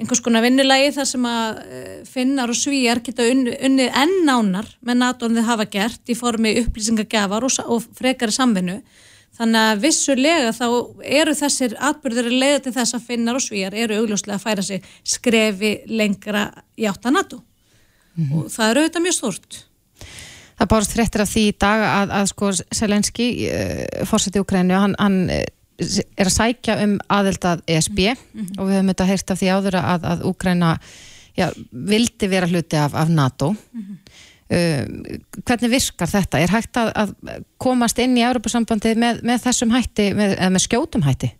einhvers 0.00 0.24
konar 0.24 0.44
vinnulagi 0.46 0.90
þar 0.96 1.08
sem 1.12 1.28
að 1.28 1.62
e, 1.62 1.84
finnar 2.08 2.52
og 2.52 2.58
svíjar 2.58 3.02
geta 3.04 3.28
unnið 3.28 3.56
unni 3.68 3.88
enn 4.02 4.18
nánar 4.28 4.68
með 4.80 5.00
NATO-n 5.04 5.38
þið 5.38 5.48
hafa 5.50 5.68
gert 5.76 6.12
í 6.12 6.18
formi 6.18 6.54
upplýsingagjafar 6.64 7.48
og, 7.48 7.58
og 7.68 7.88
frekari 7.98 8.34
samvinnu. 8.34 8.80
Þannig 9.32 9.62
að 9.64 9.78
vissulega 9.80 10.50
þá 10.52 10.66
eru 11.08 11.32
þessir 11.32 11.74
atbyrður 11.80 12.26
að 12.28 12.40
leiða 12.42 12.58
til 12.66 12.72
þess 12.74 12.96
að 12.98 13.06
finnar 13.06 13.38
og 13.38 13.44
svíjar 13.44 13.76
eru 13.80 14.02
augljóslega 14.02 14.36
að 14.36 14.44
færa 14.44 14.64
sig 14.66 14.90
skrefi 15.08 15.70
lengra 15.88 16.50
í 16.76 16.84
átt 16.88 17.08
að 17.08 17.16
NATO. 17.16 17.38
Mm 18.12 18.26
-hmm. 18.26 18.42
og 18.42 18.50
það 18.52 18.70
eru 18.70 18.80
auðvitað 18.82 19.04
mjög 19.06 19.16
stort 19.16 19.62
það 20.62 20.70
bárst 20.70 20.94
fréttir 20.94 21.24
af 21.24 21.30
því 21.30 21.42
í 21.48 21.54
dag 21.60 21.84
að, 21.88 22.12
að 22.18 22.28
sko 22.30 22.50
Selenski, 22.78 23.28
eh, 23.50 24.04
fórseti 24.08 24.42
Ukrænu, 24.42 24.76
hann, 24.78 24.94
hann 25.00 25.18
eh, 25.32 25.46
er 25.82 26.28
að 26.28 26.36
sækja 26.36 26.76
um 26.84 26.98
aðeldað 27.10 27.64
ESB 27.66 27.98
mm 28.12 28.14
-hmm. 28.14 28.58
og 28.58 28.68
við 28.68 28.76
höfum 28.76 28.92
þetta 28.92 29.08
heyrt 29.08 29.32
af 29.32 29.40
því 29.40 29.48
áður 29.56 29.78
að, 29.80 30.06
að 30.12 30.24
Ukræna 30.30 30.76
já, 31.36 31.48
vildi 31.72 32.28
vera 32.28 32.46
hluti 32.46 32.76
af, 32.76 32.94
af 32.94 33.08
NATO. 33.08 33.54
Mm 33.72 33.82
-hmm. 33.82 33.96
uh, 34.54 35.42
hvernig 35.44 35.70
virkar 35.70 36.08
þetta? 36.08 36.38
Er 36.38 36.50
hægt 36.50 36.76
að, 36.76 36.92
að 36.94 37.14
komast 37.56 37.98
inn 37.98 38.16
í 38.16 38.22
Európa-sambandi 38.22 38.94
með, 38.94 39.22
með 39.22 39.46
þessum 39.46 39.70
hætti, 39.70 40.12
með, 40.14 40.36
með 40.50 40.66
skjótum 40.68 41.02
hætti? 41.02 41.32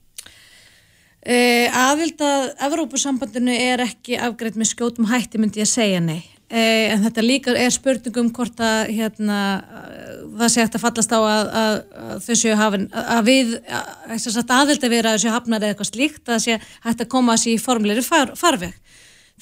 Uh, 1.23 1.69
aðild 1.71 2.19
að 2.19 2.49
Evrópusambandinu 2.67 3.55
er 3.55 3.81
ekki 3.81 4.19
afgreitt 4.19 4.57
með 4.57 4.73
skjótum 4.73 5.07
hætti 5.07 5.39
myndi 5.39 5.61
ég 5.61 5.69
að 5.69 5.77
segja 5.77 6.01
nei 6.01 6.25
en 6.53 7.05
þetta 7.07 7.25
líka 7.25 7.55
er 7.57 7.73
spurningum 7.73 8.29
hvort 8.37 8.59
að 8.61 8.93
hérna, 8.93 9.39
uh, 9.63 10.23
það 10.41 10.53
sé 10.53 10.61
hægt 10.65 10.77
að 10.77 10.85
fallast 10.85 11.15
á 11.17 11.21
að, 11.21 11.51
að, 11.63 11.77
að 12.05 12.27
þau 12.27 12.37
séu 12.43 12.57
hafin 12.61 12.87
að 12.93 13.23
við, 13.29 13.55
að 13.73 14.55
aðild 14.59 14.85
að 14.85 14.95
vera 14.97 15.15
að 15.15 15.23
séu 15.23 15.33
hafnar 15.33 15.63
eða 15.63 15.73
eitthvað 15.73 15.91
slíkt 15.91 16.23
að 16.27 16.35
það 16.35 16.45
sé 16.45 16.59
hægt 16.87 17.05
að 17.05 17.13
koma 17.15 17.37
að 17.37 17.43
sé 17.45 17.55
í 17.55 17.63
formleiri 17.63 18.05
far, 18.05 18.35
farveg. 18.37 18.75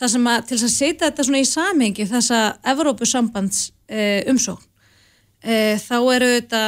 Það 0.01 0.13
sem 0.15 0.29
að 0.31 0.45
til 0.47 0.57
þess 0.57 0.69
að 0.69 0.77
setja 0.77 1.07
þetta 1.09 1.27
svona 1.27 1.41
í 1.43 1.49
samhengi 1.51 2.07
þessa 2.09 2.43
Evrópusambands 2.73 3.65
umsókn 4.31 4.69
þá 5.81 5.97
eru 6.15 6.29
þetta 6.37 6.61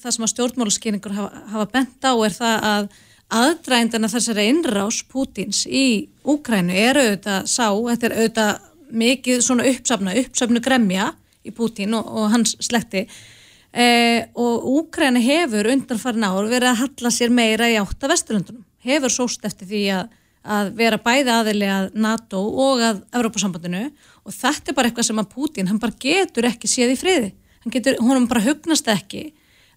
það 0.00 0.14
sem 0.14 0.24
að 0.24 0.32
stjórnmáluskýringur 0.32 1.14
hafa, 1.16 1.42
hafa 1.52 1.66
bent 1.72 2.06
á 2.06 2.12
er 2.14 2.34
það 2.34 2.66
að 2.70 2.88
aðdrændana 3.36 4.10
þessari 4.10 4.46
innrás 4.52 5.00
Pútins 5.10 5.64
í 5.66 6.08
Úkrænu 6.26 6.74
er 6.78 7.00
auðvitað 7.00 7.48
sá, 7.50 7.68
þetta 7.70 8.08
er 8.08 8.16
auðvitað 8.20 8.64
mikið 8.90 9.42
svona 9.44 9.66
uppsafna, 9.70 10.14
uppsafnu 10.20 10.62
gremja 10.64 11.10
í 11.46 11.52
Pútin 11.54 11.94
og, 11.96 12.06
og 12.06 12.30
hans 12.32 12.56
slekti 12.62 13.04
eh, 13.06 14.26
og 14.34 14.66
Úkræna 14.76 15.22
hefur 15.22 15.70
undan 15.72 16.00
farin 16.02 16.26
ár 16.26 16.48
verið 16.50 16.72
að 16.72 16.82
halla 16.84 17.12
sér 17.14 17.34
meira 17.34 17.70
í 17.70 17.78
átta 17.80 18.10
vesturlundunum, 18.10 18.64
hefur 18.86 19.12
sóst 19.12 19.46
eftir 19.46 19.70
því 19.70 19.82
að, 19.98 20.12
að 20.56 20.70
vera 20.78 21.00
bæði 21.02 21.34
aðilega 21.34 21.80
að 21.80 21.98
NATO 22.06 22.42
og 22.66 22.84
að 22.84 23.02
Evrópasambandinu 23.14 23.88
og 24.26 24.34
þetta 24.34 24.72
er 24.72 24.78
bara 24.78 24.90
eitthvað 24.90 25.10
sem 25.10 25.22
að 25.22 25.32
Pútin, 25.34 25.70
hann 25.70 25.82
bara 25.82 25.98
getur 26.02 26.50
ekki 26.50 26.70
séð 26.70 26.94
í 26.94 27.00
friði, 27.00 27.32
hann 27.64 27.74
getur, 27.74 28.00
honum 28.02 28.28
bara 28.30 28.44
hugnast 28.46 28.90
ekki 28.90 29.28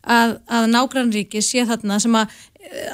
að, 0.01 0.39
að 0.47 0.69
nágrannríki 0.73 1.41
sé 1.43 1.65
þarna 1.67 1.99
sem 2.01 2.15
að 2.15 2.37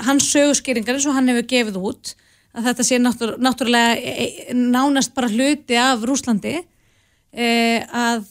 hans 0.05 0.27
sögurskýringar 0.31 0.97
eins 0.97 1.07
og 1.09 1.15
hann 1.17 1.29
hefur 1.31 1.47
gefið 1.49 1.81
út 1.81 2.13
að 2.55 2.69
þetta 2.69 2.85
sé 2.87 2.99
náttúr, 3.01 3.35
náttúrulega 3.43 3.95
e, 3.99 4.13
e, 4.25 4.55
nánast 4.55 5.13
bara 5.15 5.31
hluti 5.31 5.77
af 5.79 6.03
Rúslandi 6.07 6.55
e, 6.55 7.47
að, 7.85 8.25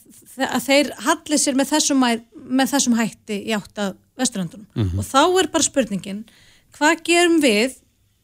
að 0.49 0.67
þeir 0.69 0.93
halli 1.07 1.41
sér 1.41 1.59
með 1.59 1.73
þessum, 1.75 2.05
með 2.35 2.73
þessum 2.73 2.99
hætti 2.99 3.41
í 3.45 3.55
átt 3.57 3.83
að 3.83 3.97
Vesturlandunum 4.19 4.69
mm 4.71 4.85
-hmm. 4.85 4.99
og 5.03 5.05
þá 5.09 5.41
er 5.41 5.51
bara 5.51 5.67
spurningin 5.67 6.23
hvað 6.77 7.03
gerum 7.07 7.41
við 7.43 7.77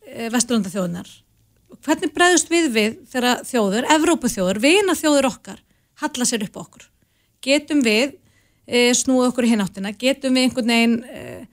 e, 0.07 0.31
Vesturlandathjóðunar 0.31 1.11
hvernig 1.85 2.15
bregðust 2.15 2.51
við 2.51 2.71
við 2.75 2.97
þegar 3.11 3.45
þjóður, 3.47 3.87
Evrópuþjóður, 3.97 4.61
vina 4.63 4.95
þjóður 4.95 5.31
okkar 5.31 5.63
halla 6.01 6.25
sér 6.25 6.45
upp 6.47 6.57
okkur? 6.57 6.87
Getum 7.45 7.83
við 7.85 8.17
e, 8.67 8.93
snúið 8.95 9.31
okkur 9.31 9.47
í 9.47 9.53
hináttina, 9.53 9.93
getum 9.93 10.35
við 10.37 10.49
einhvern 10.49 10.73
veginn 10.75 10.99
e, 11.05 11.47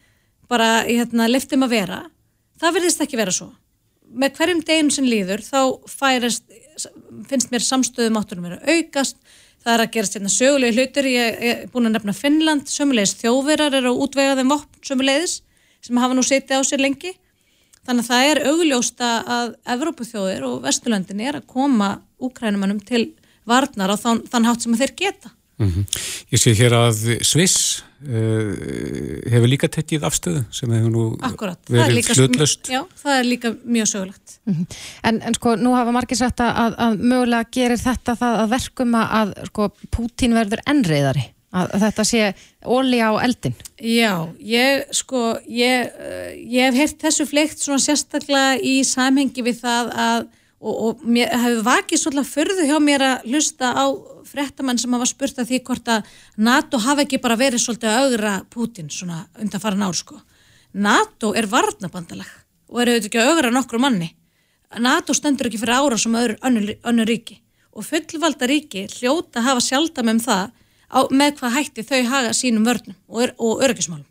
bara 0.47 0.83
hérna, 0.87 1.27
leftum 1.27 1.65
að 1.67 1.75
vera? 1.75 2.01
Það 2.57 2.77
verðist 2.79 3.01
ekki 3.03 3.19
vera 3.19 3.33
svo 3.35 3.51
með 4.13 4.39
hverjum 4.39 4.63
deginn 4.67 4.93
sem 4.93 5.07
líður 5.07 5.43
þá 5.45 5.59
færist, 5.91 6.45
finnst 7.29 7.51
mér 7.51 7.65
samstöðum 7.65 8.19
áttunum 8.19 8.47
verið 8.47 8.71
aukast. 8.75 9.19
Það 9.63 9.73
er 9.73 9.83
að 9.83 9.93
gerast 9.95 10.15
hérna 10.15 10.31
sögulegi 10.31 10.77
hlutir. 10.77 11.07
Ég 11.11 11.45
er 11.49 11.63
búin 11.73 11.89
að 11.89 11.97
nefna 11.97 12.15
Finnland, 12.15 12.67
sömulegis 12.71 13.17
þjóðverar 13.19 13.75
eru 13.81 13.91
á 13.91 13.99
útvegaðum 14.05 14.53
vopn 14.53 14.83
sömulegis 14.85 15.41
sem 15.83 15.99
hafa 15.99 16.15
nú 16.15 16.23
setið 16.25 16.61
á 16.61 16.67
sér 16.67 16.83
lengi. 16.83 17.13
Þannig 17.87 18.03
að 18.03 18.11
það 18.11 18.29
er 18.29 18.43
augljósta 18.51 19.09
að 19.37 19.55
Evrópuþjóðir 19.75 20.45
og 20.47 20.61
Vesturlöndin 20.65 21.23
er 21.23 21.39
að 21.39 21.49
koma 21.51 21.93
úkrænumannum 22.19 22.81
til 22.83 23.05
varnar 23.47 23.93
á 23.93 23.97
þann, 23.99 24.23
þann 24.27 24.47
hátt 24.49 24.65
sem 24.65 24.75
þeir 24.75 24.95
geta 24.99 25.36
Mm 25.57 25.67
-hmm. 25.67 25.85
Ég 26.29 26.39
sé 26.39 26.53
hér 26.53 26.73
að 26.73 27.23
Sviss 27.25 27.83
uh, 28.05 28.53
hefur 29.25 29.47
líka 29.49 29.67
tekkið 29.67 30.03
afstöðu 30.05 30.43
sem 30.53 30.71
hefur 30.71 30.91
nú 30.93 31.05
Akkurat. 31.21 31.57
verið 31.69 32.11
slutlust. 32.13 32.69
Já, 32.69 32.85
það 33.01 33.19
er 33.19 33.25
líka 33.25 33.55
mjög 33.65 33.87
sögulegt. 33.87 34.39
Mm 34.45 34.53
-hmm. 34.53 34.75
en, 35.03 35.21
en 35.21 35.33
sko, 35.33 35.55
nú 35.55 35.73
hafa 35.73 35.91
margir 35.91 36.17
sagt 36.17 36.39
að, 36.39 36.75
að 36.77 36.99
mögulega 37.01 37.49
gerir 37.51 37.77
þetta 37.77 38.15
það 38.15 38.39
að 38.41 38.49
verkum 38.49 38.93
að 38.95 39.33
sko, 39.45 39.71
Pútín 39.89 40.33
verður 40.33 40.61
ennreiðari, 40.65 41.25
að, 41.51 41.73
að 41.73 41.79
þetta 41.79 42.03
sé 42.03 42.33
óli 42.65 42.99
á 43.01 43.11
eldin. 43.17 43.55
Já, 43.81 44.29
ég 44.39 44.85
sko, 44.91 45.39
ég, 45.49 45.89
ég 46.45 46.61
hef 46.65 46.75
heyrt 46.75 47.01
þessu 47.01 47.25
fleikt 47.25 47.59
svona 47.59 47.79
sérstaklega 47.79 48.59
í 48.61 48.83
samhengi 48.83 49.41
við 49.41 49.57
það 49.65 49.85
að 49.95 50.27
og, 50.59 50.75
og 50.85 51.03
mér 51.05 51.33
hefur 51.33 51.63
vakið 51.67 52.01
svolítið 52.01 52.31
förðu 52.31 52.67
hjá 52.69 52.77
mér 52.81 53.05
að 53.05 53.27
hlusta 53.31 53.73
á 53.73 53.85
frettamann 54.27 54.79
sem 54.81 54.93
hafa 54.93 55.07
spurt 55.09 55.39
að 55.41 55.51
því 55.51 55.61
hvort 55.69 55.91
að 55.93 56.11
NATO 56.37 56.79
hafa 56.83 57.05
ekki 57.05 57.21
bara 57.23 57.39
verið 57.39 57.63
svolítið 57.63 57.91
að 57.91 58.03
augra 58.05 58.33
Putin 58.53 58.91
svona 58.93 59.23
undan 59.39 59.63
farin 59.63 59.85
ár 59.87 59.97
sko. 59.97 60.19
NATO 60.73 61.33
er 61.33 61.49
varnabandalag 61.49 62.29
og 62.67 62.81
er 62.81 62.93
auðvitað 62.93 63.09
ekki 63.09 63.21
að 63.23 63.31
augra 63.33 63.53
nokkru 63.55 63.81
manni. 63.81 64.11
NATO 64.83 65.15
stendur 65.15 65.47
ekki 65.47 65.61
fyrir 65.61 65.79
ára 65.79 65.97
sem 65.99 66.15
önnur 66.17 67.07
ríki 67.07 67.39
og 67.77 67.85
fullvalda 67.85 68.49
ríki 68.49 68.87
hljóta 68.97 69.43
hafa 69.45 69.61
sjálfdam 69.63 70.11
um 70.15 70.21
það 70.21 70.51
á, 70.89 70.99
með 71.11 71.39
hvað 71.39 71.57
hætti 71.57 71.85
þau 71.85 72.01
haga 72.11 72.33
sínum 72.35 72.65
vörnum 72.65 72.97
og, 73.07 73.33
og 73.37 73.63
örgismálum. 73.63 74.07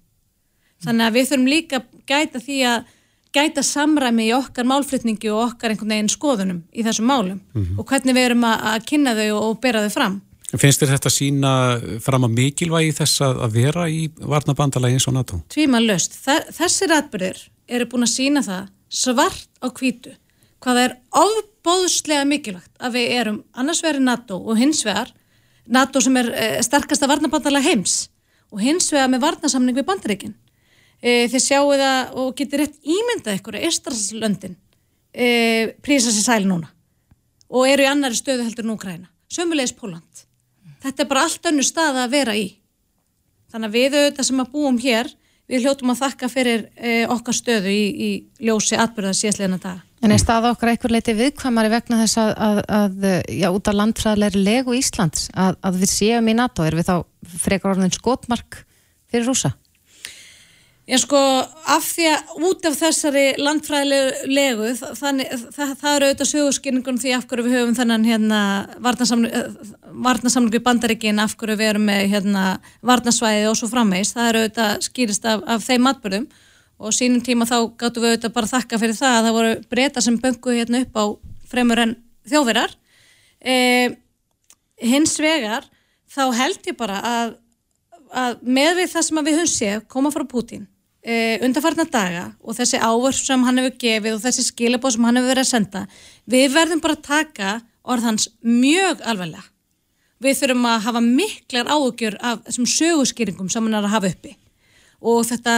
Þannig 0.85 1.07
að 1.07 1.17
við 1.17 1.29
þurfum 1.31 1.51
líka 1.51 1.83
gæta 2.07 2.41
því 2.43 2.59
að 2.71 2.93
gæta 3.37 3.65
samræmi 3.67 4.29
í 4.31 4.35
okkar 4.37 4.69
málflutningi 4.69 5.31
og 5.33 5.43
okkar 5.51 5.75
einhvern 5.75 5.95
veginn 5.95 6.13
skoðunum 6.13 6.63
í 6.73 6.85
þessum 6.87 7.11
málum 7.11 7.41
mm 7.41 7.63
-hmm. 7.63 7.79
og 7.79 7.89
hvernig 7.91 8.17
við 8.17 8.31
erum 8.31 8.47
að, 8.49 8.65
að 8.73 8.87
kynna 8.91 9.15
þau 9.19 9.29
og, 9.29 9.43
og 9.49 9.61
bera 9.61 9.85
þau 9.85 9.93
fram. 9.99 10.21
Finnst 10.57 10.83
þér 10.83 10.93
þetta 10.95 11.11
sína 11.11 11.53
fram 12.01 12.25
að 12.25 12.37
mikilvægi 12.37 12.93
þess 13.01 13.21
að 13.27 13.51
vera 13.53 13.89
í 13.91 14.07
varnabandalagi 14.17 14.95
eins 14.95 15.09
og 15.11 15.15
NATO? 15.15 15.41
Tvíma 15.53 15.81
löst. 15.83 16.15
Þessir 16.55 16.95
atbyrðir 16.95 17.41
eru 17.67 17.89
búin 17.91 18.07
að 18.07 18.15
sína 18.15 18.43
það 18.47 18.69
svart 18.89 19.51
á 19.59 19.69
kvítu 19.75 20.15
hvað 20.63 20.83
er 20.83 20.97
ofbóðslega 21.15 22.27
mikilvægt 22.29 22.73
að 22.79 22.99
við 22.99 23.15
erum 23.21 23.39
annars 23.59 23.83
verið 23.85 24.07
NATO 24.07 24.39
og 24.39 24.59
hins 24.59 24.83
vegar 24.87 25.13
NATO 25.67 26.01
sem 26.03 26.17
er 26.21 26.31
eh, 26.33 26.59
starkasta 26.63 27.09
varnabandala 27.11 27.63
heims 27.65 28.07
og 28.55 28.63
hins 28.63 28.89
vegar 28.95 29.11
með 29.13 29.25
varnasamning 29.27 29.77
við 29.77 29.89
bandaríkinn 29.89 30.37
e, 31.03 31.27
þið 31.33 31.43
sjáu 31.43 31.75
það 31.75 32.15
og 32.23 32.31
getur 32.39 32.65
rétt 32.65 32.79
ímyndað 32.83 33.41
ykkur 33.41 33.59
að 33.59 33.69
Íslandslöndin 33.71 34.57
e, 35.13 35.27
prísa 35.83 36.15
sér 36.15 36.29
sæl 36.29 36.47
núna 36.49 36.73
og 37.47 37.69
eru 37.71 37.87
í 37.87 37.91
annari 37.91 38.19
stöðu 38.19 38.47
heldur 38.47 38.69
nú 38.69 38.79
græna 38.81 39.11
sömulegis 39.33 39.77
Póland 39.77 40.27
þetta 40.87 41.05
er 41.05 41.11
bara 41.11 41.25
allt 41.27 41.51
önnu 41.51 41.65
stað 41.67 42.03
að 42.05 42.15
vera 42.15 42.37
í. 42.37 42.47
Þannig 43.53 43.71
að 43.71 43.79
við 43.79 43.97
auðvitað 43.97 44.29
sem 44.29 44.43
að 44.43 44.53
búum 44.53 44.79
hér 44.83 45.11
við 45.47 45.63
hljóttum 45.63 45.93
að 45.93 46.01
þakka 46.03 46.31
fyrir 46.31 46.65
e, 46.75 46.95
okkar 47.11 47.37
stöðu 47.37 47.73
í, 47.73 47.83
í 47.87 48.49
ljósi 48.49 48.79
atbyrðað 48.83 49.19
síðastleina 49.21 49.61
daga. 49.63 49.83
En 50.05 50.13
er 50.13 50.21
staða 50.21 50.51
okkar 50.53 50.73
eitthvað 50.73 50.97
leiti 50.97 51.15
viðkvæmari 51.17 51.71
vegna 51.73 52.01
þess 52.03 52.19
að, 52.21 52.33
að, 52.47 52.59
að 52.77 53.07
já, 53.33 53.47
út 53.49 53.71
af 53.71 53.79
landfræðilegri 53.79 54.43
legu 54.45 54.75
Íslands 54.77 55.31
að, 55.33 55.57
að 55.67 55.79
við 55.83 55.93
séum 55.95 56.29
í 56.29 56.35
NATO, 56.37 56.67
er 56.67 56.77
við 56.77 56.91
þá 56.91 56.97
frekar 57.47 57.73
orðin 57.73 57.95
skotmark 57.95 58.61
fyrir 59.11 59.31
rúsa? 59.31 59.55
En 60.87 61.01
sko 61.03 61.19
af 61.19 61.83
því 61.83 62.05
að 62.13 62.43
út 62.47 62.67
af 62.69 62.77
þessari 62.79 63.25
landfræðilegu 63.43 64.69
þannig 64.95 65.33
það, 65.51 65.71
það 65.81 65.95
eru 65.97 66.09
auðvitað 66.09 66.29
sögurskynningun 66.31 67.01
því 67.03 67.15
af 67.17 67.25
hverju 67.27 67.47
við 67.49 67.57
höfum 67.57 67.75
þennan 67.75 68.05
hérna 68.07 68.43
varnasamlingu 68.87 70.61
í 70.61 70.63
bandaríkin 70.69 71.19
af 71.19 71.35
hverju 71.41 71.57
við 71.59 71.71
erum 71.73 71.89
með 71.91 72.05
hérna 72.13 72.45
varnasvæði 72.87 73.49
og 73.51 73.59
svo 73.59 73.67
frammeins, 73.73 74.13
það 74.15 74.29
eru 74.31 74.43
auðvitað 74.45 74.85
skýrist 74.87 75.27
af, 75.27 75.43
af 75.57 75.65
þeim 75.67 75.83
matbörðum 75.89 76.29
og 76.79 76.95
sínum 76.95 77.25
tíma 77.27 77.49
þá 77.51 77.57
gáttu 77.83 78.05
við 78.05 78.15
auðvitað 78.15 78.37
bara 78.39 78.53
þakka 78.53 78.81
fyrir 78.85 78.99
það 79.01 79.17
að 79.17 79.27
það 79.27 79.37
voru 79.41 79.59
breyta 79.75 80.05
sem 80.07 80.21
böngu 80.23 80.55
hérna 80.55 80.85
upp 80.87 81.03
á 81.03 81.05
fremur 81.51 81.83
en 81.83 81.97
þjóðverar 82.31 82.77
e, 83.43 83.57
hins 84.87 85.19
vegar 85.19 85.67
þá 86.15 86.23
held 86.45 86.71
ég 86.71 86.79
bara 86.79 87.03
að, 87.03 87.37
að 88.15 88.41
með 88.47 88.85
við 88.85 88.95
það 88.95 89.07
sem 89.11 89.23
við 89.25 89.39
höfum 89.41 89.55
séð 89.57 89.85
koma 89.91 90.15
frá 90.15 90.23
Pútín 90.31 90.67
uh, 91.07 91.37
undarfarnar 91.47 91.91
daga 91.91 92.25
og 92.43 92.59
þessi 92.59 92.83
ávörf 92.83 93.23
sem 93.23 93.45
hann 93.47 93.63
hefur 93.63 93.79
gefið 93.79 94.17
og 94.17 94.23
þessi 94.25 94.47
skilabóð 94.51 94.97
sem 94.97 95.09
hann 95.09 95.21
hefur 95.21 95.33
verið 95.33 95.45
að 95.47 95.53
senda 95.53 95.87
við 96.27 96.49
verðum 96.55 96.83
bara 96.85 96.99
að 96.99 97.07
taka 97.07 97.53
orðhans 97.87 98.29
mjög 98.43 99.03
alveglega 99.07 99.47
við 100.23 100.39
þurfum 100.41 100.69
að 100.71 100.85
hafa 100.87 101.03
miklar 101.05 101.71
áökjur 101.71 102.17
af 102.25 102.45
þessum 102.47 102.69
sögurskýringum 102.73 103.51
sem 103.53 103.67
hann 103.67 103.77
er 103.77 103.85
að 103.85 103.93
hafa 103.93 104.13
uppi. 104.15 104.33
Og 105.05 105.27
þetta 105.29 105.57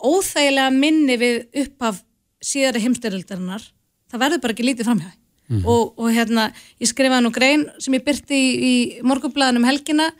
óþægilega 0.00 0.72
minni 0.72 1.16
við 1.20 1.42
upp 1.64 1.88
af 1.90 2.00
síðari 2.40 2.80
heimstyrjaldarinnar 2.86 3.66
það 4.10 4.22
verður 4.24 4.42
bara 4.44 4.56
ekki 4.56 4.66
lítið 4.66 4.88
framhjáði 4.88 5.16
mm 5.16 5.58
-hmm. 5.58 5.66
og, 5.68 5.98
og 6.00 6.12
hérna 6.14 6.46
ég 6.80 6.88
skrifaði 6.88 7.24
nú 7.26 7.32
grein 7.34 7.66
sem 7.78 7.94
ég 7.94 8.04
byrti 8.04 8.34
í, 8.34 8.48
í 8.70 8.74
morgunblæðinum 9.04 9.68
helgina 9.68 10.10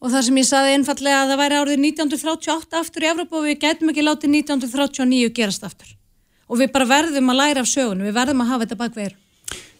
og 0.00 0.12
það 0.12 0.26
sem 0.26 0.40
ég 0.40 0.48
saði 0.48 0.74
einfallega 0.76 1.22
að 1.22 1.30
það 1.32 1.40
væri 1.42 1.60
árið 1.60 1.84
1938 1.90 2.80
aftur 2.80 3.06
í 3.06 3.10
Evrópa 3.12 3.38
og 3.38 3.46
við 3.46 3.60
getum 3.62 3.92
ekki 3.92 4.04
látið 4.04 4.34
1939 4.42 5.30
gerast 5.36 5.64
aftur 5.66 5.94
og 6.46 6.60
við 6.60 6.70
bara 6.74 6.86
verðum 6.90 7.32
að 7.32 7.40
læra 7.40 7.64
af 7.64 7.70
sögunum, 7.70 8.06
við 8.06 8.14
verðum 8.14 8.44
að 8.44 8.50
hafa 8.52 8.66
þetta 8.66 8.78
bak 8.82 8.92
veru. 8.94 9.16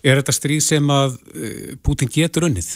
Er 0.02 0.18
þetta 0.18 0.34
stríð 0.34 0.64
sem 0.66 0.88
að 0.90 1.12
uh, 1.14 1.76
Putin 1.86 2.10
getur 2.10 2.48
unnið? 2.48 2.72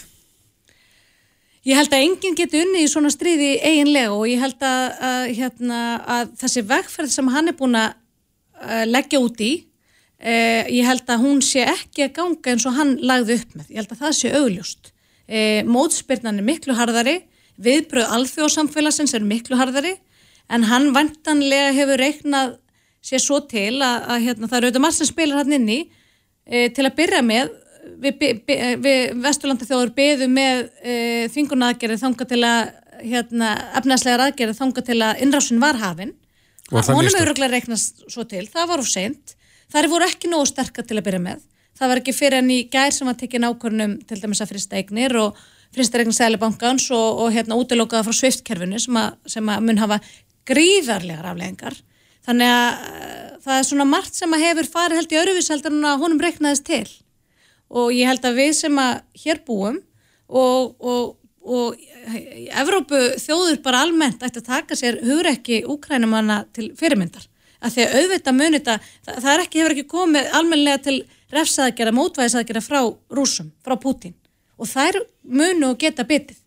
Ég 1.67 1.77
held 1.77 1.93
að 1.93 2.05
enginn 2.07 2.37
getur 2.39 2.63
unnið 2.65 2.87
í 2.87 2.91
svona 2.93 3.11
stríði 3.13 3.51
eiginlega 3.59 4.15
og 4.15 4.29
ég 4.31 4.41
held 4.41 4.63
að, 4.65 4.85
að, 5.09 5.25
hérna, 5.41 5.81
að 6.07 6.31
þessi 6.41 6.63
vegferð 6.71 7.13
sem 7.13 7.33
hann 7.35 7.51
er 7.51 7.59
búin 7.59 7.77
að 7.77 7.99
leggja 8.89 9.21
út 9.21 9.41
í 9.41 9.53
eh, 10.21 10.69
ég 10.69 10.87
held 10.87 11.09
að 11.09 11.25
hún 11.25 11.43
sé 11.45 11.65
ekki 11.65 12.07
að 12.07 12.15
ganga 12.19 12.53
eins 12.53 12.67
og 12.69 12.77
hann 12.77 12.97
lagði 13.01 13.41
upp 13.41 13.55
með, 13.57 13.69
ég 13.71 13.81
held 13.81 13.95
að 13.95 14.03
það 14.05 14.17
sé 14.19 14.33
augljóst 14.37 14.91
eh, 15.27 15.61
mótspyrnan 15.69 16.41
er 16.41 16.47
miklu 16.47 16.77
harðari 16.77 17.17
viðbröð 17.61 18.15
alþjóðsamfélagsins 18.17 19.15
er 19.17 19.27
miklu 19.27 19.59
harðari 19.61 19.97
en 20.51 20.67
hann 20.71 20.91
vantanlega 20.97 21.73
hefur 21.77 22.01
reiknað 22.01 22.57
sér 23.05 23.23
svo 23.23 23.41
til 23.49 23.81
að, 23.81 23.97
að 24.13 24.25
hérna, 24.27 24.49
það 24.49 24.59
eru 24.59 24.69
auðvitað 24.69 24.85
marg 24.85 24.97
sem 24.97 25.09
spilar 25.09 25.41
hann 25.41 25.57
inni 25.57 25.81
e, 26.45 26.69
til 26.75 26.85
að 26.85 26.97
byrja 26.99 27.23
með 27.25 27.53
við, 28.01 28.25
við 28.85 29.21
Vesturlanda 29.25 29.69
þjóður 29.69 29.95
beðum 29.97 30.35
með 30.37 30.67
e, 30.83 30.97
þvingunaðgerði 31.33 32.01
þanga 32.03 32.27
til 32.33 32.43
að 32.45 32.73
hérna, 33.01 33.55
efnæslegar 33.81 34.27
aðgerði 34.27 34.59
þanga 34.59 34.85
til 34.85 34.99
að 35.01 35.23
innrásun 35.25 35.63
var 35.63 35.81
hafinn 35.81 36.17
honum 36.71 37.11
hefur 37.11 37.31
auðvitað 37.33 37.55
reiknast 37.55 38.05
svo 38.11 38.25
til, 38.29 38.45
það 38.51 38.69
var 38.71 38.83
úr 38.83 38.89
seint. 38.89 39.35
Það 39.71 39.83
er 39.83 39.89
voru 39.91 40.07
ekki 40.07 40.31
nógu 40.31 40.51
sterkar 40.51 40.87
til 40.87 40.99
að 40.99 41.07
byrja 41.09 41.23
með. 41.25 41.41
Það 41.79 41.91
var 41.91 42.01
ekki 42.03 42.15
fyrir 42.15 42.39
enn 42.41 42.53
í 42.53 42.61
gær 42.71 42.93
sem 42.95 43.09
var 43.09 43.17
tekið 43.19 43.45
nákvörnum 43.45 43.97
til 44.07 44.19
dæmis 44.21 44.43
að 44.43 44.53
frista 44.53 44.79
eignir 44.79 45.17
og 45.19 45.39
frista 45.75 46.01
eignir 46.01 46.17
sælibankans 46.17 46.89
og, 46.95 47.25
og 47.25 47.35
hérna 47.35 47.59
útilokaða 47.61 48.09
frá 48.09 48.17
sviftkerfinu 48.17 48.81
sem 48.83 48.99
sem 49.31 49.53
að 49.53 49.67
mun 49.67 49.83
hafa 49.83 50.01
gríðarlegar 50.51 51.31
afleggingar 51.31 51.77
þannig 52.27 52.51
að 52.51 52.81
uh, 52.89 53.31
það 53.45 53.59
er 53.59 53.69
svona 53.69 53.87
margt 53.89 54.19
sem 54.19 54.35
að 54.35 54.45
hefur 54.47 54.69
farið 54.75 55.01
held 55.01 55.15
í 55.15 55.21
öruvíseldur 55.23 55.77
en 55.77 55.89
að 55.89 56.03
honum 56.05 56.21
reiknaðist 56.23 56.67
til. 56.69 56.85
Og 57.71 57.95
ég 57.95 58.11
held 58.11 58.27
að 58.27 58.41
við 58.41 58.53
sem 58.59 58.79
að 58.83 59.01
hér 59.23 59.43
búum 59.47 59.81
og, 60.29 60.75
og, 60.81 61.17
og 61.41 61.87
Evrópu 62.61 62.99
þjóður 63.21 63.61
bara 63.65 63.85
almennt 63.85 64.23
ætti 64.27 64.41
að 64.41 64.49
taka 64.49 64.79
sér 64.79 65.01
hugrekki 65.05 65.63
úkrænumanna 65.69 66.43
til 66.57 66.71
fyrirmyndar. 66.79 67.27
Að 67.61 67.75
því 67.75 67.85
að 67.85 67.97
auðvitað 68.01 68.39
munið 68.39 68.63
það, 68.67 68.87
það 69.11 69.43
ekki, 69.45 69.61
hefur 69.61 69.75
ekki 69.75 69.89
komið 69.91 70.31
almenlega 70.39 70.83
til 70.87 70.97
refsaðgerða, 71.31 71.97
mótvæðisaðgerða 71.99 72.65
frá 72.65 72.81
rúsum, 73.15 73.53
frá 73.65 73.77
Putin 73.81 74.17
og 74.61 74.69
þær 74.69 75.01
munu 75.25 75.73
geta 75.81 76.05
bitið 76.09 76.39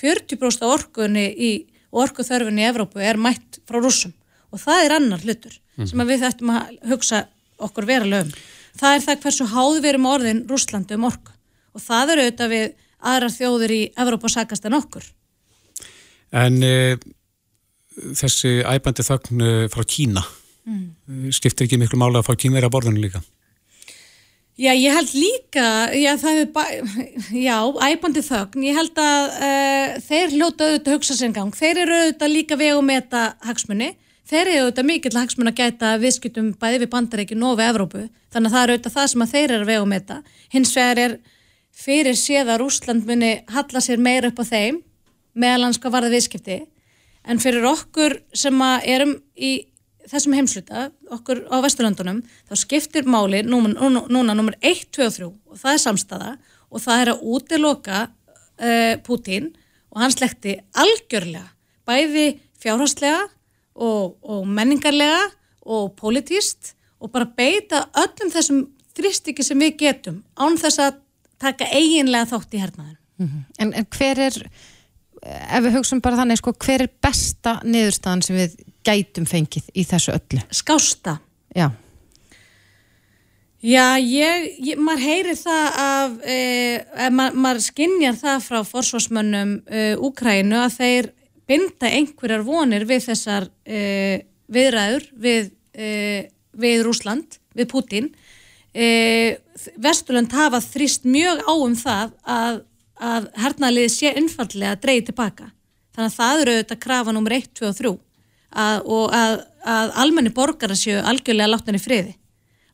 40% 0.00 0.64
orkunni 0.64 1.26
í 1.30 1.50
orkuþörfunni 1.90 2.64
í 2.64 2.68
Evrópu 2.70 3.02
er 3.02 3.18
mætt 3.20 3.60
frá 3.68 3.80
rúsum 3.82 4.14
og 4.50 4.62
það 4.62 4.84
er 4.84 4.96
annar 4.96 5.24
hlutur 5.24 5.54
mm. 5.76 5.88
sem 5.90 6.04
við 6.08 6.26
ættum 6.30 6.52
að 6.54 6.74
hugsa 6.90 7.24
okkur 7.60 7.88
verulega 7.88 8.26
um. 8.26 8.34
Það 8.80 8.96
er 8.96 9.04
það 9.04 9.22
hversu 9.24 9.46
háðu 9.50 9.80
við 9.80 9.90
erum 9.92 10.08
orðin 10.08 10.44
Rúslandi 10.48 10.96
um 10.96 11.08
orku 11.10 11.34
og 11.74 11.82
það 11.84 12.12
eru 12.14 12.26
auðvitað 12.26 12.52
við 12.54 12.68
aðrar 13.10 13.34
þjóður 13.34 13.74
í 13.74 13.80
Evrópa 14.04 14.30
sakast 14.30 14.68
en 14.68 14.76
okkur. 14.78 15.04
En 16.30 16.60
e, 16.62 16.74
þessi 18.18 18.60
æbandi 18.62 19.04
þögn 19.06 19.44
e, 19.44 19.52
frá 19.72 19.84
Kína 19.88 20.22
mm. 20.22 21.30
skiptir 21.34 21.66
ekki 21.66 21.80
miklu 21.80 21.98
mála 22.00 22.22
að 22.22 22.30
fá 22.30 22.38
Kína 22.38 22.62
að 22.62 22.72
borðinu 22.76 23.02
líka? 23.02 23.22
Já, 24.60 24.74
ég 24.76 24.92
held 24.92 25.12
líka, 25.16 25.66
já, 25.96 26.10
það 26.20 26.38
er, 26.42 26.48
já, 27.32 27.54
æbandi 27.80 28.20
þögn, 28.20 28.64
ég 28.66 28.76
held 28.76 28.98
að 29.00 29.28
uh, 29.46 29.94
þeir 30.04 30.34
hljóta 30.34 30.66
auðvitað 30.66 30.96
hugsa 30.98 31.14
sér 31.16 31.32
gang, 31.32 31.54
þeir 31.56 31.80
eru 31.86 31.94
auðvitað 31.96 32.32
líka 32.34 32.58
veg 32.60 32.76
og 32.76 32.84
meta 32.84 33.22
hagsmunni, 33.48 33.88
þeir 34.28 34.42
eru 34.42 34.66
auðvitað 34.66 34.88
mikill 34.90 35.16
hagsmun 35.16 35.48
að 35.48 35.62
gæta 35.62 35.94
viðskiptum 36.02 36.50
bæði 36.60 36.82
við 36.82 36.92
bandareikin 36.92 37.46
og 37.48 37.56
við 37.56 37.70
Evrópu, 37.70 38.04
þannig 38.36 38.50
að 38.50 38.56
það 38.58 38.66
eru 38.66 38.76
auðvitað 38.76 38.96
það 38.98 39.08
sem 39.14 39.24
að 39.24 39.32
þeir 39.32 39.56
eru 39.56 39.70
veg 39.70 39.80
og 39.80 39.90
meta, 39.94 40.20
hins 40.52 40.74
vegar 40.76 41.02
er 41.06 41.16
fyrir 41.86 42.20
séða 42.20 42.60
Rúsland 42.60 43.08
muni 43.08 43.32
halla 43.56 43.84
sér 43.86 44.04
meira 44.10 44.28
upp 44.28 44.44
á 44.44 44.50
þeim, 44.50 44.82
meðalanska 45.40 45.94
varða 45.96 46.12
viðskipti, 46.12 46.60
en 47.24 47.40
fyrir 47.40 47.64
okkur 47.72 48.20
sem 48.36 48.60
að 48.60 48.92
erum 48.92 49.16
í 49.40 49.56
þessum 50.08 50.34
heimsluta, 50.36 50.88
okkur 51.12 51.44
á 51.52 51.56
Vesturlandunum, 51.64 52.22
þá 52.48 52.54
skiptir 52.58 53.08
máli 53.08 53.42
núna, 53.46 53.74
núna, 53.76 54.04
núna 54.08 54.36
nummer 54.36 54.56
1, 54.60 54.88
2 54.94 55.06
og 55.06 55.16
3 55.16 55.28
og 55.28 55.60
það 55.60 55.72
er 55.72 55.82
samstaða 55.84 56.30
og 56.70 56.84
það 56.84 57.02
er 57.02 57.12
að 57.12 57.24
útiloka 57.34 58.00
uh, 58.06 58.94
Putin 59.06 59.50
og 59.90 60.02
hans 60.04 60.20
lekti 60.22 60.56
algjörlega, 60.78 61.48
bæði 61.88 62.26
fjárhastlega 62.62 63.26
og, 63.74 64.16
og 64.22 64.44
menningarlega 64.48 65.28
og 65.70 65.94
politíst 65.98 66.74
og 67.00 67.12
bara 67.14 67.28
beita 67.36 67.86
öllum 67.98 68.32
þessum 68.32 68.64
þrýstikki 68.96 69.44
sem 69.46 69.60
við 69.60 69.78
getum 69.80 70.20
án 70.38 70.58
þess 70.60 70.82
að 70.84 71.00
taka 71.40 71.68
eiginlega 71.72 72.28
þátt 72.34 72.56
í 72.56 72.60
hernaðin. 72.60 72.98
Mm 73.20 73.28
-hmm. 73.28 73.44
en, 73.58 73.72
en 73.74 73.86
hver 73.96 74.18
er, 74.18 74.36
ef 75.22 75.64
við 75.64 75.76
hugsaum 75.76 76.00
bara 76.00 76.16
þannig, 76.20 76.40
sko, 76.40 76.52
hver 76.52 76.84
er 76.84 76.92
besta 77.02 77.60
niðurstaðan 77.64 78.22
sem 78.24 78.36
við 78.36 78.56
gætum 78.86 79.28
fengið 79.28 79.70
í 79.74 79.84
þessu 79.88 80.14
öllu? 80.16 80.42
Skásta. 80.54 81.18
Já. 81.56 81.70
Já, 83.60 84.00
ég, 84.00 84.46
ég 84.64 84.78
maður 84.80 85.02
heyrir 85.04 85.36
það 85.36 85.80
af, 85.82 86.12
eh, 86.24 87.08
maður, 87.12 87.34
maður 87.44 87.64
skinnjar 87.66 88.16
það 88.16 88.46
frá 88.46 88.60
forsvarsmönnum 88.64 89.52
eh, 89.68 90.00
Úkrænu 90.00 90.56
að 90.62 90.76
þeir 90.78 91.10
binda 91.50 91.90
einhverjar 91.90 92.46
vonir 92.46 92.86
við 92.88 93.04
þessar 93.10 93.50
eh, 93.68 94.24
viðræður 94.48 95.06
við, 95.12 95.52
eh, 95.74 96.30
við 96.56 96.86
Rúsland, 96.86 97.36
við 97.52 97.68
Putin. 97.68 98.10
Eh, 98.72 99.36
Vesturland 99.76 100.32
hafa 100.32 100.62
þrýst 100.64 101.04
mjög 101.04 101.44
á 101.44 101.52
um 101.52 101.76
það 101.76 102.14
að, 102.24 102.60
að 102.96 103.30
hernaðliði 103.44 103.92
sé 103.92 104.14
innfallega 104.16 104.76
að 104.76 104.84
dreyja 104.86 105.08
tilbaka. 105.10 105.50
Þannig 105.92 106.12
að 106.12 106.16
það 106.16 106.40
eru 106.40 106.54
auðvitað 106.56 106.84
krafa 106.86 107.12
nr. 107.12 107.36
1, 107.42 107.50
2 107.60 107.68
og 107.68 107.80
3 107.82 107.92
að, 108.50 108.82
og 108.86 109.14
að, 109.14 109.38
að 109.64 109.94
almenni 110.04 110.34
borgar 110.34 110.74
séu 110.76 111.00
algjörlega 111.00 111.52
látt 111.52 111.70
henni 111.70 111.82
friði. 111.82 112.14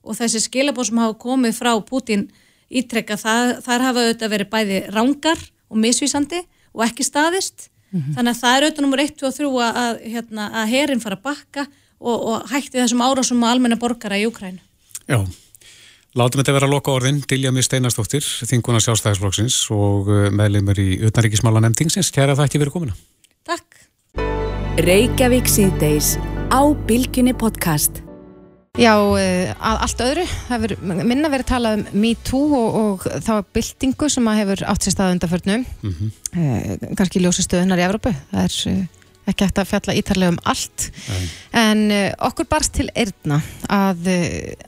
Og 0.07 0.17
þessi 0.19 0.43
skilabóð 0.45 0.91
sem 0.91 1.01
hafa 1.03 1.17
komið 1.19 1.57
frá 1.59 1.73
Putin 1.85 2.29
ítrekka 2.71 3.17
það, 3.21 3.57
þar 3.67 3.87
hafa 3.89 4.05
auðvitað 4.05 4.35
verið 4.35 4.53
bæði 4.53 4.83
rángar 4.95 5.41
og 5.71 5.81
misvísandi 5.83 6.43
og 6.77 6.85
ekki 6.87 7.07
staðist. 7.07 7.71
Mm 7.91 8.01
-hmm. 8.01 8.15
þannig 8.15 8.33
að 8.35 8.41
það 8.41 8.57
er 8.57 8.65
auðvitað 8.65 8.85
nummer 8.85 9.01
1 9.01 9.23
og 9.23 9.35
3 9.35 9.49
að, 9.63 9.99
hérna, 10.13 10.45
að 10.61 10.71
herin 10.75 11.01
fara 11.01 11.17
að 11.17 11.23
bakka 11.23 11.67
og, 12.01 12.17
og 12.29 12.51
hætti 12.51 12.81
þessum 12.81 13.03
árásum 13.03 13.45
á 13.47 13.49
almenna 13.53 13.79
borgara 13.79 14.19
í 14.19 14.27
Ukrænu 14.27 14.59
Já, 15.07 15.23
látum 16.19 16.41
þetta 16.41 16.57
vera 16.57 16.67
að 16.67 16.75
loka 16.75 16.91
orðin 16.91 17.23
Dilja 17.31 17.53
Mér 17.55 17.63
Steinastóttir, 17.63 18.27
þinguna 18.51 18.83
sjálfstæðisflokksins 18.83 19.71
og 19.71 20.11
uh, 20.11 20.27
meðleimur 20.35 20.81
í 20.83 20.99
utanríkismála 21.07 21.63
nefndingsins, 21.63 22.11
kæra 22.11 22.35
það 22.35 22.49
ekki 22.49 22.63
verið 22.65 22.77
komina 22.77 22.99
Reykjavík 24.77 25.47
síðdeis 25.49 26.19
á 26.53 26.61
Bilginni 26.85 27.33
podcast. 27.33 28.03
Já, 28.77 28.93
eh, 29.17 29.49
að 29.57 29.79
allt 29.87 30.03
öðru, 30.05 30.25
það 30.29 30.53
hefur 30.53 30.75
minna 31.09 31.31
verið 31.33 31.49
talað 31.49 31.79
um 31.79 32.03
Me 32.03 32.11
Too 32.29 32.59
og, 32.59 32.77
og 32.77 33.07
þá 33.25 33.33
byltingu 33.57 34.11
sem 34.13 34.29
að 34.29 34.43
hefur 34.43 34.65
átt 34.69 34.85
sér 34.85 34.93
stað 34.93 35.15
undanförnum, 35.15 35.65
mm 35.65 35.95
-hmm. 35.97 36.13
eh, 36.37 36.93
kannski 36.93 37.25
ljósa 37.25 37.41
stöðunar 37.41 37.81
í 37.81 37.87
Evrópu, 37.89 38.13
það 38.35 38.45
er 38.45 38.59
eh, 38.69 38.85
ekki 39.33 39.49
hægt 39.49 39.63
að 39.65 39.71
fjalla 39.73 39.97
ítarlega 39.97 40.35
um 40.35 40.41
allt, 40.45 40.91
Æ. 40.93 41.17
en 41.57 41.81
okkur 42.29 42.47
barst 42.47 42.77
til 42.77 42.91
erðna 42.95 43.41
að, 43.73 44.13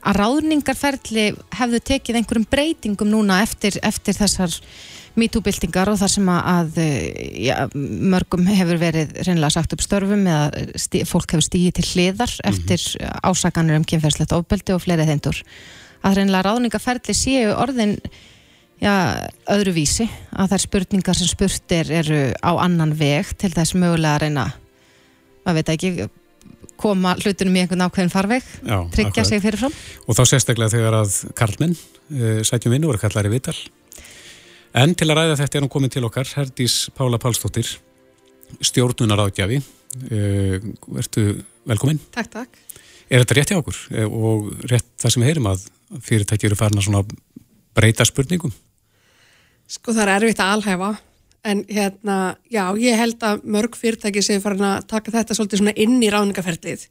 að 0.01 0.17
ráðningarferðli 0.17 1.35
hefðu 1.53 1.79
tekið 1.85 2.15
einhverjum 2.15 2.49
breytingum 2.49 3.13
núna 3.13 3.43
eftir, 3.45 3.77
eftir 3.83 4.17
þessar 4.17 4.57
MeToo-byltingar 5.19 5.91
og 5.91 5.99
þar 5.99 6.11
sem 6.13 6.31
að 6.33 6.79
já, 7.43 7.55
mörgum 7.75 8.47
hefur 8.47 8.79
verið 8.81 9.13
reynilega 9.19 9.53
sagt 9.57 9.75
upp 9.75 9.83
störfum 9.83 10.25
eða 10.27 10.65
stí, 10.79 11.03
fólk 11.07 11.35
hefur 11.35 11.45
stíðið 11.45 11.75
til 11.79 11.87
hliðar 11.91 12.33
mm 12.33 12.39
-hmm. 12.39 12.49
eftir 12.49 13.11
ásaganir 13.23 13.79
um 13.79 13.85
kynferðslegt 13.85 14.35
ofbeldi 14.35 14.73
og 14.73 14.81
fleiri 14.81 15.07
þeindur. 15.09 15.43
Að 16.03 16.15
reynilega 16.15 16.47
ráðningaferli 16.47 17.13
séu 17.13 17.53
orðin 17.55 17.97
já, 18.79 19.27
öðru 19.49 19.73
vísi 19.75 20.07
að 20.31 20.53
þær 20.53 20.63
spurningar 20.65 21.15
sem 21.15 21.27
spurtir 21.27 21.91
eru 21.91 22.33
á 22.39 22.51
annan 22.59 22.95
veg 22.97 23.35
til 23.37 23.51
þess 23.51 23.75
mögulega 23.75 24.15
að 24.15 24.21
reyna 24.25 24.53
maður 25.45 25.59
veit 25.59 25.69
ekki 25.69 26.09
koma 26.79 27.15
hlutunum 27.19 27.57
í 27.57 27.63
einhvern 27.63 27.83
ákveðin 27.87 28.13
farveg 28.13 28.45
tryggja 28.95 29.25
sig 29.27 29.41
fyrirfram. 29.43 29.73
Og 30.07 30.15
þá 30.15 30.23
sérstaklega 30.31 30.73
þegar 30.77 30.99
að 31.01 31.17
Karlmenn 31.35 31.75
uh, 31.75 32.39
sætjum 32.47 32.75
vinnu 32.75 32.89
voru 32.91 33.01
kallari 33.01 33.31
vital 33.33 33.57
En 34.77 34.93
til 34.93 35.07
að 35.09 35.17
ræða 35.17 35.37
þetta 35.39 35.57
er 35.57 35.63
hún 35.65 35.71
komin 35.73 35.91
til 35.91 36.05
okkar, 36.05 36.29
Herdís 36.37 36.75
Pála 36.93 37.17
Pálsdóttir, 37.21 37.71
stjórnunar 38.61 39.23
ágjafi. 39.25 39.57
Vertu 40.93 41.23
velkomin. 41.69 41.97
Takk, 42.13 42.29
takk. 42.35 42.59
Er 43.09 43.23
þetta 43.23 43.37
rétt 43.39 43.51
hjá 43.53 43.57
okkur 43.57 43.77
eh, 43.97 44.05
og 44.05 44.49
rétt 44.69 44.85
það 45.01 45.13
sem 45.13 45.23
við 45.23 45.31
heyrim 45.31 45.47
að 45.49 45.63
fyrirtæki 46.05 46.45
eru 46.45 46.57
farin 46.59 46.77
að 46.77 46.85
svona 46.85 47.01
breyta 47.77 48.05
spurningum? 48.05 48.53
Sko 49.69 49.95
það 49.97 50.03
er 50.03 50.11
erfitt 50.19 50.43
að 50.45 50.53
alhæfa 50.57 50.91
en 51.49 51.63
hérna, 51.71 52.17
já, 52.51 52.63
ég 52.77 52.99
held 52.99 53.25
að 53.25 53.41
mörg 53.49 53.77
fyrirtæki 53.79 54.21
séu 54.21 54.43
farin 54.43 54.67
að 54.67 54.85
taka 54.91 55.15
þetta 55.15 55.37
svolítið 55.37 55.63
svona 55.63 55.75
inn 55.81 55.97
í 56.03 56.11
ráningaferlið 56.13 56.85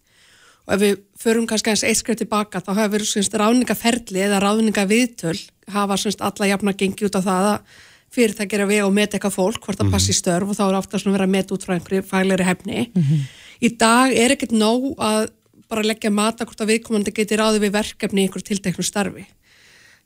og 0.68 0.74
ef 0.74 0.82
við 0.82 0.98
förum 1.16 1.46
kannski 1.48 1.72
eins 1.72 1.84
eitt 1.86 1.96
skrif 1.96 2.18
tilbaka 2.20 2.60
þá 2.60 2.74
hafa 2.74 2.90
verið 2.92 3.08
svona 3.08 3.40
ráningaferli 3.40 4.24
eða 4.26 4.42
ráningaviðtöl 4.44 5.38
hafa 5.72 5.96
svona 5.96 6.28
alla 6.28 6.50
jafna 6.50 6.74
gengið 6.76 7.08
út 7.08 7.16
á 7.16 7.22
það 7.24 7.48
að 7.52 7.78
fyrirtækir 8.12 8.64
að 8.64 8.70
vega 8.72 8.86
og 8.88 8.94
met 8.96 9.14
eitthvað 9.14 9.36
fólk 9.36 9.64
hvort 9.64 9.80
að 9.80 9.90
passi 9.92 10.14
störf 10.16 10.52
og 10.52 10.56
þá 10.56 10.64
er 10.66 10.78
ofta 10.78 11.00
svona 11.00 11.16
verið 11.16 11.28
að 11.28 11.34
met 11.36 11.50
út 11.56 11.64
frá 11.64 11.74
einhverju 11.76 12.04
fæleri 12.08 12.44
hefni. 12.44 12.84
Mm 12.92 13.02
-hmm. 13.02 13.24
Í 13.64 13.68
dag 13.76 14.12
er 14.12 14.32
ekkert 14.32 14.52
nóg 14.52 14.94
að 14.96 15.30
bara 15.68 15.84
leggja 15.84 16.10
mata 16.10 16.44
hvort 16.44 16.60
að 16.60 16.70
viðkomandi 16.72 17.12
geti 17.12 17.36
ráði 17.36 17.60
við 17.64 17.74
verkefni 17.76 18.22
í 18.22 18.24
einhver 18.24 18.44
tilteknu 18.44 18.84
starfi. 18.84 19.26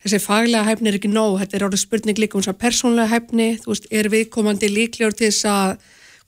Þessi 0.02 0.18
faglega 0.18 0.66
hæfni 0.66 0.88
er 0.88 0.98
ekki 0.98 1.08
nóg, 1.08 1.38
þetta 1.38 1.56
er 1.56 1.64
orðið 1.68 1.84
spurning 1.84 2.18
líka 2.18 2.38
um 2.38 2.42
að 2.42 2.58
persónlega 2.58 3.12
hæfni, 3.12 3.58
þú 3.62 3.68
veist, 3.70 3.86
er 3.90 4.08
viðkomandi 4.10 4.68
líklegur 4.68 5.14
til 5.14 5.30
þess 5.30 5.44
að 5.46 5.76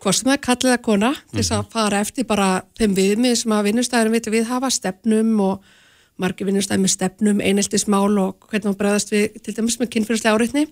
hvort 0.05 0.18
sem 0.18 0.28
það 0.28 0.36
er 0.36 0.44
kallið 0.44 0.74
að 0.74 0.84
kona, 0.84 1.11
til 1.30 1.40
þess 1.40 1.55
að 1.57 1.72
fara 1.72 2.02
eftir 2.05 2.28
bara 2.28 2.48
þeim 2.78 2.94
viðmið 2.98 3.40
sem 3.40 3.57
að 3.57 3.66
vinnustæðin 3.70 4.14
viti 4.14 4.32
við 4.34 4.46
hafa 4.50 4.70
stefnum 4.72 5.32
og 5.44 5.72
margir 6.20 6.46
vinnustæði 6.46 6.84
með 6.84 6.92
stefnum, 6.92 7.40
eineltismál 7.42 8.12
og 8.22 8.46
hvernig 8.50 8.68
maður 8.68 8.80
bregðast 8.82 9.12
við 9.14 9.38
til 9.42 9.55
dæmis 9.57 9.78
með 9.80 9.90
kynfyrirslega 9.96 10.36
áreitni. 10.36 10.64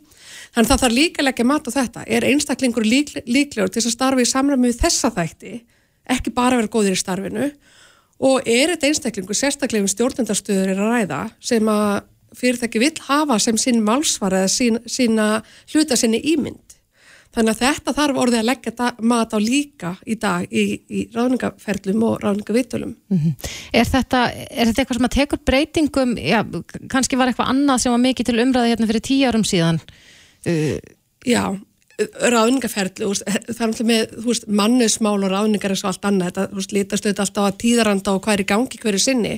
Þannig 0.52 0.68
að 0.68 0.70
það 0.70 0.82
þarf 0.84 0.96
líka 0.98 1.24
leggja 1.24 1.46
mat 1.48 1.66
á 1.66 1.70
þetta. 1.74 2.04
Er 2.06 2.26
einstaklingur 2.28 2.86
lík, 2.86 3.10
líklegur 3.26 3.72
til 3.72 3.82
að 3.82 3.94
starfa 3.96 4.22
í 4.22 4.28
samræmi 4.28 4.70
við 4.70 4.78
þessa 4.84 5.10
þætti, 5.16 5.54
ekki 6.14 6.34
bara 6.36 6.60
vera 6.60 6.70
góðir 6.70 6.94
í 6.94 7.00
starfinu 7.00 7.50
og 8.22 8.46
er 8.46 8.74
þetta 8.74 8.90
einstaklingur 8.90 9.38
sérstaklega 9.38 9.82
um 9.82 9.90
stjórnendarstöður 9.90 10.74
er 10.74 10.82
að 10.82 10.92
ræða 10.92 11.22
sem 11.42 11.70
að 11.72 12.04
fyrirtæki 12.38 12.80
vill 12.80 12.94
hafa 13.08 13.38
sem 13.42 13.58
sín 13.60 13.82
málsvar 13.84 14.36
eða 14.38 14.50
sín, 14.52 14.78
sína 14.86 15.26
hluta 15.72 15.98
sinni 15.98 16.22
ímynd. 16.32 16.71
Þannig 17.32 17.54
að 17.54 17.60
þetta 17.62 17.94
þarf 17.96 18.18
orðið 18.20 18.38
að 18.42 18.48
leggja 18.50 18.88
mat 19.08 19.32
á 19.32 19.38
líka 19.40 19.92
í 20.04 20.16
dag 20.20 20.50
í, 20.52 20.64
í 20.92 21.02
ráðningaferlum 21.14 22.04
og 22.04 22.18
ráðningavitulum. 22.20 22.92
Mm 23.08 23.18
-hmm. 23.22 23.50
Er 23.72 23.88
þetta, 23.88 24.20
er 24.50 24.68
þetta 24.68 24.82
eitthvað 24.82 24.98
sem 24.98 25.08
að 25.08 25.16
tekur 25.16 25.40
breytingum, 25.48 26.14
já, 26.20 26.40
kannski 26.92 27.16
var 27.16 27.32
eitthvað 27.32 27.52
annað 27.54 27.82
sem 27.82 27.92
var 27.92 28.04
mikið 28.04 28.28
til 28.28 28.42
umræði 28.44 28.74
hérna 28.74 28.90
fyrir 28.90 29.06
tíu 29.08 29.28
árum 29.28 29.46
síðan? 29.48 29.80
Uh, 30.44 30.76
já, 31.24 31.56
ráðningaferlu, 32.20 33.14
það 33.16 33.34
er 33.48 33.66
alltaf 33.66 33.86
með, 33.86 34.16
veist, 34.26 34.48
mannesmál 34.48 35.16
og 35.24 35.32
ráðningar 35.32 35.72
er 35.72 35.80
svo 35.80 35.88
allt 35.88 36.04
annað, 36.04 36.32
þetta, 36.32 36.68
lítast 36.76 37.06
auðvitað 37.06 37.26
alltaf 37.26 37.48
að 37.48 37.60
tíðaranda 37.64 38.12
og 38.12 38.24
hvað 38.24 38.34
er 38.34 38.44
í 38.44 38.50
gangi 38.52 38.80
hverju 38.82 39.00
sinni, 39.00 39.36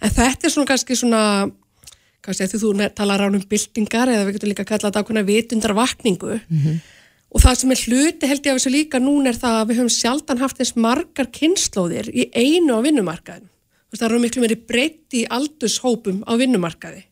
en 0.00 0.10
þetta 0.10 0.46
er 0.46 0.52
svona 0.52 0.70
kannski 0.70 0.94
svona 0.94 1.22
kannski 2.26 2.46
að 2.46 2.58
þú 2.58 2.90
tala 2.94 3.16
ránum 3.20 3.44
byltingar 3.48 4.10
eða 4.10 4.26
við 4.26 4.36
getum 4.36 4.50
líka 4.50 4.64
að 4.64 4.70
kalla 4.72 4.90
þetta 4.90 5.02
ákveðna 5.02 5.24
vitundarvakningu 5.26 6.32
mm 6.34 6.60
-hmm. 6.62 6.78
Og 7.32 7.42
það 7.42 7.58
sem 7.60 7.74
er 7.74 7.82
hluti 7.88 8.30
held 8.30 8.46
ég 8.46 8.54
af 8.54 8.60
þessu 8.60 8.72
líka 8.72 9.02
núna 9.02 9.32
er 9.32 9.40
það 9.40 9.58
að 9.60 9.68
við 9.68 9.80
höfum 9.80 9.92
sjaldan 9.96 10.40
haft 10.42 10.62
eins 10.62 10.76
margar 10.78 11.28
kynnslóðir 11.34 12.08
í 12.14 12.30
einu 12.34 12.78
á 12.78 12.80
vinnumarkaðin 12.86 13.50
það 13.96 14.08
eru 14.08 14.22
miklu 14.22 14.44
meiri 14.44 14.56
breytt 14.68 15.16
í 15.16 15.26
aldurshópum 15.32 16.24
á 16.28 16.32
vinnumarkaði. 16.38 17.04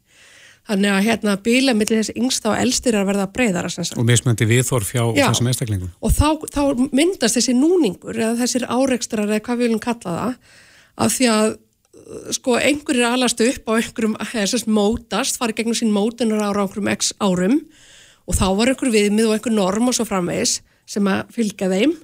Þannig 0.65 0.95
að 0.95 1.03
hérna 1.05 1.35
bíla 1.45 1.75
millir 1.77 2.01
þessi 2.01 2.15
yngsta 2.17 2.55
og 2.55 2.57
elstir 2.57 2.97
að 2.97 3.11
verða 3.11 3.27
breyðara 3.35 3.69
og 3.69 4.07
mismöndi 4.09 4.47
viðþorf 4.49 4.95
hjá 4.95 5.03
Já, 5.13 5.27
þessum 5.29 5.51
einstaklingum. 5.51 5.91
Og 6.01 6.15
þá, 6.17 6.29
þá 6.55 6.63
myndast 6.89 7.37
þessi 7.37 7.57
núningur 7.59 8.17
eða 8.17 8.39
þessir 8.39 8.65
áreikstrar 8.71 9.29
eða 9.29 9.43
hvað 9.45 9.61
við 9.61 9.69
viljum 9.69 9.83
kalla 9.85 10.15
það 10.15 10.55
af 11.05 11.19
því 11.19 11.29
að 11.35 11.51
sko 12.37 12.57
einhverjir 12.57 13.11
alast 13.11 13.45
upp 13.45 13.69
á 13.69 13.73
einhverjum, 13.77 14.17
mótast, 14.73 15.37
farið 15.41 15.61
gegnum 15.61 15.77
sín 15.77 15.93
mótunar 15.93 16.47
ára 16.49 16.65
á 16.65 16.65
einhverjum 16.65 16.93
x 16.97 17.13
árum 17.21 17.61
og 18.25 18.37
þá 18.39 18.47
var 18.59 18.73
einhver 18.73 18.93
viðmið 18.95 19.29
og 19.29 19.37
einhver 19.37 19.55
norm 19.55 19.91
og 19.91 19.97
svo 19.97 20.07
framvegis 20.09 20.59
sem 20.89 21.07
að 21.09 21.31
fylgja 21.35 21.71
þeim. 21.73 21.95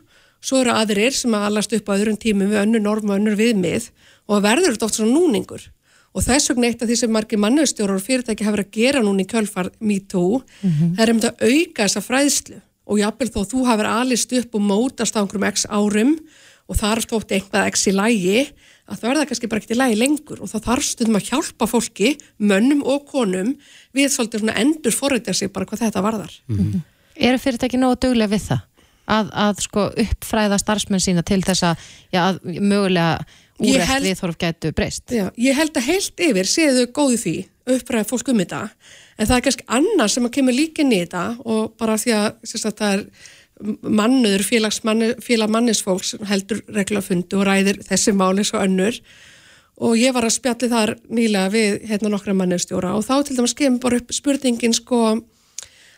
Svo 0.41 0.63
eru 0.63 0.73
aðrir 0.73 1.13
sem 1.17 1.35
að 1.37 1.47
alast 1.51 1.75
upp 1.77 1.91
á 1.93 1.97
öðrum 1.97 2.17
tímum 2.21 2.49
við 2.49 2.63
önnur 2.63 2.85
norm 2.85 3.11
og 3.13 3.19
önnur 3.19 3.37
viðmið. 3.37 3.91
Og 4.31 4.43
verður 4.45 4.75
þetta 4.75 4.89
oft 4.89 4.99
svona 5.01 5.13
núningur. 5.13 5.67
Og 6.11 6.25
þess 6.27 6.51
vegna 6.51 6.71
eitt 6.71 6.83
af 6.83 6.89
því 6.91 6.97
sem 6.99 7.13
margir 7.13 7.41
mannustjórar 7.41 8.01
og 8.01 8.05
fyrirtæki 8.05 8.47
hefur 8.47 8.65
að 8.65 8.73
gera 8.75 9.03
núni 9.05 9.27
í 9.27 9.31
kjölfar 9.31 9.71
MeToo, 9.79 10.41
mm 10.41 10.71
-hmm. 10.71 10.95
það 10.97 11.03
er 11.05 11.13
um 11.13 11.21
þetta 11.21 11.35
að 11.37 11.53
auka 11.53 11.85
þessa 11.85 12.03
fræðslu. 12.09 12.61
Og 12.91 12.99
jápil 12.99 13.29
þó 13.31 13.41
þú 13.47 13.67
hafur 13.69 13.87
alist 13.87 14.33
upp 14.33 14.55
og 14.55 14.61
mótast 14.61 15.15
á 15.15 15.23
einhverjum 15.23 15.51
x 15.53 15.67
árum 15.71 16.19
og 16.67 16.77
þar 16.77 17.01
stótt 17.03 17.31
einhvað 17.31 17.67
x 17.71 17.87
í 17.87 17.93
lægi 17.95 18.49
að 18.91 19.01
það 19.01 19.11
verða 19.11 19.27
kannski 19.31 19.51
bara 19.51 19.63
ekkert 19.63 19.75
í 19.75 19.79
lagi 19.79 19.99
lengur 19.99 20.41
og 20.43 20.51
þá 20.51 20.57
þarf 20.67 20.87
stundum 20.87 21.19
að 21.19 21.29
hjálpa 21.31 21.69
fólki, 21.71 22.15
mönnum 22.39 22.81
og 22.83 23.05
konum 23.11 23.53
við 23.97 24.11
svolítið 24.15 24.45
svona 24.45 24.57
endur 24.63 24.97
forrætja 24.97 25.35
sig 25.37 25.53
bara 25.55 25.69
hvað 25.69 25.85
þetta 25.87 26.03
varðar. 26.07 26.35
Mm 26.49 26.59
-hmm. 26.59 26.83
Eru 27.17 27.39
fyrirtæki 27.39 27.79
nógu 27.79 28.01
döglega 28.01 28.35
við 28.35 28.43
það? 28.49 28.67
Að, 29.11 29.31
að 29.35 29.61
sko 29.61 29.87
uppfræða 29.99 30.59
starfsmenn 30.59 31.03
sína 31.03 31.23
til 31.23 31.43
þess 31.43 31.63
að, 31.67 31.87
já, 32.13 32.21
að 32.29 32.37
mögulega 32.45 33.25
úrætt 33.59 34.03
við 34.03 34.19
þorf 34.21 34.39
getu 34.39 34.73
breyst? 34.73 35.11
Já, 35.11 35.31
ég 35.37 35.57
held 35.57 35.77
að 35.77 35.89
heilt 35.89 36.21
yfir 36.21 36.47
séu 36.47 36.71
þau 36.77 36.87
góðu 36.95 37.19
því 37.25 37.37
uppfræða 37.67 38.09
fólk 38.09 38.31
um 38.33 38.39
þetta 38.39 38.63
en 39.19 39.27
það 39.27 39.37
er 39.37 39.45
kannski 39.47 39.67
annars 39.69 40.17
sem 40.17 40.27
að 40.27 40.35
kemur 40.39 40.57
líka 40.57 40.83
inn 40.85 40.95
í 40.95 41.03
þetta 41.03 41.25
og 41.45 41.75
bara 41.81 41.99
því 42.01 42.15
að, 42.17 42.29
að 42.55 42.79
það 42.81 42.95
er 42.95 43.05
mannuður 43.83 44.45
félagmannisfólks 45.25 46.17
heldur 46.29 46.63
reglafundu 46.75 47.41
og 47.41 47.49
ræðir 47.49 47.83
þessi 47.87 48.15
máli 48.17 48.45
svo 48.47 48.63
önnur. 48.65 49.01
Og 49.81 49.97
ég 49.97 50.13
var 50.13 50.27
að 50.29 50.37
spjalli 50.37 50.69
þar 50.69 50.95
nýlega 51.09 51.53
við 51.55 51.77
hérna 51.89 52.13
nokkra 52.13 52.37
mannustjóra 52.37 52.93
og 52.99 53.07
þá 53.07 53.15
til 53.25 53.37
dæmis 53.39 53.57
kemur 53.57 53.81
bara 53.85 54.01
upp 54.01 54.13
spurningin 54.13 54.77
sko 54.77 55.01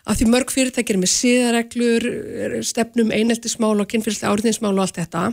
að 0.03 0.19
því 0.19 0.29
mörg 0.31 0.51
fyrirtækir 0.51 0.99
með 0.99 1.11
síðareglur, 1.13 2.07
stefnum 2.67 3.11
eineltismál 3.15 3.77
og 3.79 3.89
kynfyrslega 3.91 4.35
áriðinsmál 4.35 4.75
og 4.75 4.85
allt 4.85 4.99
þetta. 4.99 5.25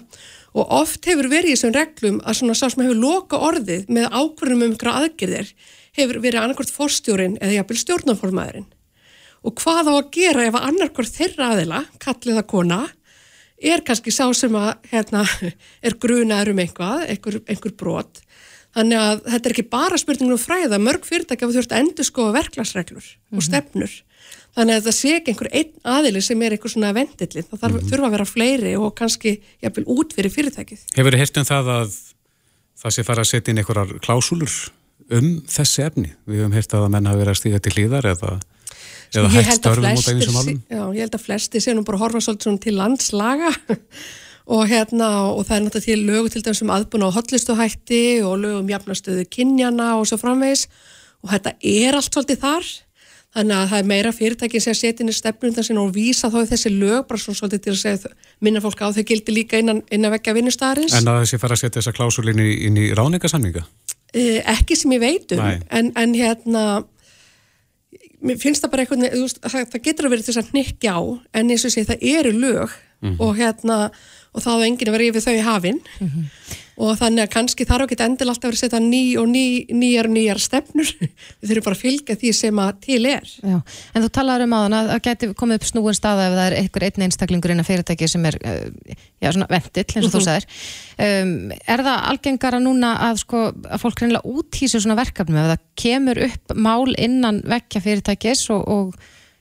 Og 0.57 0.73
oft 0.79 1.05
hefur 1.09 1.29
verið 1.29 1.53
í 1.53 1.55
þessum 1.57 1.75
reglum 1.77 2.19
að 2.23 2.41
svona 2.41 2.57
sá 2.57 2.67
sem 2.69 2.83
hefur 2.85 3.01
loka 3.01 3.41
orðið 3.49 3.89
með 3.89 4.09
ákvörnum 4.13 4.65
um 4.65 4.75
ykkur 4.77 4.91
aðgerðir 4.93 5.53
hefur 5.97 6.21
verið 6.21 6.43
annarkort 6.43 6.73
forstjórin 6.73 7.37
eða 7.41 7.59
jafnvel 7.59 7.81
stjórnarformaðurinn 7.83 8.69
og 9.43 9.55
hvað 9.61 9.91
á 9.91 9.93
að 9.95 10.09
gera 10.15 10.47
ef 10.47 10.57
annarkor 10.59 11.07
þeirra 11.07 11.53
aðila, 11.53 11.83
kallið 12.01 12.41
að 12.41 12.49
kona, 12.51 12.79
er 13.59 13.83
kannski 13.87 14.11
sá 14.15 14.25
sem 14.35 14.55
að 14.55 14.71
hérna, 14.91 15.23
er 15.85 15.97
grunaður 15.99 16.53
um 16.53 16.63
einhvað, 16.63 17.05
einhver, 17.13 17.39
einhver 17.47 17.75
brot. 17.79 18.21
Þannig 18.77 19.01
að 19.01 19.23
þetta 19.25 19.49
er 19.49 19.55
ekki 19.55 19.65
bara 19.71 19.97
spurningum 19.97 20.35
um 20.35 20.41
fræða, 20.41 20.77
mörg 20.81 21.07
fyrirtæki 21.07 21.45
að 21.45 21.49
þú 21.49 21.57
þurft 21.57 21.73
að 21.73 21.81
endur 21.83 22.05
skoða 22.05 22.35
verklagsreglur 22.37 23.01
mm 23.01 23.09
-hmm. 23.09 23.37
og 23.37 23.39
mhm. 23.39 23.47
stefnur. 23.47 23.95
Þannig 24.57 24.75
að 24.75 24.85
það 24.85 24.95
sé 24.97 25.11
ekki 25.15 25.31
einhver 25.31 25.49
einn 25.53 25.73
aðili 25.95 26.21
sem 26.21 26.41
er 26.41 26.53
einhver 26.53 26.71
svona 26.73 26.93
vendillin, 26.93 27.47
það 27.49 27.59
þarf, 27.61 27.73
mm 27.73 27.79
-hmm. 27.79 27.89
þurfa 27.89 28.05
að 28.05 28.13
vera 28.15 28.25
fleiri 28.25 28.75
og 28.77 28.95
kannski 28.95 29.31
jafnvel 29.61 29.85
út 29.87 30.13
fyrir 30.13 30.31
fyrirtækið. 30.33 30.79
Hefur 30.95 31.11
þið 31.13 31.21
hérst 31.21 31.37
um 31.37 31.49
það 31.49 31.65
að 31.75 31.97
það 32.81 32.93
sé 32.93 33.03
fara 33.03 33.21
að 33.21 33.29
setja 33.31 33.51
inn 33.51 33.61
einhverjar 33.61 33.99
klásúlur 34.05 34.53
um 35.09 35.27
þessi 35.47 35.83
efni? 35.85 36.13
Við 36.25 36.41
hefum 36.41 36.57
hérst 36.57 36.73
að 36.73 36.85
að 36.85 36.93
menna 36.93 37.09
hafa 37.09 37.21
verið 37.21 37.33
að 37.33 37.41
stíga 37.41 37.59
til 37.59 37.73
hlýðar 37.73 38.05
eða 38.05 38.39
eða 39.13 39.31
hægt 39.33 39.59
störfum 39.59 39.87
út 39.91 40.09
af 40.09 40.27
og 40.27 40.35
málum? 40.35 40.59
Já, 40.69 40.83
ég 40.95 41.05
held 41.05 41.15
að 41.17 41.25
flesti 41.25 41.61
sé 41.63 41.75
nú 41.75 41.85
bara 41.87 42.01
horfa 42.01 42.21
svolítið 42.23 42.59
til 42.65 42.75
landslaga 42.79 43.53
og 44.55 44.67
hérna 44.69 45.09
og 45.29 45.45
það 45.47 45.55
er 45.55 45.63
náttúrulega 45.65 45.85
til 45.85 46.05
lögu 46.09 46.33
til 46.33 46.43
dæmis 46.45 46.63
um 46.65 46.73
aðbúna 46.73 47.09
á 47.09 47.17
hotlistuhætti 47.17 48.03
og 48.25 48.37
lögu 48.43 48.61
um 48.63 48.69
jafnastöðu 48.69 49.25
kynjana 49.29 49.95
og 49.99 50.07
svo 50.09 50.19
framvegs 50.21 50.67
og 51.23 51.33
þetta 51.33 51.55
er 51.61 51.97
allt 51.97 52.13
svolítið 52.13 52.45
þar 52.45 52.69
þannig 53.35 53.55
að 53.55 53.67
það 53.71 53.79
er 53.79 53.89
meira 53.91 54.11
fyrirtækin 54.15 54.63
sem 54.63 54.77
setja 54.77 55.03
inn 55.03 55.11
í 55.11 55.15
stefnundan 55.15 55.65
sinna 55.65 55.83
og 55.83 55.93
vísa 55.93 56.31
þá 56.33 56.39
þessi 56.49 56.71
lög 56.73 57.05
bara 57.09 57.21
svolítið 57.21 57.65
til 57.65 57.73
að 57.75 57.81
segja 57.83 58.13
minna 58.41 58.61
fólk 58.63 58.81
á 58.81 58.89
þau 58.89 59.03
gildi 59.05 59.35
líka 59.35 59.59
innan, 59.61 59.83
innan 59.93 60.13
vekja 60.15 60.33
vinnustarins. 60.37 60.95
En 60.97 61.11
að 61.11 61.21
þessi 61.23 61.41
fara 61.41 61.57
að 61.57 61.61
setja 61.61 61.77
þessa 61.77 61.93
klásulinni 61.97 62.47
inn 62.65 62.79
í 62.81 62.87
ráningasamninga? 62.97 63.65
Eh, 64.17 64.39
ekki 64.49 64.77
sem 64.79 64.95
ég 64.97 65.03
veitum 65.03 65.43
en, 65.45 65.91
en 65.93 66.15
hérna 66.17 66.63
mér 68.21 68.39
finnst 68.41 68.63
það 68.63 68.71
bara 68.73 68.85
eitthvað, 68.85 69.35
það, 69.43 69.67
það 69.73 69.83
getur 69.87 70.07
að 70.07 70.15
vera 70.15 70.27
þess 70.27 70.41
að 70.41 70.53
nikja 70.55 70.95
á, 70.95 71.01
en 71.33 71.51
eins 71.53 71.65
og 71.65 71.73
sé 71.73 71.85
það 71.87 72.07
eru 72.15 72.31
lög 72.35 72.69
mm 72.69 73.09
-hmm. 73.09 73.19
og 73.19 73.37
hérna 73.37 73.77
og 74.33 74.43
þá 74.43 74.49
er 74.55 74.65
enginn 74.67 74.91
að 74.91 74.97
vera 74.97 75.09
yfir 75.09 75.25
þau 75.25 75.35
í 75.35 75.45
hafinn 75.45 75.79
mm 75.99 76.07
-hmm. 76.07 76.25
Og 76.79 76.95
þannig 76.99 77.25
að 77.25 77.31
kannski 77.33 77.65
þarf 77.67 77.85
ekki 77.85 77.97
endil 78.05 78.29
alltaf 78.31 78.47
að 78.47 78.53
vera 78.53 78.57
að 78.57 78.63
setja 78.63 78.79
ný 78.83 79.01
og 79.19 79.27
ný, 79.27 79.43
nýjar 79.75 80.07
og 80.07 80.13
nýjar 80.15 80.39
stefnur, 80.39 80.91
við 81.41 81.51
þurfum 81.51 81.65
bara 81.67 81.77
að 81.77 81.83
fylgja 81.83 82.17
því 82.21 82.31
sem 82.37 82.61
að 82.63 82.71
til 82.85 82.99
er. 83.09 83.27
Já. 83.43 83.57
En 83.93 84.05
þú 84.05 84.11
talaður 84.15 84.45
um 84.45 84.55
aðan 84.59 84.77
að 84.77 84.91
það 84.93 85.03
geti 85.09 85.29
komið 85.41 85.59
upp 85.59 85.67
snúin 85.69 85.99
staða 85.99 86.29
ef 86.29 86.37
það 86.37 86.45
er 86.45 86.57
einhver 86.61 86.87
einn 86.87 87.05
einstaklingur 87.07 87.53
inn 87.53 87.63
að 87.63 87.69
fyrirtæki 87.69 88.09
sem 88.11 88.29
er 88.29 88.39
uh, 88.39 88.95
já, 89.19 89.29
svona 89.29 89.49
vendill, 89.51 89.85
eins 89.85 89.95
og 89.95 90.01
mm 90.01 90.07
-hmm. 90.07 90.15
þú 90.15 90.19
mhm. 90.19 90.27
sagðir 90.29 90.45
um, 91.09 91.51
er 91.75 91.85
það 91.89 92.09
algengara 92.13 92.59
núna 92.63 92.95
að, 93.09 93.21
sko, 93.25 93.45
að 93.67 93.81
fólk 93.83 94.01
reynilega 94.01 94.29
úthýsir 94.35 94.79
svona 94.79 94.99
verkefnum 94.99 95.43
ef 95.43 95.51
það 95.51 95.65
kemur 95.75 96.23
upp 96.29 96.55
mál 96.55 96.95
innan 96.97 97.41
vekja 97.43 97.81
fyrirtækis 97.81 98.49
og, 98.49 98.67
og 98.67 98.95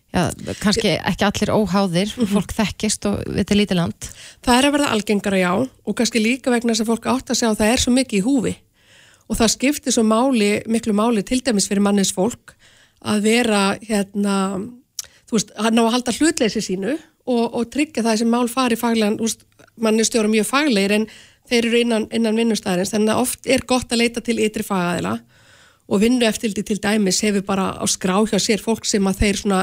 Já, 0.09 0.31
kannski 0.63 0.95
ekki 0.97 1.25
allir 1.27 1.51
óháðir 1.53 2.09
mm 2.09 2.25
-hmm. 2.25 2.33
fólk 2.33 2.53
þekkist 2.57 3.07
og 3.07 3.19
þetta 3.27 3.55
er 3.55 3.61
lítið 3.61 3.77
land. 3.77 4.09
Það 4.43 4.59
er 4.59 4.65
að 4.65 4.73
verða 4.73 4.93
algengara 4.95 5.39
já 5.39 5.53
og 5.85 5.97
kannski 5.97 6.19
líka 6.19 6.51
vegna 6.51 6.73
þess 6.73 6.81
að 6.81 6.91
fólk 6.93 7.07
átt 7.07 7.31
að 7.31 7.37
segja 7.37 7.51
að 7.53 7.59
það 7.61 7.73
er 7.73 7.81
svo 7.81 7.93
mikið 7.93 8.19
í 8.19 8.25
húfi. 8.25 8.55
Og 9.29 9.37
það 9.37 9.49
skiptir 9.53 9.93
svo 9.93 10.03
máli, 10.03 10.63
miklu 10.67 10.93
máli 10.93 11.23
til 11.23 11.41
dæmis 11.45 11.69
fyrir 11.69 11.85
mannis 11.85 12.13
fólk 12.13 12.57
að 13.05 13.23
vera 13.23 13.79
hérna 13.85 14.65
þú 15.29 15.37
veist, 15.37 15.53
hann 15.57 15.79
á 15.79 15.83
að 15.85 15.93
halda 15.93 16.15
hlutleysi 16.17 16.63
sínu 16.65 16.95
og, 17.29 17.55
og 17.55 17.71
tryggja 17.73 18.03
það 18.03 18.21
sem 18.23 18.31
mál 18.33 18.49
fari 18.49 18.79
faglegan, 18.81 19.19
mannistjóra 19.77 20.31
mjög 20.31 20.49
faglegir 20.49 20.95
en 20.97 21.09
þeir 21.49 21.67
eru 21.69 21.83
innan, 21.83 22.07
innan 22.15 22.39
vinnustæðarins 22.39 22.93
þannig 22.95 23.15
að 23.15 23.25
oft 23.25 23.49
er 23.49 23.65
gott 23.69 23.93
að 23.93 24.03
leita 24.03 24.25
til 24.25 24.39
ytri 24.41 24.65
fagæðila 24.67 25.19
og 25.89 26.03
vinnu 26.03 26.27
eftir 26.29 26.53
til 26.57 26.81
dæmis 26.81 27.21
hefur 27.25 27.45
bara 27.49 27.71
á 27.77 27.85
skrá 27.89 28.19
hjá 28.29 28.39
sér 28.41 28.65
fólk 28.65 28.89
sem 28.89 29.05
að 29.09 29.23
þeir 29.23 29.41
svona 29.43 29.61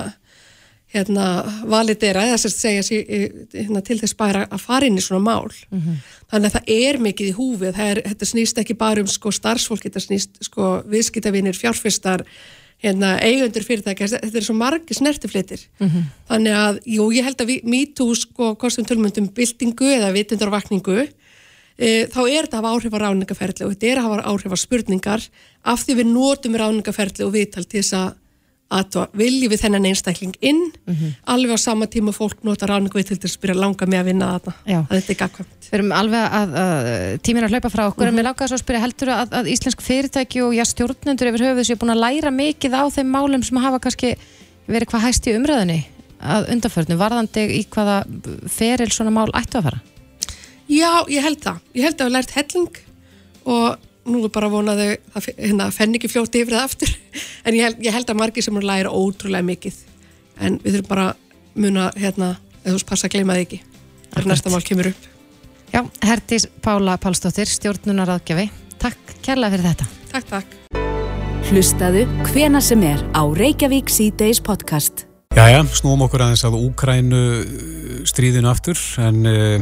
hérna 0.93 1.27
validera 1.67 2.23
eða 2.27 2.38
sérst 2.39 2.61
segja 2.61 2.83
sér, 2.86 3.07
hérna, 3.53 3.81
til 3.83 3.97
þess 3.99 4.17
bara 4.17 4.45
að 4.47 4.61
fara 4.63 4.88
inn 4.88 4.99
í 4.99 5.03
svona 5.03 5.23
mál. 5.25 5.49
Þannig 6.31 6.51
að 6.51 6.53
það 6.57 6.69
er 6.75 6.99
mikið 7.03 7.31
í 7.31 7.38
húfið 7.39 7.81
er, 7.88 8.01
þetta 8.05 8.29
snýst 8.29 8.61
ekki 8.61 8.77
bara 8.79 9.01
um 9.01 9.09
sko 9.09 9.31
starfsfólk 9.31 9.88
þetta 9.88 10.03
snýst 10.03 10.39
sko 10.45 10.83
viðskiptavinir 10.91 11.57
fjárfestar 11.57 12.23
hérna, 12.83 13.15
eigundur 13.23 13.63
fyrirtækja, 13.63 14.07
þetta 14.19 14.39
er 14.39 14.45
svo 14.45 14.55
margi 14.55 14.93
snertiflitir. 14.93 15.61
Þannig 16.29 16.57
að, 16.59 16.79
jú, 16.86 17.11
ég 17.15 17.23
held 17.23 17.41
að 17.41 17.53
MeToo 17.63 18.15
sko, 18.15 18.55
kostum 18.55 18.86
tölmundum 18.86 19.29
byltingu 19.33 19.88
eða 19.95 20.11
vitundarvakningu 20.15 21.05
e, 21.77 22.07
þá 22.11 22.21
er 22.27 22.45
þetta 22.45 22.59
að 22.59 22.63
hafa 22.63 22.73
áhrif 22.75 22.93
á 22.95 22.99
ráningaferli 23.03 23.65
og 23.65 23.73
þetta 23.73 23.88
er 23.88 24.01
að 24.01 24.07
hafa 24.09 24.27
áhrif 24.31 24.55
á 24.55 24.57
spurningar 24.59 25.25
af 25.63 25.83
því 25.83 25.97
við 25.99 26.11
notum 26.11 26.55
ráningaferli 26.55 27.25
og 27.25 27.33
viðtal 27.36 27.65
til 27.65 27.81
þess 27.81 27.97
að 27.99 28.13
að 28.74 28.97
viljum 29.13 29.51
við 29.51 29.61
þennan 29.61 29.88
einstakling 29.91 30.36
inn? 30.41 30.61
Alveg 31.30 31.53
á 31.53 31.59
sama 31.61 31.86
tíma 31.86 32.13
fólk 32.16 32.41
nota 32.43 32.66
ráningu 32.70 32.97
við 32.97 33.11
til 33.11 33.18
þess 33.22 33.38
að 33.38 33.43
byrja 33.43 33.55
að 33.55 33.61
langa 33.61 33.86
með 33.86 33.99
að 33.99 34.09
vinna 34.09 34.30
að 34.36 34.49
þetta 34.66 35.13
er 35.13 35.20
gagkvæmt 35.22 35.66
Við 35.66 35.78
erum 35.80 35.91
alveg 35.97 36.36
að, 36.39 36.55
að 36.61 37.18
tíminn 37.26 37.45
að 37.45 37.55
hlaupa 37.55 37.72
frá 37.74 37.84
okkur 37.88 38.09
en 38.09 38.16
mér 38.16 38.28
lákaði 38.30 38.51
svo 38.51 38.57
að 38.57 38.63
spyrja 38.63 38.84
heldur 38.84 39.11
að, 39.13 39.34
að 39.39 39.49
íslensk 39.53 39.82
fyrirtæki 39.82 40.43
og 40.45 40.53
já, 40.53 40.63
stjórnendur 40.70 41.30
yfir 41.32 41.45
höfuð 41.49 41.68
séu 41.70 41.80
búin 41.82 41.93
að 41.95 42.03
læra 42.03 42.32
mikið 42.34 42.78
á 42.78 42.84
þeim 42.93 43.09
málum 43.09 43.45
sem 43.45 43.61
hafa 43.61 43.82
kannski 43.82 44.13
verið 44.70 44.91
hvað 44.91 45.05
hæst 45.07 45.30
í 45.30 45.36
umræðinni 45.38 45.80
að 46.26 46.51
undanförnu, 46.53 46.97
varðandi 46.99 47.43
í 47.57 47.63
hvaða 47.70 47.97
feril 48.49 48.89
svona 48.93 49.13
mál 49.13 49.28
ættu 49.38 49.59
að 49.59 49.68
fara? 49.70 49.82
Já, 50.66 51.05
ég 51.11 51.26
held 51.26 51.41
það. 51.43 51.59
Ég 51.78 51.86
held 51.86 52.01
að 52.01 52.16
nú 54.06 54.24
er 54.26 54.34
bara 54.34 54.49
vonaðu 54.53 54.88
að 55.18 55.30
hérna, 55.38 55.70
fenn 55.74 55.97
ekki 55.97 56.12
fljóti 56.12 56.43
yfir 56.43 56.58
það 56.58 56.68
aftur. 56.70 56.95
En 57.45 57.53
ég 57.53 57.62
held, 57.62 57.82
ég 57.86 57.93
held 57.93 58.10
að 58.10 58.18
margir 58.18 58.45
sem 58.45 58.56
eru 58.58 58.66
læra 58.66 58.89
ótrúlega 58.89 59.45
mikið. 59.45 59.76
En 60.41 60.60
við 60.64 60.80
þurfum 60.80 60.89
bara 60.89 61.08
muna 61.53 61.91
hérna, 61.93 62.32
eða 62.64 62.72
þú 62.72 62.78
veist, 62.80 62.89
passa 62.89 63.08
að 63.08 63.16
gleyma 63.16 63.38
þig 63.38 63.45
ekki. 63.45 63.60
Þegar 64.10 64.30
næsta 64.32 64.53
mál 64.53 64.66
kemur 64.66 64.91
upp. 64.91 65.10
Já, 65.76 65.82
Hertís 66.10 66.47
Pála 66.66 66.97
Pálsdóttir, 67.01 67.49
stjórnunar 67.51 68.16
aðgjafi 68.16 68.49
Takk 68.82 69.16
kærlega 69.26 69.56
fyrir 69.56 69.66
þetta. 69.72 69.86
Takk, 70.12 70.28
takk. 70.30 70.56
Hlustaðu 71.49 72.03
hvena 72.30 72.60
sem 72.62 72.82
er 72.86 73.01
á 73.18 73.22
Reykjavík 73.26 73.89
C-Days 73.89 74.41
podcast. 74.45 75.06
Jæja, 75.36 75.64
snúum 75.74 76.03
okkur 76.06 76.22
aðeins 76.26 76.45
að 76.47 76.58
Úkrænu 76.60 77.22
stríðinu 78.08 78.49
aftur. 78.51 78.80
En 79.01 79.26
uh, 79.30 79.58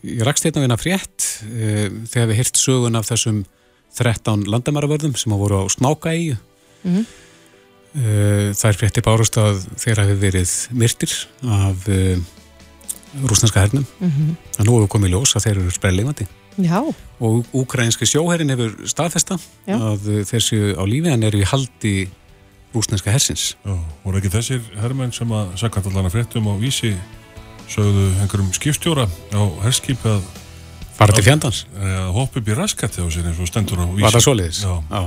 ég 0.00 0.22
rakst 0.24 0.46
hérna 0.46 0.62
við 0.62 0.66
hérna 0.68 0.78
frétt 0.80 1.28
uh, 1.48 1.86
þegar 2.12 2.30
við 2.30 2.40
hirt 2.40 2.60
sögun 2.60 2.96
af 3.00 3.10
þessum 3.10 3.42
13 3.98 4.46
landamæravörðum 4.48 5.16
sem 5.20 5.32
að 5.34 5.42
voru 5.44 5.62
á 5.62 5.64
Snákaeyju 5.72 6.36
Mhm. 6.84 7.04
uh, 7.94 8.52
Það 8.56 8.68
er 8.70 8.78
frétti 8.80 9.02
bárust 9.04 9.36
að 9.38 9.60
þeir 9.78 10.00
hafi 10.02 10.14
verið 10.22 10.52
myrtir 10.72 11.12
af 11.46 11.88
uh, 11.88 12.16
rúsneska 13.28 13.60
hernum 13.60 13.86
Mhm. 14.00 14.36
en 14.58 14.66
nú 14.66 14.78
hefur 14.80 14.88
komið 14.96 15.08
í 15.10 15.12
ljós 15.14 15.36
að 15.36 15.44
þeir 15.46 15.58
eru 15.62 15.70
sprellingandi 15.70 16.26
Já, 16.60 16.82
og 17.20 17.46
úkrænski 17.56 18.04
sjóherrin 18.04 18.50
hefur 18.52 18.74
staðfesta 18.84 19.38
Já. 19.66 19.76
að 19.78 20.08
uh, 20.08 20.24
þeir 20.24 20.42
séu 20.44 20.74
á 20.76 20.84
lífi 20.84 21.08
en 21.12 21.22
eru 21.24 21.38
í 21.40 21.44
haldi 21.48 22.08
rúsneska 22.74 23.12
hersins 23.12 23.54
Já, 23.64 23.76
voru 24.04 24.18
ekki 24.20 24.32
þessir 24.32 24.60
herrmenn 24.80 25.12
sem 25.12 25.28
að 25.28 25.54
sakvæmt 25.60 25.86
allan 25.92 26.08
að 26.10 26.16
fréttum 26.16 26.48
á 26.48 26.54
vísi 26.60 26.94
sögðu 27.72 28.10
einhverjum 28.20 28.52
skipstjóra 28.52 29.06
á 29.32 29.42
herskip 29.64 30.02
að, 30.04 30.20
fara 31.02 31.18
til 31.18 31.26
fjandans 31.26 31.64
að 31.74 32.08
hoppa 32.16 32.40
upp 32.40 32.48
í 32.48 32.56
raskatti 32.56 33.02
á 33.02 33.06
sér 33.10 33.28
eins 33.30 33.42
og 33.42 33.50
stendur 33.50 33.82
á 33.82 33.86
vísi 33.90 34.06
Var 34.06 34.16
það 34.16 34.26
svoleiðis? 34.28 34.64
Já, 34.64 35.04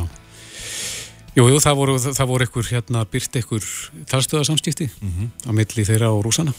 Jú, 1.36 1.50
jú, 1.52 1.58
það 1.60 1.74
voru, 1.76 1.94
það 2.00 2.28
voru 2.30 2.46
ykkur 2.48 2.68
hérna 2.70 3.02
byrt 3.12 3.34
ykkur 3.42 3.66
talstöðarsamskipti 4.08 4.86
á 5.44 5.52
milli 5.52 5.84
þeirra 5.84 6.14
og 6.16 6.22
rúsana. 6.24 6.54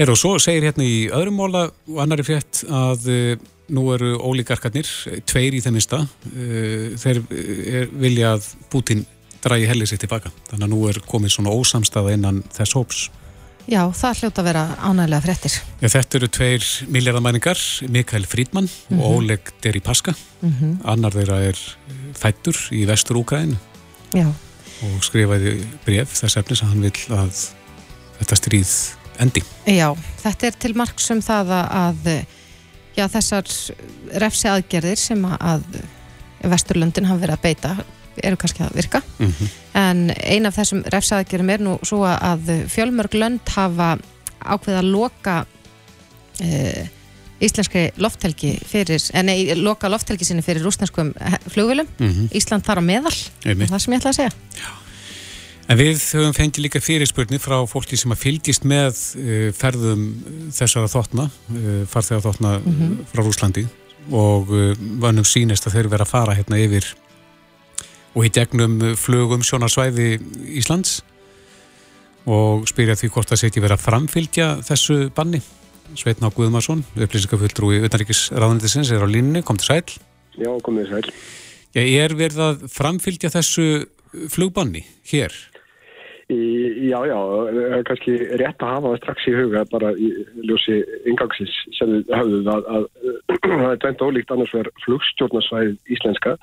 Er 0.00 0.08
og 0.08 0.16
svo 0.16 0.38
segir 0.40 0.70
hérna 0.70 0.86
í 0.88 1.10
öðrum 1.12 1.36
móla 1.36 1.66
og 1.68 1.98
annari 2.00 2.24
frétt 2.24 2.62
að 2.64 3.04
uh, 3.12 3.34
nú 3.68 3.84
eru 3.92 4.14
ólíkarkarnir, 4.16 4.88
tveir 5.28 5.58
í 5.58 5.60
þeim 5.60 5.76
minsta, 5.76 6.00
uh, 6.00 6.96
þeir 6.96 7.20
uh, 7.20 7.92
vilja 7.92 8.32
að 8.38 8.48
Putin 8.72 9.04
dragi 9.44 9.68
hellið 9.68 9.92
sér 9.92 10.00
tilbaka. 10.06 10.32
Þannig 10.48 10.64
að 10.64 10.72
nú 10.72 10.80
er 10.88 11.02
komið 11.04 11.36
svona 11.36 11.52
ósamstaða 11.52 12.16
innan 12.16 12.40
þess 12.56 12.78
hóps. 12.80 13.04
Já, 13.70 13.80
það 13.96 14.18
hljóta 14.20 14.42
að 14.42 14.48
vera 14.50 14.62
ánægilega 14.84 15.24
fréttir 15.24 15.54
Ja, 15.80 15.88
þetta 15.92 16.18
eru 16.20 16.28
tveir 16.36 16.66
miljardamæningar, 16.94 17.60
Mikael 17.92 18.26
Frídmann 18.28 18.68
og 18.98 19.04
Oleg 19.18 19.52
Deripaska. 19.64 20.14
Mhm. 20.42 20.78
Annar 20.84 21.12
þeirra 21.16 21.40
er 21.50 21.60
fættur 22.18 22.58
í 22.72 22.84
vestur 22.88 23.18
Úkræðinu. 23.22 23.56
Já, 24.14 24.28
og 24.84 25.00
skrifaði 25.06 25.56
bref 25.86 26.12
þess 26.20 26.36
efnis 26.40 26.62
að 26.62 26.68
hann 26.74 26.84
vil 26.84 27.18
að 27.18 27.42
þetta 28.20 28.36
stríð 28.38 28.72
endi. 29.22 29.42
já, 29.66 29.88
þetta 30.22 30.46
er 30.46 30.56
til 30.58 30.74
marks 30.74 31.10
um 31.10 31.20
það 31.22 31.52
að, 31.58 31.68
að 31.82 32.26
já, 32.96 33.04
þessar 33.08 33.50
refsi 34.22 34.48
aðgerðir 34.50 34.98
sem 34.98 35.24
að 35.24 35.64
Vesturlöndin 36.44 37.06
hafa 37.08 37.22
verið 37.22 37.38
að 37.38 37.44
beita 37.46 37.70
eru 38.22 38.36
kannski 38.40 38.62
að 38.66 38.76
virka. 38.78 39.00
En 39.74 40.10
ein 40.14 40.46
af 40.46 40.56
þessum 40.58 40.84
refsi 40.92 41.14
aðgerðum 41.16 41.50
er 41.50 41.64
nú 41.66 41.78
svo 41.82 42.04
að 42.06 42.52
fjölmörg 42.70 43.14
lönd 43.18 43.54
hafa 43.56 43.96
ákveða 44.44 44.82
að 44.82 44.90
loka 44.92 45.36
e, 46.40 46.86
íslenskri 47.44 47.88
lofthelgi 47.96 48.54
fyrir, 48.68 49.02
en 49.16 49.26
nei, 49.26 49.54
loka 49.58 49.88
lofthelgi 49.90 50.24
sinni 50.28 50.42
fyrir 50.44 50.62
rúsneskum 50.64 51.12
flugvilum 51.50 51.88
Mhm. 51.98 52.30
Ísland 52.32 52.64
þar 52.64 52.80
á 52.80 52.84
meðal, 52.84 53.14
það 53.42 53.78
sem 53.80 53.92
ég 53.92 54.00
ætla 54.00 54.10
að 54.12 54.18
segja. 54.20 54.32
En 55.64 55.78
við 55.78 55.96
höfum 55.96 56.34
fengið 56.36 56.60
líka 56.66 56.80
fyrirspurni 56.80 57.38
frá 57.40 57.56
fólki 57.66 57.96
sem 57.96 58.12
að 58.12 58.20
fylgist 58.20 58.66
með 58.68 58.98
uh, 59.16 59.52
ferðum 59.56 60.02
þessara 60.52 60.90
þóttna, 60.92 61.30
uh, 61.30 61.86
farþegar 61.88 62.26
þóttna 62.26 62.50
frá 63.08 63.22
Rúslandi 63.24 63.64
og 64.12 64.50
uh, 64.52 64.74
vannum 65.00 65.24
sínist 65.24 65.64
að 65.66 65.78
þeir 65.78 65.88
vera 65.88 66.04
að 66.04 66.12
fara 66.12 66.34
hérna 66.36 66.60
yfir 66.60 66.84
og 68.14 68.26
í 68.26 68.32
gegnum 68.34 68.78
uh, 68.82 68.94
flugum 68.98 69.44
sjónarsvæði 69.46 70.16
Íslands 70.60 71.02
og 72.30 72.64
spyrja 72.70 72.96
því 72.96 73.10
hvort 73.12 73.30
það 73.30 73.40
sé 73.40 73.50
ekki 73.50 73.62
vera 73.64 73.76
að 73.76 73.84
framfylgja 73.84 74.48
þessu 74.64 74.98
banni. 75.14 75.42
Sveitn 75.94 76.24
á 76.24 76.32
Guðmarsson, 76.32 76.80
upplýsingafulltrúi 76.96 77.82
utanríkis 77.84 78.30
ráðundisins 78.32 78.88
er 78.94 79.04
á 79.04 79.08
línni, 79.08 79.44
kom 79.44 79.60
til 79.60 79.68
sæl. 79.68 79.98
Já, 80.40 80.48
komið 80.64 80.88
sæl. 80.94 81.10
Já, 81.76 81.82
er 81.84 82.14
verið 82.16 82.40
að 82.46 82.64
framfylgja 82.72 83.30
þessu 83.34 83.66
flugbanni 84.32 84.86
hér? 85.10 85.36
Í, 86.32 86.88
já, 86.88 86.96
já, 87.04 87.18
kannski 87.84 88.14
rétt 88.40 88.62
að 88.64 88.70
hafa 88.72 88.90
það 88.92 89.00
strax 89.02 89.26
í 89.28 89.34
huga 89.36 89.64
bara 89.68 89.90
í 89.92 90.06
ljósi 90.48 90.78
ingangsins 91.10 91.56
sem 91.76 91.90
við 91.92 92.14
höfðum 92.16 92.48
að, 92.48 92.68
að, 92.78 92.86
það 93.44 93.66
er 93.68 93.82
dæmt 93.82 94.04
ólíkt 94.06 94.32
annars 94.32 94.54
verður 94.56 94.84
flugstjórnarsvæð 94.86 95.74
íslenska 95.92 96.36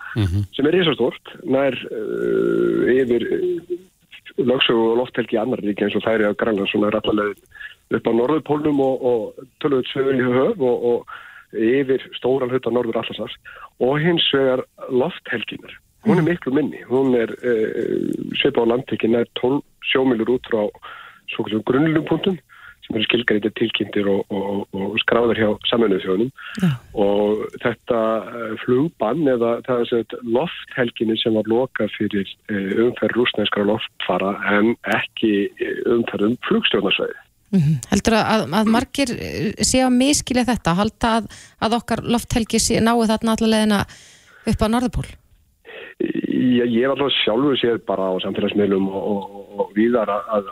sem 0.54 0.70
er 0.70 0.78
risastórt 0.78 1.34
nær 1.50 1.80
uh, 1.90 2.94
yfir 2.94 3.26
uh, 3.26 3.74
lögsögu 4.38 4.86
og 4.92 5.02
lofthelgi 5.02 5.42
annar 5.42 5.66
ríki 5.66 5.88
eins 5.88 5.98
og 5.98 6.06
þær 6.06 6.20
er 6.20 6.30
að 6.30 6.40
græna 6.44 6.70
svona 6.70 6.94
rættalega 6.94 7.34
upp 7.98 8.08
á 8.08 8.12
norðupólnum 8.22 8.86
og, 8.86 9.02
og 9.02 9.46
tölvöld 9.66 9.90
sögur 9.90 10.22
í 10.22 10.32
höf 10.38 10.62
og, 10.62 10.90
og 10.92 11.58
yfir 11.58 12.06
stóran 12.20 12.54
hluta 12.54 12.70
norður 12.70 13.02
allarsars 13.02 13.34
og 13.82 13.98
hins 14.06 14.30
vegar 14.36 14.62
lofthelginar 14.94 15.74
hún 16.06 16.22
er 16.22 16.28
miklu 16.28 16.54
minni, 16.56 16.82
hún 16.90 17.16
er 17.18 17.34
uh, 17.42 18.08
svipa 18.40 18.66
á 18.66 18.70
landtekin 18.72 19.18
er 19.20 19.30
12 19.42 19.62
sjómilur 19.92 20.38
út 20.38 20.50
frá 20.50 20.64
svo 21.32 21.46
kallum 21.46 21.64
grunnlupunktum 21.68 22.40
sem 22.82 22.98
eru 22.98 23.06
skilgæri 23.06 23.52
tilkynntir 23.56 24.08
og, 24.10 24.26
og, 24.34 24.66
og 24.74 24.96
skráðar 25.04 25.40
hjá 25.40 25.50
saminuð 25.70 26.04
þjóðunum 26.06 26.32
og 27.06 27.44
þetta 27.64 28.00
uh, 28.26 28.54
flugbann 28.64 29.28
eða 29.30 29.58
það 29.68 29.84
er 29.84 29.90
sett 29.92 30.16
lofthelginni 30.38 31.18
sem 31.22 31.38
var 31.38 31.50
lokað 31.52 31.94
fyrir 31.98 32.30
uh, 32.50 32.88
umferð 32.88 33.20
rúsneskara 33.20 33.70
loftfara 33.70 34.34
en 34.58 34.74
ekki 34.98 35.36
uh, 35.52 35.76
umferð 35.98 36.32
um 36.32 36.40
flugstjórnarsvæði. 36.50 37.20
Heldur 37.92 38.16
að, 38.16 38.46
að 38.56 38.70
margir 38.72 39.10
eh, 39.18 39.50
séu 39.68 39.84
að 39.84 39.98
miskilja 39.98 40.46
þetta, 40.48 40.76
halda 40.78 41.16
að, 41.20 41.26
að 41.60 41.74
okkar 41.82 42.02
lofthelgi 42.08 42.62
sé, 42.64 42.80
nái 42.80 42.96
þarna 43.10 43.36
allavegina 43.36 43.82
upp 44.48 44.64
á 44.64 44.68
Norðupól? 44.72 45.10
Ég, 46.42 46.66
ég 46.74 46.88
var 46.90 46.96
alltaf 46.96 47.14
sjálfur 47.22 47.60
sér 47.60 47.82
bara 47.86 48.10
á 48.10 48.14
samfélagsmiðlum 48.24 48.88
og, 48.90 49.04
og, 49.12 49.50
og 49.62 49.74
víðar 49.78 50.10
að, 50.10 50.50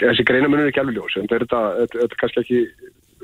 þessi 0.00 0.26
greinamunum 0.28 0.64
er 0.64 0.70
ekki 0.70 0.82
alveg 0.82 0.98
ljós 1.00 1.18
en 1.18 1.30
þetta, 1.30 1.62
er 1.82 2.16
kannski 2.20 2.44
ekki 2.44 2.62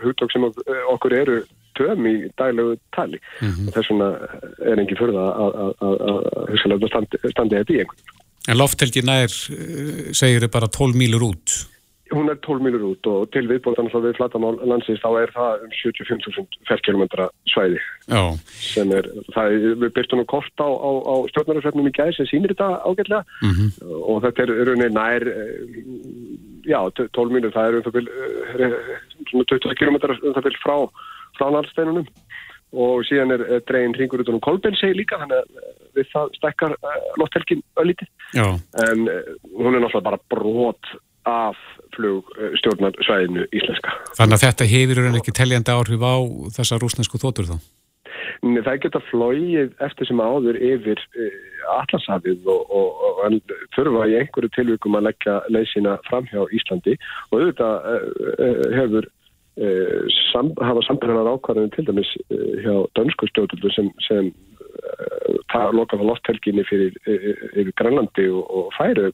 hugtokk 0.02 0.34
sem 0.34 0.46
okkur 0.48 1.16
eru 1.20 1.38
töm 1.78 2.06
í 2.10 2.14
daglegu 2.38 2.76
tali 2.96 3.20
og 3.44 3.72
þess 3.74 3.92
vegna 3.92 4.10
er 4.66 4.82
engin 4.82 4.98
förða 4.98 5.26
að 5.38 6.88
standi, 6.90 7.20
standi 7.30 7.60
þetta 7.60 7.76
í 7.76 7.82
einhvern. 7.84 8.14
En 8.48 8.56
lofthelgi 8.56 9.02
nær, 9.04 9.28
eh, 9.28 10.08
segir 10.16 10.46
þau 10.46 10.52
bara 10.54 10.70
12 10.72 10.96
mílur 10.96 11.26
út. 11.26 11.56
Hún 12.12 12.30
er 12.32 12.38
12 12.40 12.64
milur 12.64 12.84
út 12.92 13.08
og 13.10 13.28
til 13.34 13.44
viðbótan 13.50 13.90
þá 13.92 13.98
við 14.04 14.16
flatamál 14.18 14.54
landsins 14.68 15.00
þá 15.02 15.08
er 15.22 15.32
það 15.34 15.64
um 15.66 15.72
75.000 15.76 16.60
ferkilometra 16.68 17.28
svæði 17.52 17.80
Já. 18.08 18.22
sem 18.48 18.92
er, 18.96 19.08
það 19.34 19.56
er, 19.56 19.66
við 19.82 19.92
byrstum 19.96 20.22
nú 20.22 20.26
kort 20.30 20.62
á, 20.62 20.68
á, 20.68 20.90
á 21.04 21.14
stjórnarafsvefnum 21.32 21.90
í 21.90 21.94
gæði 21.96 22.16
sem 22.16 22.30
sýnir 22.30 22.54
þetta 22.54 22.70
ágætlega 22.84 23.24
Mm 23.42 23.50
-hmm. 23.54 23.70
og 24.10 24.22
þetta 24.22 24.42
er 24.42 24.50
rauninni 24.66 24.94
nær 24.94 25.22
eh, 25.28 25.58
já, 26.66 26.80
12 26.90 27.32
milur, 27.32 27.52
það 27.52 27.68
er 27.68 27.76
um 27.76 27.82
það 27.82 27.96
eh, 27.98 28.72
svona 29.30 29.44
20 29.44 29.74
kilometrar 29.78 30.18
um 30.22 30.34
það 30.34 30.46
bil 30.46 30.58
frá, 30.64 30.76
frá 31.38 31.46
nálsteinunum 31.50 32.06
og 32.72 33.04
síðan 33.08 33.32
er, 33.32 33.60
dregin 33.68 33.94
ringur 33.94 34.20
út 34.20 34.28
um 34.28 34.40
Kolbensei 34.40 34.92
líka 34.92 35.18
þannig 35.18 35.38
að 35.38 35.48
eh, 35.56 35.74
við 35.96 36.06
það 36.12 36.34
stekkar 36.36 36.72
uh, 36.76 36.96
lofthelgin 37.16 37.62
öllítið 37.80 38.08
Já. 38.34 38.48
en 38.88 38.98
hún 39.56 39.74
er 39.74 39.80
náttúrulega 39.80 40.08
bara 40.10 40.20
brot 40.30 40.92
af 41.28 41.58
flugstjórnarsvæðinu 41.96 43.46
íslenska. 43.52 43.94
Þannig 44.18 44.38
að 44.38 44.44
þetta 44.46 44.70
hefur 44.72 45.02
en 45.04 45.18
ekki 45.20 45.34
teljandi 45.36 45.74
áhrif 45.74 46.04
á 46.04 46.16
þessa 46.56 46.80
rúsnesku 46.82 47.20
þótur 47.20 47.50
þá? 47.50 47.58
Nei, 48.44 48.60
Það 48.62 48.80
geta 48.84 49.00
flóið 49.08 49.70
eftir 49.82 50.08
sem 50.08 50.20
áður 50.22 50.58
yfir 50.62 51.00
uh, 51.18 51.38
allarsafið 51.74 52.46
og, 52.48 52.74
og, 52.78 53.04
og 53.08 53.22
en 53.26 53.38
þurfa 53.74 54.08
í 54.10 54.18
einhverju 54.20 54.50
tilvíkum 54.54 54.98
að 54.98 55.08
leggja 55.08 55.38
leysina 55.50 55.96
fram 56.08 56.28
hjá 56.30 56.44
Íslandi 56.54 56.94
og 57.30 57.40
auðvitað 57.40 57.88
uh, 57.94 58.66
hefur 58.76 59.08
uh, 59.08 60.20
sam, 60.30 60.52
hafa 60.62 60.84
samverðanar 60.86 61.32
ákvarðinu 61.34 61.74
til 61.74 61.88
dæmis 61.88 62.12
hjá 62.62 62.76
dönsku 62.98 63.30
stjórnuldu 63.32 63.74
sem, 63.74 63.90
sem 64.06 64.30
lokaða 65.74 66.06
lofthelginni 66.06 66.62
fyrir, 66.68 66.94
fyrir 67.02 67.72
Grænlandi 67.80 68.28
og, 68.30 68.44
og 68.46 68.70
færu 68.76 69.10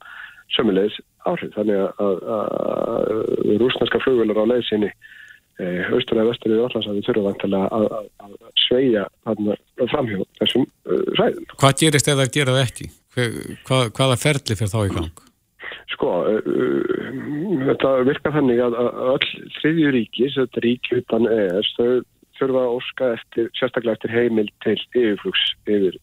sömulegis 0.53 1.01
áhrif. 1.25 1.53
Þannig 1.57 1.83
að, 1.83 2.23
að, 2.37 2.49
að 2.85 3.59
rúsneska 3.63 4.01
flugvelar 4.05 4.43
á 4.45 4.51
leiðsynni 4.53 4.91
e, 4.91 5.67
austur 5.95 6.21
eða 6.21 6.31
vestur 6.31 6.55
í 6.55 6.61
Allansafi 6.61 7.05
þurfa 7.09 7.27
vantilega 7.29 7.81
að, 7.81 8.09
að 8.27 8.39
sveia 8.65 9.05
framhjá 9.25 10.25
þessum 10.41 10.67
uh, 10.67 11.05
ræðum. 11.21 11.53
Hvað 11.59 11.77
gerist 11.83 12.11
ef 12.11 12.19
það 12.21 12.35
gera 12.39 12.57
það 12.57 12.67
ekki? 12.69 12.91
Hvað, 13.69 13.93
hvaða 13.99 14.19
ferli 14.21 14.59
fyrir 14.59 14.75
þá 14.75 14.81
í 14.83 14.95
gang? 14.97 15.23
Sko, 15.95 16.11
uh, 16.27 17.61
þetta 17.69 17.95
virkar 18.09 18.35
þannig 18.39 18.65
að 18.65 18.81
öll 18.81 19.31
þriðju 19.61 19.95
ríki, 19.99 20.33
þetta 20.35 20.65
ríki 20.65 20.99
utan 21.03 21.31
ES, 21.31 21.71
þau 21.79 21.89
þurfa 22.39 22.65
að 22.65 22.73
óska 22.79 23.11
eftir, 23.15 23.51
sérstaklega 23.59 23.97
eftir 23.99 24.15
heimil 24.15 24.49
til 24.65 24.75
yfirflugs 24.75 25.45
yfir, 25.71 25.99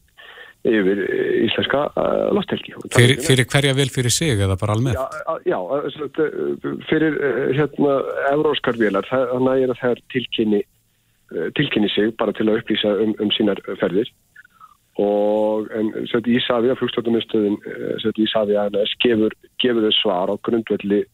yfir 0.67 0.99
íslenska 1.47 1.85
uh, 1.95 2.27
lofthelgi. 2.35 2.75
Fyrir, 2.93 3.21
fyrir 3.25 3.47
hverja 3.49 3.75
vel 3.77 3.89
fyrir 3.93 4.13
sig 4.13 4.35
eða 4.35 4.57
bara 4.61 4.75
almennt? 4.77 4.97
Já, 4.97 5.57
já 5.57 5.59
fyrir 6.89 7.17
hérna 7.57 7.95
euróskar 8.31 8.77
velar, 8.79 9.07
þannig 9.09 9.69
að 9.69 9.79
það 9.81 9.95
er 9.95 10.03
tilkynni, 10.13 10.61
tilkynni 11.57 11.89
sig 11.95 12.13
bara 12.19 12.35
til 12.37 12.49
að 12.49 12.61
upplýsa 12.61 12.93
um, 13.05 13.15
um 13.23 13.33
sínar 13.33 13.61
ferðir 13.81 14.11
og 15.01 15.71
Ísafja, 16.27 16.75
flugstofnumistöðin 16.77 17.57
Ísafja 18.19 18.67
gefur, 19.01 19.33
gefur 19.63 19.87
þau 19.87 19.95
svar 19.97 20.33
á 20.33 20.35
grundvelli 20.43 21.05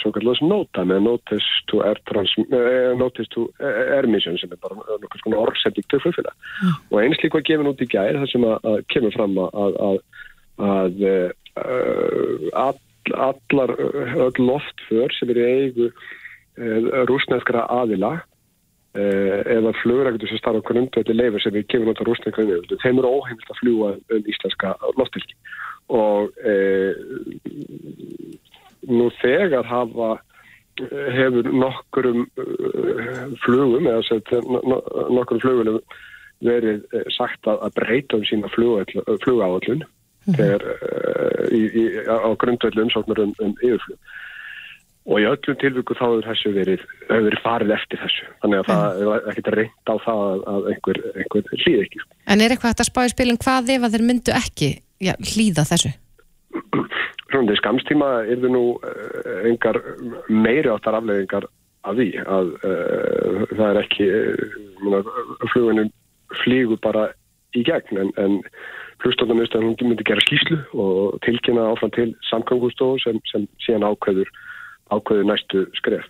svo 0.00 0.12
kallast 0.14 0.44
nota 0.44 0.84
með 0.86 1.04
notice 1.06 1.62
to 1.70 1.80
air, 1.86 2.00
to 2.06 3.46
air 3.60 4.08
mission 4.10 4.38
sem 4.40 4.52
er 4.52 4.60
bara 4.62 4.78
nokkur 4.78 5.22
svona 5.22 5.40
orðsending 5.44 5.86
til 5.90 6.02
flugfélag 6.02 6.34
mm. 6.34 6.74
og 6.90 7.00
eins 7.02 7.22
líka 7.22 7.42
gefin 7.46 7.70
út 7.70 7.82
í 7.84 7.88
gæri 7.90 8.20
það 8.20 8.30
sem 8.32 8.46
að, 8.48 8.68
að 8.72 8.84
kemur 8.94 9.16
fram 9.16 9.38
að, 9.44 9.80
að, 9.86 9.98
að 10.68 11.06
uh, 11.12 11.30
all, 12.64 12.78
allar 13.28 13.74
öll 14.28 14.38
loftför 14.42 15.16
sem 15.18 15.34
er 15.34 15.42
í 15.42 15.48
eigu 15.48 15.90
uh, 15.90 17.02
rúsneskra 17.10 17.66
aðila 17.80 18.16
eða 18.94 19.72
flugrækjum 19.80 20.30
sem 20.30 20.38
starfa 20.38 20.60
grundvelli 20.68 21.16
leifir 21.18 21.42
sem 21.42 21.50
við 21.56 21.64
gefum 21.72 21.88
út 21.90 21.98
á 21.98 22.06
rúsneskra 22.06 22.44
aðila 22.44 22.78
þeim 22.78 23.00
eru 23.00 23.14
óheimilt 23.16 23.50
að 23.50 23.58
fljúa 23.58 23.88
um 23.98 24.28
íslenska 24.30 24.76
loftfylgi 25.00 25.34
og 25.94 26.30
nú 28.88 29.10
þegar 29.20 29.66
hafa 29.68 30.14
hefur 31.14 31.50
nokkurum 31.54 32.24
flugum 33.44 33.86
eða 33.86 34.02
sett 34.08 34.32
nokkurum 34.34 35.42
flugum 35.42 35.78
verið 36.44 36.82
sagt 37.14 37.46
að 37.46 37.70
breyta 37.78 38.18
um 38.18 38.26
sína 38.26 38.50
flugáallun 38.54 39.84
mm 40.26 40.34
-hmm. 40.34 40.58
á 42.10 42.28
grundvelli 42.36 42.82
umsóknar 42.82 43.20
um, 43.22 43.34
um 43.38 43.54
yfirflug 43.62 43.98
og 45.04 45.20
í 45.20 45.26
öllum 45.28 45.56
tilvíku 45.60 45.94
þá 45.98 46.04
hefur 46.04 46.26
þessu 46.30 46.50
verið, 46.54 46.84
hefur 47.08 47.26
verið 47.28 47.42
farið 47.44 47.72
eftir 47.76 48.00
þessu 48.00 48.28
þannig 48.40 48.58
að 48.58 48.64
mm. 48.64 48.70
það 48.70 48.84
er 49.02 49.28
ekkert 49.30 49.50
að 49.50 49.58
reynda 49.58 49.92
á 49.92 49.96
það 50.06 50.44
að 50.52 50.68
einhver, 50.72 51.00
einhver 51.14 51.44
hlýð 51.64 51.82
ekki 51.84 51.98
En 52.26 52.40
er 52.40 52.54
eitthvað 52.54 52.80
að 52.80 52.88
spá 52.88 53.00
í 53.04 53.12
spilin 53.12 53.42
hvað 53.44 53.74
ef 53.74 53.84
að 53.84 53.96
þeir 53.96 54.06
myndu 54.08 54.32
ekki 54.32 54.70
já, 55.04 55.12
hlýða 55.20 55.66
þessu? 55.72 55.92
Í 57.34 57.58
skamstíma 57.58 58.08
er 58.30 58.38
þau 58.42 58.50
nú 58.52 58.64
uh, 58.78 59.42
engar 59.48 59.80
meiri 60.30 60.70
áttar 60.70 60.94
afleðingar 61.00 61.48
af 61.84 61.98
því 61.98 62.08
að 62.22 62.52
uh, 62.62 63.42
það 63.50 63.66
er 63.66 63.80
ekki 63.82 64.06
uh, 64.14 65.12
fluginu 65.52 65.88
flígu 66.44 66.78
bara 66.82 67.08
í 67.54 67.62
gegn 67.66 68.00
en, 68.02 68.12
en 68.18 68.38
flugstofnarnustan 69.02 69.66
hún 69.66 69.76
myndi 69.82 70.06
gera 70.06 70.22
skýslu 70.22 70.60
og 70.78 71.18
tilkynna 71.26 71.66
áfram 71.72 71.92
til 71.94 72.14
samkvæmgustofu 72.30 73.02
sem, 73.02 73.18
sem 73.30 73.48
síðan 73.66 73.86
ákveður 73.90 74.30
ákveður 74.94 75.28
næstu 75.28 75.64
skref. 75.78 76.06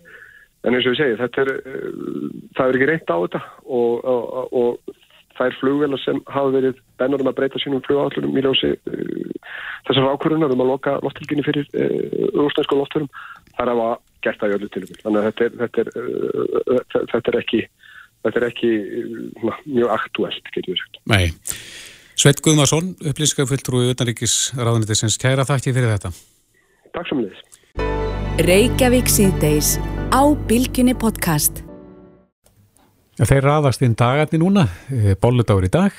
En 0.64 0.77
eins 0.77 0.87
og 0.89 0.95
ég 0.95 1.01
segi, 1.01 1.16
er, 1.16 1.51
það 2.57 2.68
er 2.68 2.79
ekki 2.79 2.89
reynt 2.89 3.12
á 3.12 3.16
þetta 3.16 3.41
og, 3.64 4.05
og, 4.05 4.55
og 4.61 4.95
þær 5.39 5.57
flugvelar 5.61 6.01
sem 6.03 6.20
hafa 6.30 6.53
verið 6.55 6.80
bennur 7.01 7.22
um 7.24 7.30
að 7.30 7.39
breyta 7.39 7.61
sínum 7.62 7.82
flugállunum 7.87 8.37
í 8.39 8.45
ljósi 8.45 8.72
uh, 8.74 9.55
þessar 9.89 10.11
ákvörunar 10.12 10.55
um 10.55 10.64
að 10.64 10.70
loka 10.72 10.99
loftilginni 11.05 11.47
fyrir 11.47 11.66
uh, 11.72 12.28
rúsnæsku 12.37 12.78
lofturum 12.78 13.11
þar 13.57 13.72
hafa 13.72 13.89
gert 14.26 14.43
það 14.43 14.55
í 14.55 14.59
öllu 14.59 14.70
tilum 14.74 15.01
þannig 15.03 15.20
að 15.20 15.26
þetta 15.30 15.47
er, 15.47 15.57
þetta 15.64 15.85
er, 15.85 15.91
uh, 15.97 17.03
þetta 17.14 17.32
er 17.32 17.41
ekki, 17.41 17.64
þetta 18.26 18.41
er 18.43 18.49
ekki 18.51 18.72
na, 19.43 19.59
mjög 19.66 19.97
aktuelt, 19.99 20.55
getur 20.55 20.74
við 20.74 20.85
sagt. 20.85 21.03
Nei. 21.11 21.26
Sveit 22.14 22.39
Guðmarsson 22.47 22.95
upplýskafulltrúi 23.11 23.91
utanríkis 23.91 24.39
ráðunitisins 24.55 25.18
kæra 25.18 25.47
þakki 25.49 25.74
fyrir 25.74 25.97
þetta. 25.97 26.14
Takk 26.95 27.11
sem 27.11 27.24
leðis 27.24 27.43
Reykjavík 28.45 29.11
síðdeis 29.11 29.76
á 30.14 30.22
Bilginni 30.47 30.95
podcast 30.95 31.64
þeir 33.23 33.47
raðast 33.47 33.83
inn 33.87 33.95
dagarni 33.99 34.41
núna, 34.43 34.69
bolludagur 35.23 35.67
í 35.67 35.73
dag. 35.73 35.93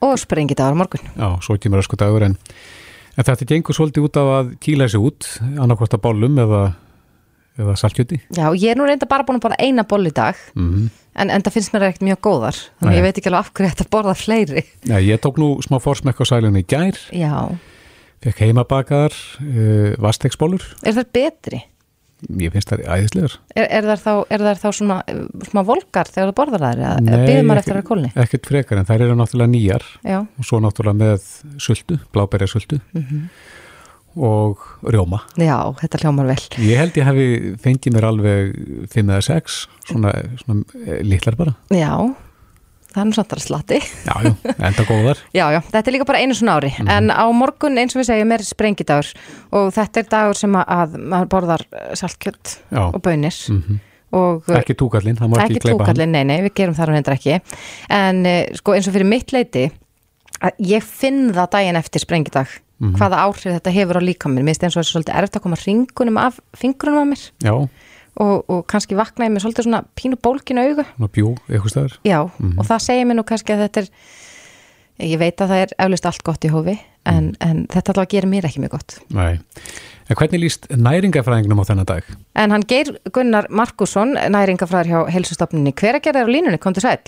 Og 0.00 0.16
sprengidagur 0.20 0.78
morgun. 0.80 1.08
Já, 1.16 1.28
svo 1.44 1.56
kemur 1.60 1.82
ösku 1.82 1.96
dagur 2.00 2.24
en, 2.24 2.36
en 3.16 3.26
þetta 3.26 3.48
gengur 3.48 3.76
svolítið 3.76 4.06
út 4.08 4.20
af 4.20 4.30
að 4.38 4.52
kýla 4.64 4.86
þessi 4.88 5.00
út, 5.00 5.28
annarkvæmt 5.60 5.96
að 5.98 6.02
bollum 6.06 6.38
eða, 6.40 6.60
eða 7.60 7.76
salkjöti. 7.80 8.20
Já, 8.36 8.46
ég 8.54 8.72
er 8.72 8.80
nú 8.80 8.88
reynda 8.88 9.08
bara 9.10 9.26
búin 9.28 9.40
að 9.40 9.48
borða 9.48 9.60
eina 9.60 9.84
boll 9.88 10.08
í 10.08 10.14
dag, 10.16 10.40
mm 10.54 10.70
-hmm. 10.70 10.86
en, 11.20 11.30
en 11.30 11.42
það 11.44 11.56
finnst 11.56 11.74
mér 11.74 11.88
ekkert 11.88 12.06
mjög 12.08 12.20
góðar, 12.28 12.62
þannig 12.80 12.92
Nei. 12.92 12.98
ég 12.98 13.04
veit 13.08 13.18
ekki 13.18 13.28
alveg 13.28 13.40
af 13.40 13.52
hverju 13.52 13.72
þetta 13.72 13.90
borða 13.90 14.14
fleiri. 14.14 14.64
Já, 14.84 14.96
ég 15.00 15.20
tók 15.20 15.36
nú 15.36 15.50
smá 15.60 15.76
fórsmekk 15.80 16.20
á 16.20 16.24
sælunni 16.24 16.64
í 16.64 16.68
gær. 16.68 16.96
Já. 17.12 17.56
Fekk 18.20 18.40
heimabakaðar, 18.40 19.12
uh, 19.40 19.96
vastegsbólur. 20.00 20.64
Er 20.84 20.92
það 20.92 21.12
betri? 21.12 21.60
Ég 22.40 22.52
finnst 22.52 22.70
það 22.70 22.82
æðislegar. 22.84 23.36
Er, 23.54 23.66
er 23.78 23.86
það 23.88 24.02
þá, 24.02 24.12
er 24.34 24.44
þá 24.60 24.66
svona, 24.76 24.96
svona 25.46 25.64
volgar 25.68 26.10
þegar 26.10 26.30
þú 26.30 26.36
borðar 26.40 26.64
þær? 26.66 26.82
Nei, 27.06 28.10
ekkert 28.24 28.50
frekar 28.50 28.80
en 28.80 28.88
þær 28.88 29.06
eru 29.06 29.16
náttúrulega 29.18 29.52
nýjar 29.54 29.86
Já. 30.04 30.18
og 30.20 30.46
svo 30.46 30.60
náttúrulega 30.62 31.00
með 31.00 31.28
sultu, 31.62 31.98
bláberja 32.14 32.50
sultu 32.50 32.80
mm 32.92 33.02
-hmm. 33.02 33.26
og 34.30 34.64
rjóma. 34.84 35.22
Já, 35.36 35.74
þetta 35.80 36.02
hljómar 36.04 36.26
vel. 36.32 36.42
Ég 36.58 36.76
held 36.76 36.96
ég 36.96 37.08
hefði 37.08 37.28
fengið 37.64 37.94
mér 37.94 38.08
alveg 38.10 38.54
5 38.92 39.10
eða 39.10 39.22
6, 39.22 39.68
svona, 39.88 40.12
svona 40.44 40.62
litlar 41.02 41.36
bara. 41.36 41.54
Já, 41.70 42.14
það 42.90 43.02
er 43.02 43.08
nú 43.08 43.16
samt 43.16 43.34
að 43.34 43.42
slatti. 43.44 43.80
Já, 44.06 44.14
já, 44.24 44.32
enda 44.56 44.86
góðar. 44.88 45.20
já, 45.38 45.44
já, 45.54 45.60
þetta 45.68 45.82
er 45.82 45.96
líka 45.96 46.08
bara 46.08 46.22
einu 46.22 46.36
svona 46.38 46.56
ári, 46.58 46.72
mm 46.72 46.86
-hmm. 46.86 46.96
en 46.96 47.10
á 47.10 47.24
morgun 47.32 47.78
eins 47.78 47.94
og 47.94 48.00
við 48.00 48.08
segjum 48.10 48.32
er 48.32 48.42
sprengidagur 48.44 49.12
og 49.50 49.72
þetta 49.74 50.00
er 50.00 50.10
dagur 50.10 50.36
sem 50.36 50.56
að 50.56 50.96
maður 50.98 51.28
borðar 51.34 51.66
saltkjött 51.94 52.58
og 52.70 53.00
bönir. 53.02 53.36
Mm 53.50 53.62
-hmm. 53.62 53.78
Og, 54.10 54.42
ekki 54.48 54.74
túkallin, 54.74 55.14
það 55.14 55.28
má 55.30 55.36
ekki, 55.38 55.54
ekki 55.54 55.70
túkallin, 55.70 56.10
nei, 56.10 56.24
nei, 56.24 56.42
við 56.42 56.54
gerum 56.54 56.74
það 56.74 56.94
hendur 56.94 57.14
ekki 57.14 57.40
en 57.88 58.26
sko 58.58 58.74
eins 58.74 58.88
og 58.88 58.94
fyrir 58.94 59.06
mitt 59.06 59.30
leiti 59.32 59.70
að 60.42 60.50
ég 60.58 60.82
finn 60.82 61.30
það 61.30 61.50
daginn 61.52 61.76
eftir 61.76 62.02
sprengidag 62.02 62.48
mm 62.80 62.88
-hmm. 62.88 62.96
hvaða 62.98 63.20
áhrif 63.22 63.54
þetta 63.54 63.70
hefur 63.70 64.00
á 64.00 64.02
líkaminn, 64.02 64.42
mér 64.44 64.50
finnst 64.50 64.64
eins 64.64 64.76
og 64.76 64.82
þetta 64.82 64.88
er 64.88 64.92
svolítið 64.92 65.18
erfitt 65.18 65.36
að 65.36 65.42
koma 65.42 65.56
ringunum 65.62 66.16
af 66.18 66.40
fingrunum 66.56 67.02
á 67.02 67.06
mér 67.06 67.22
Já 67.38 67.68
Og, 68.20 68.42
og 68.50 68.64
kannski 68.66 68.96
vaknaði 68.98 69.32
með 69.32 69.44
svolítið 69.44 69.68
svona 69.68 69.84
pínu 69.94 70.16
bólkinu 70.18 70.64
augu. 70.66 70.84
Svona 70.96 71.12
bjú, 71.14 71.34
eitthvað 71.48 71.70
staður. 71.70 71.98
Já, 72.04 72.20
mm 72.26 72.48
-hmm. 72.48 72.58
og 72.58 72.66
það 72.66 72.78
segir 72.86 73.06
mér 73.06 73.16
nú 73.16 73.24
kannski 73.24 73.52
að 73.52 73.62
þetta 73.64 73.80
er, 73.80 73.88
ég 74.98 75.18
veit 75.18 75.40
að 75.40 75.48
það 75.48 75.62
er 75.62 75.70
eflust 75.78 76.06
allt 76.06 76.22
gott 76.22 76.44
í 76.44 76.50
hófi, 76.50 76.78
en, 77.08 77.32
en 77.40 77.64
þetta 77.70 77.92
allavega 77.92 78.12
gerir 78.14 78.30
mér 78.30 78.48
ekki 78.48 78.60
mjög 78.60 78.76
gott 78.76 78.98
Nei. 79.14 79.40
En 80.10 80.18
hvernig 80.18 80.42
líst 80.42 80.66
næringafræðingnum 80.74 81.62
á 81.62 81.68
þennan 81.68 81.88
dag? 81.88 82.04
En 82.34 82.50
hann 82.50 82.66
Geir 82.68 82.96
Gunnar 83.14 83.46
Markusson 83.48 84.16
næringafræðar 84.16 84.90
hjá 84.90 85.00
helsustofnunni 85.14 85.72
hver 85.72 86.00
að 86.00 86.04
gera 86.04 86.20
þér 86.20 86.30
á 86.30 86.34
línunni, 86.34 86.58
komdu 86.58 86.82
sæl 86.82 86.98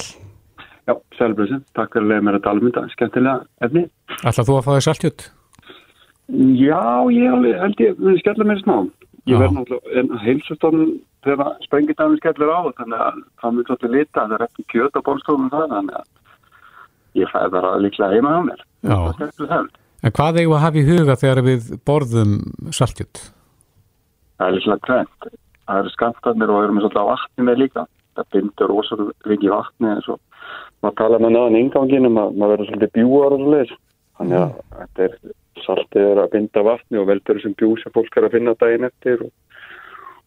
Já, 0.89 0.97
sælbröðsum, 1.19 1.63
takk 1.79 1.93
fyrir 1.95 2.07
að 2.07 2.11
leiða 2.11 2.27
mér 2.27 2.37
að 2.39 2.45
tala 2.47 2.59
um 2.59 2.67
þetta, 2.67 2.83
skemmtilega 2.97 3.35
efni. 3.63 3.83
Ætlað 4.27 4.49
þú 4.49 4.55
að 4.57 4.65
fá 4.65 4.71
þér 4.73 4.85
saltjött? 4.89 5.27
Já, 6.59 6.81
ég 7.15 7.37
alveg, 7.37 7.55
held 7.61 7.83
ég, 7.85 8.01
skella 8.19 8.47
mér 8.49 8.63
smá. 8.65 8.75
Ég 9.23 9.37
Já. 9.37 9.39
verð 9.39 9.55
náttúrulega, 9.55 10.01
en 10.01 10.09
heilsustofnun 10.19 10.95
þegar 11.23 11.53
sprengidæmi 11.63 12.19
skellur 12.19 12.51
á, 12.51 12.61
þannig 12.81 13.05
að 13.05 13.21
það 13.39 13.53
mjög 13.59 13.69
svolítið 13.69 13.93
lita, 13.95 14.25
það 14.25 14.35
er 14.35 14.45
ekki 14.49 14.65
kjöt 14.73 14.99
á 14.99 15.01
bólstofnum 15.07 15.53
það, 15.53 15.67
þannig 15.77 16.01
að 16.01 16.09
ég 17.21 17.31
fæði 17.31 17.53
bara 17.55 17.71
líklega 17.79 18.17
heima 18.17 18.33
á 18.35 18.41
mér. 18.49 18.65
Það 18.83 19.23
það. 19.39 19.69
En 20.03 20.15
hvað 20.17 20.41
eigum 20.43 20.57
að 20.57 20.65
hafa 20.65 20.81
í 20.81 20.89
huga 20.89 21.17
þegar 21.21 21.41
við 21.47 21.69
borðum 21.87 22.33
saltjött? 22.75 23.21
Það 24.41 24.49
er 24.49 24.57
líklega 24.57 24.87
tvent. 24.89 25.29
Það 25.63 25.79
eru 25.83 25.93
skamtarnir 25.95 26.51
og 26.51 26.65
erum 26.65 26.81
við 26.81 26.87
svolítið 26.89 27.07
á 27.07 27.11
vatni 27.13 27.47
með 27.47 27.61
líka. 27.63 27.85
Það 28.19 28.31
bindur 28.35 28.73
rosalega 28.73 29.31
mikið 29.31 29.55
vatni 29.55 29.93
eins 29.93 30.09
og 30.11 30.19
maður 30.83 30.99
tala 30.99 31.23
með 31.23 31.35
náðan 31.37 31.61
inganginum 31.61 32.19
að 32.19 32.35
maður 32.35 32.53
verður 32.57 32.73
svolítið 32.73 32.95
bjúar 32.99 33.37
og 33.37 33.47
svolítið. 33.47 35.33
Er 35.53 35.65
saltið 35.67 36.07
er 36.11 36.21
að 36.23 36.31
binda 36.33 36.63
vatni 36.65 36.99
og 37.01 37.09
veldur 37.11 37.39
þessum 37.39 37.55
bjú 37.61 37.75
sem 37.83 37.93
fólk 37.95 38.17
er 38.17 38.27
að 38.29 38.35
finna 38.37 38.55
daginn 38.61 38.87
eftir 38.89 39.21
og, 39.27 39.31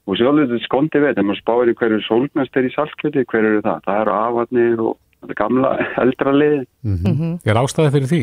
og 0.06 0.20
sjálfur 0.20 0.46
þetta 0.46 0.60
er 0.60 0.66
skondi 0.68 1.02
við 1.02 1.14
þegar 1.16 1.28
maður 1.30 1.42
spáir 1.42 1.72
í 1.72 1.76
hverju 1.80 2.02
sólnast 2.06 2.60
er 2.62 2.68
í 2.70 2.74
saltkjöti, 2.76 3.26
hver 3.32 3.50
eru 3.50 3.62
það? 3.66 3.82
Það 3.88 4.02
eru 4.04 4.16
afatnir 4.20 4.84
og 4.86 4.98
þetta 5.22 5.34
er 5.34 5.40
gamla 5.42 5.72
eldra 6.06 6.36
lið. 6.36 6.58
Mm 6.86 7.32
Er 7.46 7.62
ástæði 7.64 7.96
fyrir 7.98 8.12
því? 8.14 8.22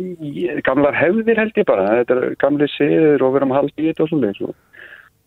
Ég- 0.00 0.62
gamlar 0.64 0.94
hefðir 0.96 1.36
held 1.42 1.56
ég 1.58 1.66
bara 1.68 1.86
þetta 2.00 2.16
er 2.16 2.34
gamli 2.40 2.68
siður 2.72 3.24
og 3.26 3.32
við 3.34 3.40
erum 3.42 3.56
halda 3.58 3.76
í 3.82 3.88
þetta 3.90 4.06
og 4.06 4.48
og- 4.48 4.54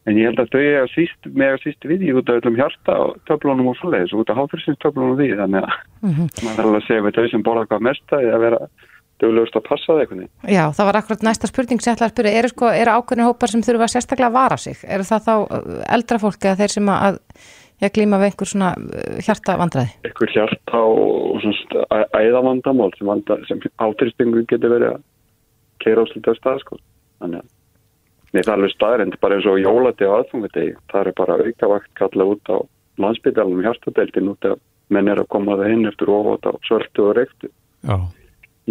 en 0.05 0.17
ég 0.19 0.25
held 0.27 0.39
að 0.39 0.49
þau 0.51 0.59
eiga 0.59 0.87
síst, 0.91 1.27
með 1.31 1.53
að 1.53 1.61
síst 1.63 1.85
við 1.87 2.01
í 2.03 2.09
út 2.11 2.29
af 2.29 2.41
öllum 2.41 2.57
hjarta 2.59 2.95
og 3.05 3.19
töflunum 3.29 3.69
og 3.71 3.77
svoleiðis 3.79 4.11
og 4.13 4.23
út 4.23 4.31
af 4.33 4.39
háþursins 4.41 4.79
töflunum 4.83 5.15
því 5.19 5.29
þannig 5.39 5.63
að 5.63 5.77
maður 6.03 6.57
þarf 6.57 6.65
alveg 6.65 6.81
að 6.81 6.87
segja 6.87 7.05
við 7.05 7.15
þau 7.19 7.27
sem 7.31 7.43
borða 7.45 7.67
hvað 7.69 7.85
mest 7.87 8.15
að 8.17 8.39
vera 8.43 8.59
dögulegust 9.21 9.57
að 9.57 9.65
passa 9.67 9.89
það 9.91 9.99
veginn 10.01 10.29
Já, 10.49 10.63
það 10.75 10.87
var 10.89 10.99
akkurat 10.99 11.25
næsta 11.27 11.49
spurning 11.49 11.81
sem 11.81 11.91
ég 11.91 11.97
ætla 11.97 12.09
að 12.09 12.13
spyrja 12.15 12.37
eru, 12.39 12.51
sko, 12.53 12.69
eru 12.73 12.95
ákveðni 12.97 13.27
hópar 13.27 13.53
sem 13.53 13.65
þurfa 13.65 13.89
sérstaklega 13.93 14.31
að 14.31 14.37
vara 14.37 14.59
sig 14.61 14.85
eru 14.87 15.07
það 15.07 15.27
þá 15.27 15.33
uh, 15.43 15.73
eldra 15.97 16.21
fólk 16.23 16.47
eða 16.47 16.59
þeir 16.61 16.75
sem 16.75 16.93
að 16.93 17.19
ég 17.83 17.95
glíma 17.97 18.19
við 18.21 18.31
einhver 18.31 18.51
svona 18.51 18.71
uh, 18.79 19.17
hjarta 19.25 19.57
vandræði 19.61 19.95
eitthvað 20.09 20.35
hjarta 20.37 20.83
og, 20.91 21.01
og 21.33 21.43
svona 21.45 22.03
æðavandamál 22.19 22.91
sem, 22.97 23.09
vanda, 23.09 23.39
sem 23.49 23.63
háþurstingu 23.81 24.45
getur 24.49 24.75
verið 24.77 24.95
að 24.95 25.03
keira 25.83 26.05
á 26.05 26.09
slítið 26.11 26.37
á 26.37 26.39
stað 26.39 26.63
sko. 26.63 26.79
þannig 27.23 27.43
að 27.43 27.51
Nei, 28.33 28.41
það 28.41 28.47
er 28.49 28.55
alveg 28.57 28.71
staðrind, 28.73 29.15
bara 29.21 29.35
eins 29.37 29.45
og 29.45 29.59
jólati 29.61 30.07
á 30.09 30.17
aðfungutegi, 30.17 30.71
það 30.89 31.03
er 31.03 31.15
bara 31.19 31.35
aukavakt 31.37 31.91
kalla 31.99 32.25
út 32.25 32.49
á 32.49 32.57
landsbytjalum 33.03 33.61
hjartadeildin 33.61 34.31
út 34.31 34.47
að 34.49 34.55
menn 34.93 35.11
er 35.11 35.21
að 35.21 35.29
koma 35.35 35.57
það 35.59 35.75
inn 35.75 35.89
eftir 35.89 36.09
ofót 36.09 36.47
á 36.49 36.51
svörtu 36.65 37.05
og 37.05 37.13
reyktu. 37.19 37.51
Já. 37.85 37.97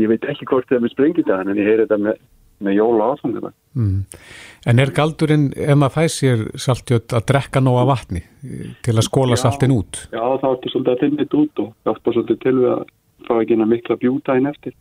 Ég 0.01 0.09
veit 0.09 0.25
ekki 0.25 0.49
hvort 0.49 0.69
það 0.69 0.79
er 0.79 0.85
með 0.87 0.95
sprengidagan 0.95 1.53
en 1.53 1.61
ég 1.61 1.69
heyri 1.69 1.85
þetta 1.85 1.99
með, 2.01 2.23
með 2.65 2.79
jóla 2.79 3.09
aðfungutegi. 3.13 3.55
Mm. 3.77 4.23
En 4.71 4.83
er 4.83 4.95
galdurinn, 4.97 5.49
ef 5.57 5.79
maður 5.81 5.97
fæ 5.97 6.15
sér 6.17 6.47
saltjött, 6.65 7.13
að 7.13 7.27
drekka 7.33 7.61
nóga 7.65 7.85
vatni 7.91 8.23
eh, 8.23 8.73
til 8.85 8.97
að 8.97 9.09
skóla 9.09 9.37
Já. 9.37 9.43
saltin 9.45 9.75
út? 9.75 10.07
Já, 10.15 10.23
þá 10.41 10.49
ertu 10.55 10.73
svolítið 10.73 10.95
að 10.95 11.05
finna 11.05 11.25
þetta 11.25 11.43
út 11.43 11.65
og 11.65 11.75
hjálpa 11.89 12.17
svolítið 12.17 12.41
til 12.47 12.57
við 12.61 12.71
að 12.73 12.83
fá 13.27 13.35
ekki 13.37 13.57
inn 13.57 13.67
að 13.67 13.73
mikla 13.75 14.01
bjúta 14.01 14.39
inn 14.39 14.51
eftir. 14.51 14.77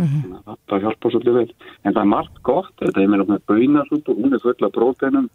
Þannig 0.00 0.36
að 0.48 0.60
Það 0.70 0.84
hjálpa 0.86 1.10
svolítið 1.12 1.36
vel. 1.36 1.48
En 1.84 1.94
það 1.94 2.02
er 2.02 2.10
margt 2.14 2.38
gott, 2.46 2.70
þetta 2.80 3.02
er 3.02 3.10
með 3.12 3.42
baunarsút 3.50 4.08
og 4.08 4.22
hún 4.22 4.36
er 4.36 4.42
full 4.44 4.66
af 4.66 4.74
próteinum. 4.76 5.28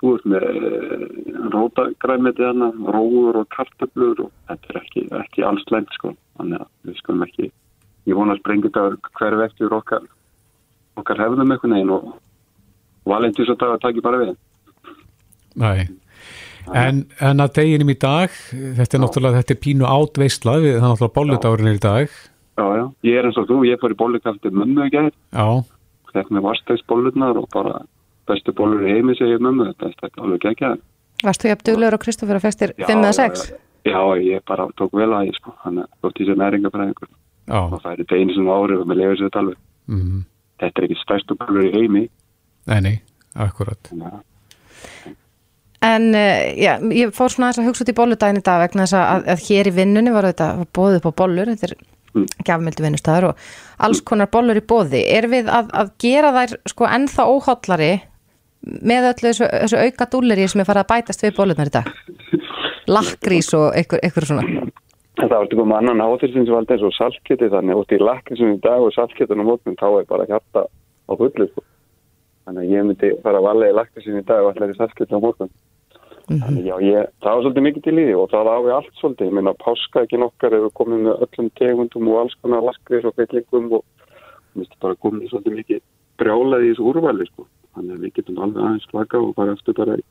Þú 0.00 0.14
ert 0.16 0.24
með 0.32 0.46
rótagræmiti 1.54 2.42
hana, 2.42 2.72
róur 2.96 3.38
og 3.42 3.50
kartöflur 3.54 4.24
og 4.24 4.32
þetta 4.50 4.72
er 4.72 4.80
ekki, 4.80 5.04
ekki 5.20 5.44
alls 5.46 5.68
lengt 5.70 5.94
sko. 5.94 6.14
Þannig 6.40 6.64
að 6.64 6.70
við 6.88 6.98
skulum 6.98 7.26
ekki, 7.28 7.50
ég 8.08 8.18
vona 8.18 8.36
að 8.36 8.42
sprengja 8.42 8.70
þetta 8.70 9.12
hverf 9.18 9.44
eftir 9.46 9.74
okkar, 9.76 10.06
okkar 11.00 11.22
hefðum 11.22 11.54
einhvern 11.54 11.76
veginn 11.76 11.94
og 11.96 12.12
valendis 13.08 13.50
að 13.50 13.60
það 13.62 13.82
taki 13.82 14.04
bara 14.04 14.22
við. 14.22 14.36
Nei. 15.62 15.88
En, 16.70 17.02
en 17.18 17.42
að 17.42 17.56
deginum 17.58 17.90
í 17.90 17.96
dag, 17.98 18.34
þetta 18.78 18.96
er 18.96 19.02
náttúrulega, 19.02 19.40
þetta 19.40 19.54
er 19.56 19.62
pínu 19.64 19.88
átveisla, 19.88 20.58
við, 20.62 20.76
það 20.78 20.92
er 20.92 21.32
náttúrulega 21.32 21.54
er 21.72 21.72
í 21.72 21.82
dag. 21.82 22.20
Já, 22.52 22.66
já, 22.76 22.84
ég 23.08 23.18
er 23.18 23.26
eins 23.28 23.40
og 23.40 23.48
þú, 23.48 23.58
ég 23.66 23.80
fór 23.80 23.94
í 23.94 23.98
bollukafti 23.98 24.52
mömmu 24.52 24.84
ekki 24.86 25.00
aðeins. 25.00 25.18
Já. 25.32 25.46
Þetta 26.12 26.36
með 26.36 26.46
varstægsbollunar 26.46 27.40
og 27.40 27.48
bara 27.54 27.80
bestu 28.28 28.54
bollur 28.54 28.84
í 28.84 28.94
heimi 28.98 29.16
segir 29.18 29.42
mömmu, 29.42 29.72
þetta 29.72 30.08
er 30.08 30.22
alveg 30.22 30.48
ekki 30.52 30.68
aðeins. 30.68 30.86
Varst 31.22 31.42
þú 31.42 31.52
jafn 31.52 31.66
duglegur 31.68 31.96
og 31.96 32.02
Kristoffer 32.02 32.38
að 32.38 32.46
festir 32.46 32.74
5 32.82 32.92
eða 32.92 33.12
6? 33.18 33.44
Já, 33.88 34.00
ég 34.22 34.44
bara 34.46 34.68
tók 34.78 34.94
vel 34.94 35.10
að 35.10 35.30
ég 35.30 35.38
sko, 35.38 35.54
þannig 35.64 35.86
að 35.86 36.04
þótt 36.04 36.22
ég 36.22 36.28
sé 36.28 36.38
næringafræðingur. 36.38 37.10
Já. 37.10 37.21
Og 37.50 37.78
það 37.82 37.88
er 37.92 38.02
þetta 38.02 38.18
einu 38.20 38.36
sem 38.36 38.50
árið 38.54 38.82
og 38.82 38.90
mér 38.90 39.00
lefur 39.00 39.18
sér 39.18 39.30
þetta 39.30 39.40
alveg. 39.42 39.62
Mm. 39.92 40.20
Þetta 40.62 40.80
er 40.82 40.86
ekki 40.88 41.00
stærstu 41.00 41.38
bollur 41.40 41.64
í 41.66 41.72
heimi. 41.74 42.04
Nei, 42.70 42.80
nei, 42.84 42.94
akkurat. 43.34 43.90
En 45.82 46.04
uh, 46.14 46.42
já, 46.54 46.76
ég 46.94 47.10
fór 47.16 47.32
svona 47.32 47.48
aðeins 47.50 47.62
að 47.64 47.70
hugsa 47.70 47.82
út 47.82 47.90
í 47.90 47.96
bolludaginn 47.98 48.38
í 48.38 48.44
dag 48.46 48.60
vegna 48.62 48.86
þess 48.86 48.98
að, 49.00 49.24
að 49.34 49.42
hér 49.48 49.70
í 49.72 49.74
vinnunni 49.80 50.14
var 50.14 50.28
þetta 50.30 50.52
bóðið 50.70 51.00
upp 51.00 51.10
á 51.10 51.18
bollur, 51.24 51.50
þetta 51.50 51.72
er 51.72 51.80
Mm. 52.12 52.26
gjafmildu 52.44 52.84
vinnustæður 52.84 53.26
og 53.30 53.44
alls 53.86 54.02
konar 54.04 54.28
bollur 54.32 54.58
í 54.60 54.64
bóði. 54.68 55.00
Er 55.08 55.28
við 55.32 55.48
að, 55.48 55.70
að 55.72 55.92
gera 56.02 56.32
þær 56.34 56.50
sko 56.68 56.88
ennþá 56.88 57.24
óhollari 57.32 57.92
með 58.62 59.06
öllu 59.14 59.30
þessu, 59.30 59.48
þessu 59.48 59.80
auka 59.80 60.08
dúlleri 60.12 60.48
sem 60.52 60.60
er 60.60 60.68
farið 60.68 60.84
að 60.84 60.90
bætast 60.92 61.24
við 61.24 61.32
bollunar 61.38 61.70
í 61.70 61.74
dag? 61.78 61.88
Lakrís 62.94 63.48
og 63.56 63.70
einhver, 63.78 64.02
einhver 64.04 64.28
svona. 64.28 64.66
Það 65.20 65.34
var 65.34 65.48
sko 65.50 65.64
með 65.68 65.78
annan 65.78 66.00
háþyrstinsvald 66.06 66.70
eins 66.72 66.84
og 66.88 66.94
saltkjöti 66.96 67.50
þannig 67.52 67.80
út 67.82 67.90
í 67.92 67.98
lakrisum 68.00 68.54
í 68.54 68.60
dag 68.64 68.80
og 68.80 68.94
saltkjötun 68.94 69.42
á 69.44 69.48
mótnum 69.48 69.76
þá 69.76 69.88
er 69.90 70.06
bara 70.08 70.28
hjarta 70.30 70.62
á 70.64 71.12
fullu 71.12 71.48
sko. 71.50 71.64
Þannig 72.46 72.62
að 72.62 72.72
ég 72.72 72.86
myndi 72.88 73.10
fara 73.24 73.42
að 73.42 73.48
valja 73.50 73.68
í 73.68 73.76
lakrisum 73.76 74.16
í 74.18 74.24
dag 74.30 74.46
og 74.46 74.54
allir 74.54 74.72
í 74.72 74.78
saltkjötu 74.78 75.20
á 75.20 75.24
mótnum. 75.24 75.52
Þannig 76.30 76.64
já, 76.64 76.74
ég, 76.86 77.10
það 77.20 77.36
var 77.36 77.44
svolítið 77.44 77.66
mikið 77.66 77.84
til 77.84 77.94
í 77.98 78.06
því 78.06 78.14
og 78.22 78.30
það 78.32 78.48
á 78.48 78.56
við 78.64 78.74
allt 78.78 79.00
svolítið. 79.02 79.28
Ég 79.28 79.36
meina, 79.36 79.54
páska 79.60 80.04
ekki 80.06 80.20
nokkar 80.22 80.56
ef 80.56 80.64
við 80.64 80.74
komum 80.80 81.04
með 81.04 81.24
öllum 81.26 81.50
tegundum 81.60 82.08
og 82.08 82.20
alls 82.22 82.36
konar 82.40 82.64
laskris 82.64 83.08
og 83.08 83.16
fyllingum 83.18 83.68
og 83.78 83.84
myndum 84.56 84.80
bara 84.80 85.00
komið 85.04 85.28
svolítið 85.28 85.58
mikið 85.60 85.82
brjálaði 86.22 86.70
í 86.70 86.72
þessu 86.72 86.88
úrvæli 86.88 87.28
sko. 87.28 87.46
Þannig 87.76 87.98
að 87.98 88.06
við 88.06 88.14
getum 88.16 88.42
alveg 88.46 88.64
aðeins 88.64 88.88
slaka 88.88 89.20
og 89.20 89.34
bara 89.36 89.56
eftir 89.58 89.76
bara 89.76 89.98
í 89.98 90.04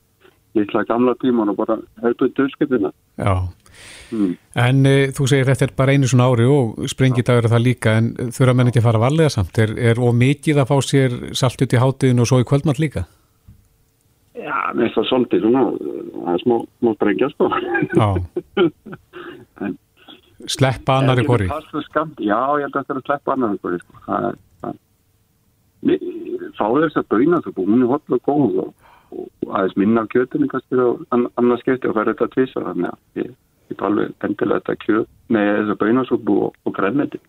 litla 0.57 0.83
gamla 0.87 1.15
tíman 1.21 1.51
og 1.53 1.57
bara 1.61 1.77
helpum 2.03 2.31
döðskipina. 2.37 2.91
Já. 3.17 3.35
Mm. 4.11 4.33
En 4.59 4.85
e, 4.85 4.95
þú 5.15 5.27
segir 5.31 5.47
þetta 5.47 5.67
er 5.69 5.73
bara 5.77 5.93
einu 5.95 6.09
svona 6.11 6.27
ári 6.27 6.45
og 6.51 6.81
sprengidagur 6.91 7.47
er 7.47 7.53
það 7.53 7.65
líka, 7.65 7.93
en 8.01 8.11
þurfa 8.35 8.55
menn 8.57 8.71
ekki 8.71 8.81
að 8.81 8.87
fara 8.89 8.99
að 8.99 9.05
vallega 9.05 9.33
samt? 9.33 9.61
Er, 9.63 9.71
er 9.79 10.01
ómikið 10.01 10.59
að 10.61 10.69
fá 10.73 10.77
sér 10.83 11.15
saltjött 11.39 11.77
í 11.77 11.81
hátiðin 11.81 12.23
og 12.23 12.29
svo 12.29 12.41
í 12.43 12.47
kvöldmatt 12.47 12.81
líka? 12.83 13.05
Já, 14.41 14.57
finnst 14.75 14.97
það 14.97 15.07
svolítið 15.11 15.45
svona, 15.45 15.63
það 16.17 16.33
er 16.33 16.43
smá, 16.43 16.57
smá 16.81 16.91
sprengja 16.97 17.31
sko. 17.35 17.49
Já. 17.95 18.09
En- 19.61 19.79
Sleppa 20.49 20.95
annari 20.97 21.21
skamt, 21.85 22.17
já, 22.17 22.39
ég 22.57 22.63
held 22.65 22.73
að 22.73 22.79
þetta 22.79 22.93
er 22.95 22.99
að 22.99 23.03
sleppa 23.05 23.35
annari 23.35 23.59
hvori, 23.61 23.77
sko. 23.83 23.99
Það 24.07 24.23
er, 24.31 24.39
það 24.63 24.79
Mér- 25.85 26.07
Fáðu 26.57 26.81
þess 26.85 26.99
að 26.99 27.09
bauina 27.13 27.41
þú 27.45 27.53
búin, 27.57 27.69
hún 27.75 27.83
er 27.85 27.91
holl 27.91 28.15
og 28.17 28.23
góð 28.25 28.57
og 28.65 28.89
aðeins 29.51 29.77
minna 29.79 30.01
af 30.05 30.09
kjötinu 30.13 30.47
kannski 30.51 30.77
á 30.79 30.87
an, 31.15 31.27
annars 31.37 31.61
skipti 31.65 31.89
og 31.89 31.95
færi 31.97 32.13
þetta 32.13 32.27
að 32.27 32.33
tvisa 32.35 32.63
þannig 32.67 32.89
að 32.91 33.21
ég, 33.21 33.31
ég 33.71 33.77
er 33.77 33.85
alveg 33.87 34.27
endilega 34.27 34.59
þetta 34.61 34.75
kjöt 34.85 35.09
með 35.35 35.49
þess 35.57 35.73
að 35.75 35.79
baunasúpu 35.83 36.37
og, 36.47 36.55
og 36.67 36.75
grænmeti. 36.77 37.19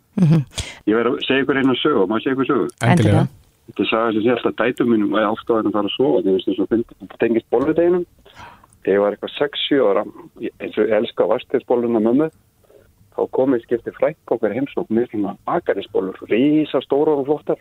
Ég 0.86 0.96
verð 0.98 1.12
að 1.16 1.24
segja 1.26 1.44
ykkur 1.46 1.60
einu 1.62 1.76
sögu, 1.80 2.06
má 2.10 2.16
ég 2.18 2.24
segja 2.26 2.36
ykkur 2.36 2.50
sögu? 2.52 2.68
Endilega. 2.92 3.24
Þetta 3.72 3.84
sagði 3.88 4.14
sem 4.18 4.24
sé 4.26 4.32
alltaf 4.34 4.56
dætum 4.58 4.88
mínum 4.90 5.12
og 5.14 5.20
ég 5.22 5.28
ástofði 5.32 5.70
að 5.70 5.76
fara 5.76 5.90
að 5.90 5.96
sofa 5.96 6.22
þegar 6.26 6.46
þess 6.46 6.62
að 6.62 6.72
þetta 6.72 7.18
tengist. 7.22 7.46
Þegar 8.82 8.96
ég 8.96 9.02
var 9.04 9.14
eitthvað 9.14 9.36
6-7 9.38 9.84
ára, 9.86 10.02
ég- 10.42 10.54
eins 10.58 10.78
og 10.82 10.88
ég 10.90 10.96
elska 10.98 11.26
vastiðsbolluna 11.30 12.00
mömmu, 12.02 12.26
þá 13.14 13.20
komið 13.38 13.62
skipti 13.62 13.92
frækk 13.94 14.34
okkar 14.34 14.54
heimsók 14.56 14.88
með 14.90 15.06
svona 15.12 15.36
akarisbollur, 15.46 16.18
rísa 16.32 16.80
stórar 16.82 17.20
og 17.22 17.28
flottar. 17.30 17.60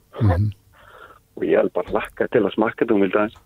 Og 1.38 1.46
ég 1.46 1.62
held 1.62 1.72
bara 1.78 1.94
lakka 1.94 2.26
til 2.34 2.42
að 2.44 2.56
smakka 2.58 2.84
þetta 2.86 2.96
og 2.98 3.04
vildi 3.06 3.20
aðeins 3.22 3.38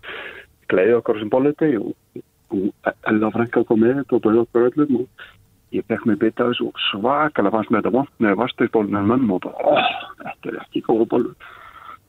gleiði 0.72 0.96
okkar 0.98 1.20
sem 1.20 1.32
bolludegi 1.32 1.80
og, 1.82 2.22
og 2.54 2.92
Ella 3.10 3.32
frænka 3.34 3.64
kom 3.68 3.82
með 3.82 4.00
þetta 4.02 4.18
og 4.18 4.24
bauði 4.26 4.42
okkur 4.44 4.68
öllum 4.70 5.00
og 5.02 5.26
ég 5.74 5.86
fekk 5.90 6.06
mig 6.08 6.18
bita 6.22 6.48
þessu 6.48 6.70
og 6.70 6.82
svakalega 6.88 7.54
fannst 7.54 7.72
mér 7.74 7.84
þetta 7.84 7.96
vond 7.98 8.24
með 8.24 8.40
vastiðsbolluna 8.42 9.02
en 9.02 9.12
mömmu 9.12 9.38
og 9.38 9.46
bara, 9.46 9.76
oh, 9.76 9.94
þetta 10.22 10.52
er 10.52 10.60
ekki 10.64 10.84
góða 10.86 11.08
bollur 11.14 11.54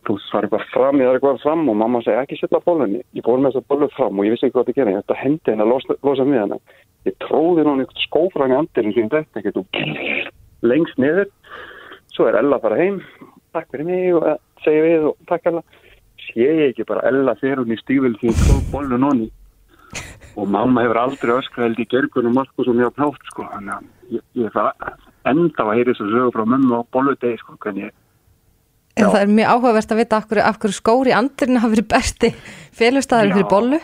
þú 0.08 0.16
svarir 0.24 0.51
bara 0.51 0.68
fram, 0.72 1.01
ég 1.01 1.10
þarf 1.10 1.18
eitthvað 1.20 1.41
fram 1.43 1.64
og 1.72 1.78
mamma 1.82 2.01
segi 2.03 2.20
ekki 2.22 2.38
setja 2.39 2.62
bólunni. 2.64 3.01
Ég 3.18 3.26
fór 3.26 3.41
með 3.41 3.58
þessa 3.58 3.70
bólu 3.72 3.89
fram 3.95 4.20
og 4.20 4.28
ég 4.28 4.36
vissi 4.36 4.47
ekki 4.47 4.55
hvað 4.55 4.70
það 4.78 4.99
ætti 5.01 5.16
að 5.16 5.24
hendi 5.24 5.51
henni 5.51 5.66
að 5.66 5.72
losa, 5.74 5.97
losa 6.08 6.28
með 6.28 6.43
henni. 6.43 6.60
Ég 7.08 7.18
tróði 7.24 7.66
hún 7.68 7.84
eitthvað 7.84 8.05
skófræni 8.05 8.58
andirinn 8.58 8.95
sem 8.95 9.10
dætti 9.12 9.41
ekkert 9.41 9.60
og 9.62 9.82
lengst 10.72 11.01
niður. 11.01 11.28
Svo 12.16 12.30
er 12.30 12.39
Ella 12.39 12.60
að 12.60 12.68
fara 12.68 12.80
heim, 12.80 13.01
takk 13.55 13.68
fyrir 13.74 13.89
mig 13.89 14.16
og 14.16 14.30
eh, 14.32 14.39
segi 14.64 14.86
við 14.86 15.10
og 15.12 15.20
takk 15.30 15.49
hella 15.49 15.66
sé 15.68 15.86
ég 16.38 16.63
ekki 16.69 16.85
bara 16.88 17.03
ella 17.09 17.35
þegar 17.41 17.63
hún 17.63 17.73
í 17.75 17.79
stífil 17.81 18.15
því 18.21 18.31
ég 18.31 18.41
tók 18.47 18.71
bollu 18.73 18.97
nonni 19.01 19.29
og 20.38 20.49
mamma 20.53 20.83
hefur 20.85 20.99
aldrei 21.01 21.33
öskrað 21.39 21.65
held 21.69 21.79
í 21.81 21.88
gergun 21.89 22.27
og 22.29 22.35
Markus 22.38 22.67
og 22.69 22.75
mjög 22.77 22.91
plátt 22.97 23.23
sko. 23.31 23.45
Þannig 23.53 23.73
að 23.73 24.17
ég, 24.17 24.25
ég 24.43 24.51
það 24.53 24.67
enda 25.31 25.63
að 25.65 25.71
heyri 25.79 25.93
þessu 25.95 26.09
sögur 26.11 26.35
frá 26.35 26.43
mömmu 26.53 26.75
og 26.77 26.91
bolludegi 26.93 27.39
sko 27.41 27.57
hvernig 27.63 27.95
En 28.97 29.11
það 29.13 29.19
er 29.21 29.33
mjög 29.38 29.51
áhugavert 29.53 29.91
að 29.93 29.99
vita 30.01 30.17
af 30.17 30.27
hverju, 30.29 30.43
af 30.49 30.55
hverju 30.61 30.73
skóri 30.77 31.11
andurinn 31.13 31.59
hafi 31.61 31.75
verið 31.75 31.88
berti 31.91 32.29
félustæður 32.73 33.33
fyrir 33.35 33.49
bollu. 33.51 33.79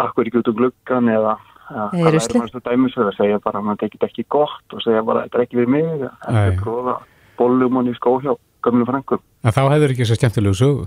akkur 0.00 0.28
ekki 0.28 0.40
út 0.40 0.48
um 0.48 0.56
gluggan 0.60 1.10
eða 1.12 1.34
Eða 1.64 2.10
ruslið. 2.12 2.42
er 2.44 2.52
svo 2.52 2.60
dæmisöð 2.64 3.08
að 3.08 3.16
segja 3.18 3.38
bara 3.44 3.60
að 3.60 3.64
maður 3.64 3.80
tekit 3.84 4.02
ekki 4.08 4.24
gott 4.28 4.74
og 4.76 4.82
segja 4.84 5.02
bara 5.04 5.22
þetta 5.24 5.38
er 5.38 5.44
ekki 5.46 5.56
við 5.62 5.68
mig. 5.72 6.02
Að 6.28 6.58
prófa 6.60 6.96
bollum 7.38 7.76
hann 7.80 7.88
í 7.88 7.94
skó 7.96 8.18
hjá 8.20 8.34
gömlu 8.64 8.84
frangum 8.88 9.20
En 9.44 9.52
þá 9.52 9.62
hefur 9.72 9.94
ekki 9.94 10.08
svo 10.08 10.16
skemmtilegu 10.18 10.58
sögu. 10.60 10.84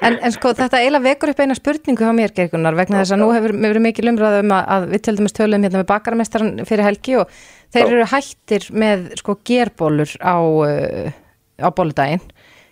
En, 0.00 0.16
en 0.16 0.32
sko 0.32 0.54
þetta 0.56 0.78
eiginlega 0.80 1.04
vekur 1.10 1.30
upp 1.34 1.40
eina 1.44 1.54
spurningu 1.56 2.04
hjá 2.06 2.12
mér, 2.16 2.32
Gergunar, 2.36 2.76
vegna 2.78 3.02
þess 3.02 3.12
að 3.14 3.20
nú 3.20 3.26
hefur 3.34 3.52
mér 3.52 3.74
verið 3.74 3.84
mikil 3.84 4.08
umræða 4.08 4.38
um 4.44 4.54
að, 4.56 4.68
að 4.74 4.86
við 4.94 5.02
til 5.04 5.14
dæmis 5.18 5.34
töluðum 5.36 5.66
hérna 5.66 5.82
með 5.82 5.88
bakarmestaran 5.90 6.52
fyrir 6.68 6.86
helgi 6.86 7.16
og 7.20 7.34
þeir 7.74 7.84
eru 7.90 8.06
hættir 8.08 8.66
með 8.72 9.04
sko 9.20 9.36
gerbólur 9.50 10.14
á, 10.24 10.36
uh, 10.40 11.12
á 11.60 11.68
bóludaginn. 11.76 12.24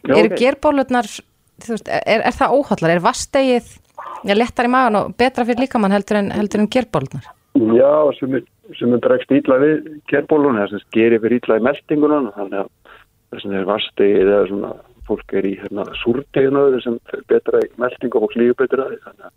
Já, 0.08 0.14
eru 0.14 0.32
ok. 0.32 0.38
gerbólurnar, 0.40 1.10
þú 1.66 1.74
veist, 1.74 1.92
er, 1.98 2.24
er 2.30 2.38
það 2.40 2.56
óhallar? 2.56 2.94
Er 2.96 3.04
vastegið 3.04 3.74
lettar 4.32 4.68
í 4.68 4.72
magan 4.72 5.00
og 5.02 5.12
betra 5.20 5.44
fyrir 5.44 5.66
líkamann 5.66 5.92
heldur 5.98 6.22
en, 6.22 6.32
heldur 6.32 6.64
en 6.64 6.72
gerbólurnar? 6.72 7.28
Já, 7.76 7.92
sem, 8.22 8.40
er- 8.40 8.74
sem 8.78 8.92
er 8.96 9.04
dregst 9.04 9.36
ítla 9.36 9.60
við 9.60 9.88
kerbólun 10.08 10.60
þess 10.62 10.80
að 10.80 10.88
gerir 10.96 11.20
fyrir 11.20 11.42
ítla 11.42 11.60
í 11.60 11.64
meldingunan 11.68 12.32
þannig 12.36 12.64
að 12.64 12.70
þess 13.34 13.48
að 13.50 13.58
er 13.60 13.68
vastegið 13.68 14.30
eða 14.32 14.46
svona 14.48 14.72
fólk 15.08 15.36
er 15.40 15.48
í 15.48 15.54
hérna, 15.58 15.84
súrteginu 16.02 16.64
sem 16.84 16.98
betra 17.30 17.64
í 17.64 17.68
meldingu 17.80 18.22
og 18.22 18.38
líður 18.38 18.58
betra 18.62 18.88
því 18.92 19.02
þannig 19.06 19.28
að 19.28 19.36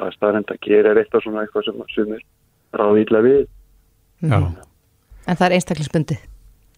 það 0.00 0.08
er 0.08 0.16
staðrend 0.16 0.52
að 0.54 0.60
gera 0.66 0.92
er 0.92 1.02
eitthvað 1.02 1.26
svona 1.26 1.44
eitthvað 1.44 1.68
sem, 1.68 1.86
sem 1.94 2.12
er 2.16 2.26
ráð 2.80 3.02
ítla 3.04 3.24
við 3.26 3.40
Já. 4.20 4.36
En 4.40 5.36
það 5.36 5.46
er 5.46 5.54
einstaklisbundið. 5.56 6.28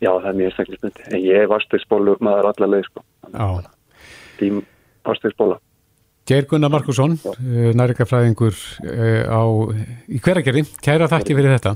Já, 0.03 0.11
það 0.11 0.29
er 0.31 0.39
mjög 0.39 0.55
staklismyndi 0.57 1.05
en 1.09 1.21
ég 1.23 1.45
er 1.45 1.51
vastegsbólu 1.51 2.17
maður 2.25 2.49
allar 2.51 2.73
leið 2.75 2.89
sko 2.89 3.05
Já. 3.31 3.71
tím 4.41 4.63
vastegsbóla 5.07 5.59
Geir 6.27 6.47
Gunnar 6.47 6.71
Markusson, 6.71 7.17
nærikafræðingur 7.75 8.55
á, 9.27 9.43
í 10.07 10.21
hveragerði. 10.23 10.63
Kæra 10.79 11.09
þakki 11.11 11.35
fyrir 11.35 11.57
þetta. 11.57 11.75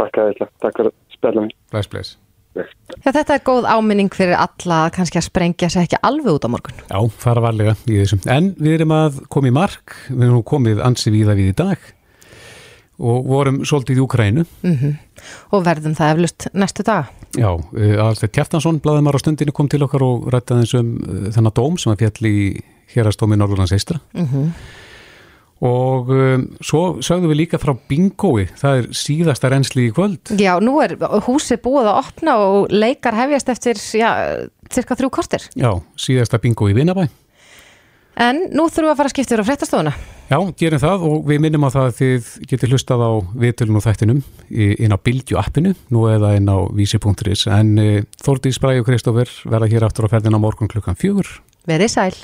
Takk 0.00 0.16
að 0.16 0.30
þetta, 0.32 0.48
takk 0.64 0.80
fyrir 0.80 1.44
mig 1.44 1.52
Bless, 1.68 1.92
bless. 1.92 2.16
Já, 2.52 3.08
þetta 3.08 3.36
er 3.36 3.44
góð 3.46 3.66
áminning 3.70 4.12
fyrir 4.12 4.36
alla 4.36 4.84
kannski 4.92 5.18
að 5.20 5.28
sprengja 5.30 5.70
sig 5.72 5.86
ekki 5.86 6.00
alveg 6.04 6.36
út 6.36 6.46
á 6.46 6.52
morgun. 6.52 6.84
Já, 6.84 6.98
fara 7.22 7.42
varlega 7.44 7.74
í 7.88 7.96
þessum. 8.02 8.20
En 8.30 8.52
við 8.58 8.76
erum 8.80 8.94
að 8.96 9.22
koma 9.32 9.48
í 9.48 9.54
mark, 9.56 9.96
við 10.10 10.28
erum 10.28 10.44
komið 10.46 10.82
ansi 10.84 11.12
víða 11.14 11.36
við 11.38 11.52
í 11.54 11.56
dag 11.62 11.90
og 13.02 13.24
vorum 13.26 13.62
svolítið 13.66 13.98
í 13.98 14.04
Ukrænu. 14.04 14.46
Mm 14.66 15.00
Og 15.54 15.60
verðum 15.62 15.92
það 15.94 16.12
eflust 16.12 16.46
næstu 16.50 16.82
daga. 16.82 17.04
Já, 17.38 17.46
Alþjóð 17.54 18.30
Kjartansson, 18.34 18.80
blaðumar 18.82 19.14
á 19.14 19.22
stundinu, 19.22 19.52
kom 19.54 19.68
til 19.70 19.84
okkar 19.86 20.02
og 20.02 20.24
rættaði 20.34 20.64
eins 20.64 20.72
um 20.74 20.88
uh, 20.98 21.28
þennan 21.30 21.54
dóm 21.54 21.76
sem 21.78 21.92
að 21.92 22.02
fjall 22.02 22.26
í 22.26 22.38
hérastómi 22.90 23.38
Norðurlands 23.38 23.74
eistra. 23.76 24.00
Mm 24.12 24.50
Og 25.62 26.08
um, 26.10 26.44
svo 26.58 26.80
sögðum 27.06 27.30
við 27.30 27.38
líka 27.44 27.58
frá 27.62 27.70
bingói, 27.88 28.48
það 28.58 28.80
er 28.80 28.86
síðasta 28.98 29.50
reynsli 29.52 29.84
í 29.86 29.92
kvöld. 29.94 30.32
Já, 30.40 30.56
nú 30.58 30.80
er 30.82 30.96
húsið 31.28 31.60
búið 31.62 31.86
að 31.92 32.00
opna 32.00 32.34
og 32.42 32.72
leikar 32.74 33.14
hefjast 33.14 33.52
eftir, 33.54 33.78
já, 33.94 34.10
cirka 34.74 34.96
þrjú 34.98 35.10
kortir. 35.14 35.44
Já, 35.54 35.70
síðasta 35.94 36.40
bingói 36.42 36.72
í 36.72 36.78
Vinabæ. 36.80 37.06
En 38.22 38.42
nú 38.52 38.66
þurfum 38.68 38.90
við 38.90 38.92
að 38.92 38.98
fara 38.98 39.08
að 39.08 39.14
skipta 39.14 39.32
yfir 39.32 39.40
á 39.40 39.48
fréttastofuna. 39.48 39.92
Já, 40.32 40.36
gerum 40.60 40.80
það 40.82 41.04
og 41.08 41.22
við 41.30 41.40
minnum 41.46 41.64
á 41.64 41.70
það 41.72 41.86
að 41.88 41.94
þið 42.00 42.26
getur 42.50 42.72
hlustað 42.74 43.04
á 43.08 43.10
viðtölun 43.44 43.78
og 43.80 43.84
þættinum 43.86 44.20
í- 44.50 44.68
inn 44.84 44.92
á 44.92 44.98
Bildju 45.00 45.38
appinu, 45.40 45.72
nú 45.94 46.04
eða 46.12 46.34
inn 46.36 46.50
á 46.52 46.58
vísi.is. 46.76 47.46
En 47.48 47.72
uh, 47.80 48.02
Þórdís 48.20 48.60
Bræði 48.60 48.82
og 48.84 48.88
Kristófur 48.90 49.32
verða 49.48 49.70
hér 49.72 49.86
aftur 49.88 50.10
á 50.10 50.12
ferðin 50.12 50.36
á 50.36 50.40
morgun 50.44 50.68
klukkan 50.72 50.98
fjögur. 50.98 51.30
Verið 51.70 51.94
sæl. 51.94 52.16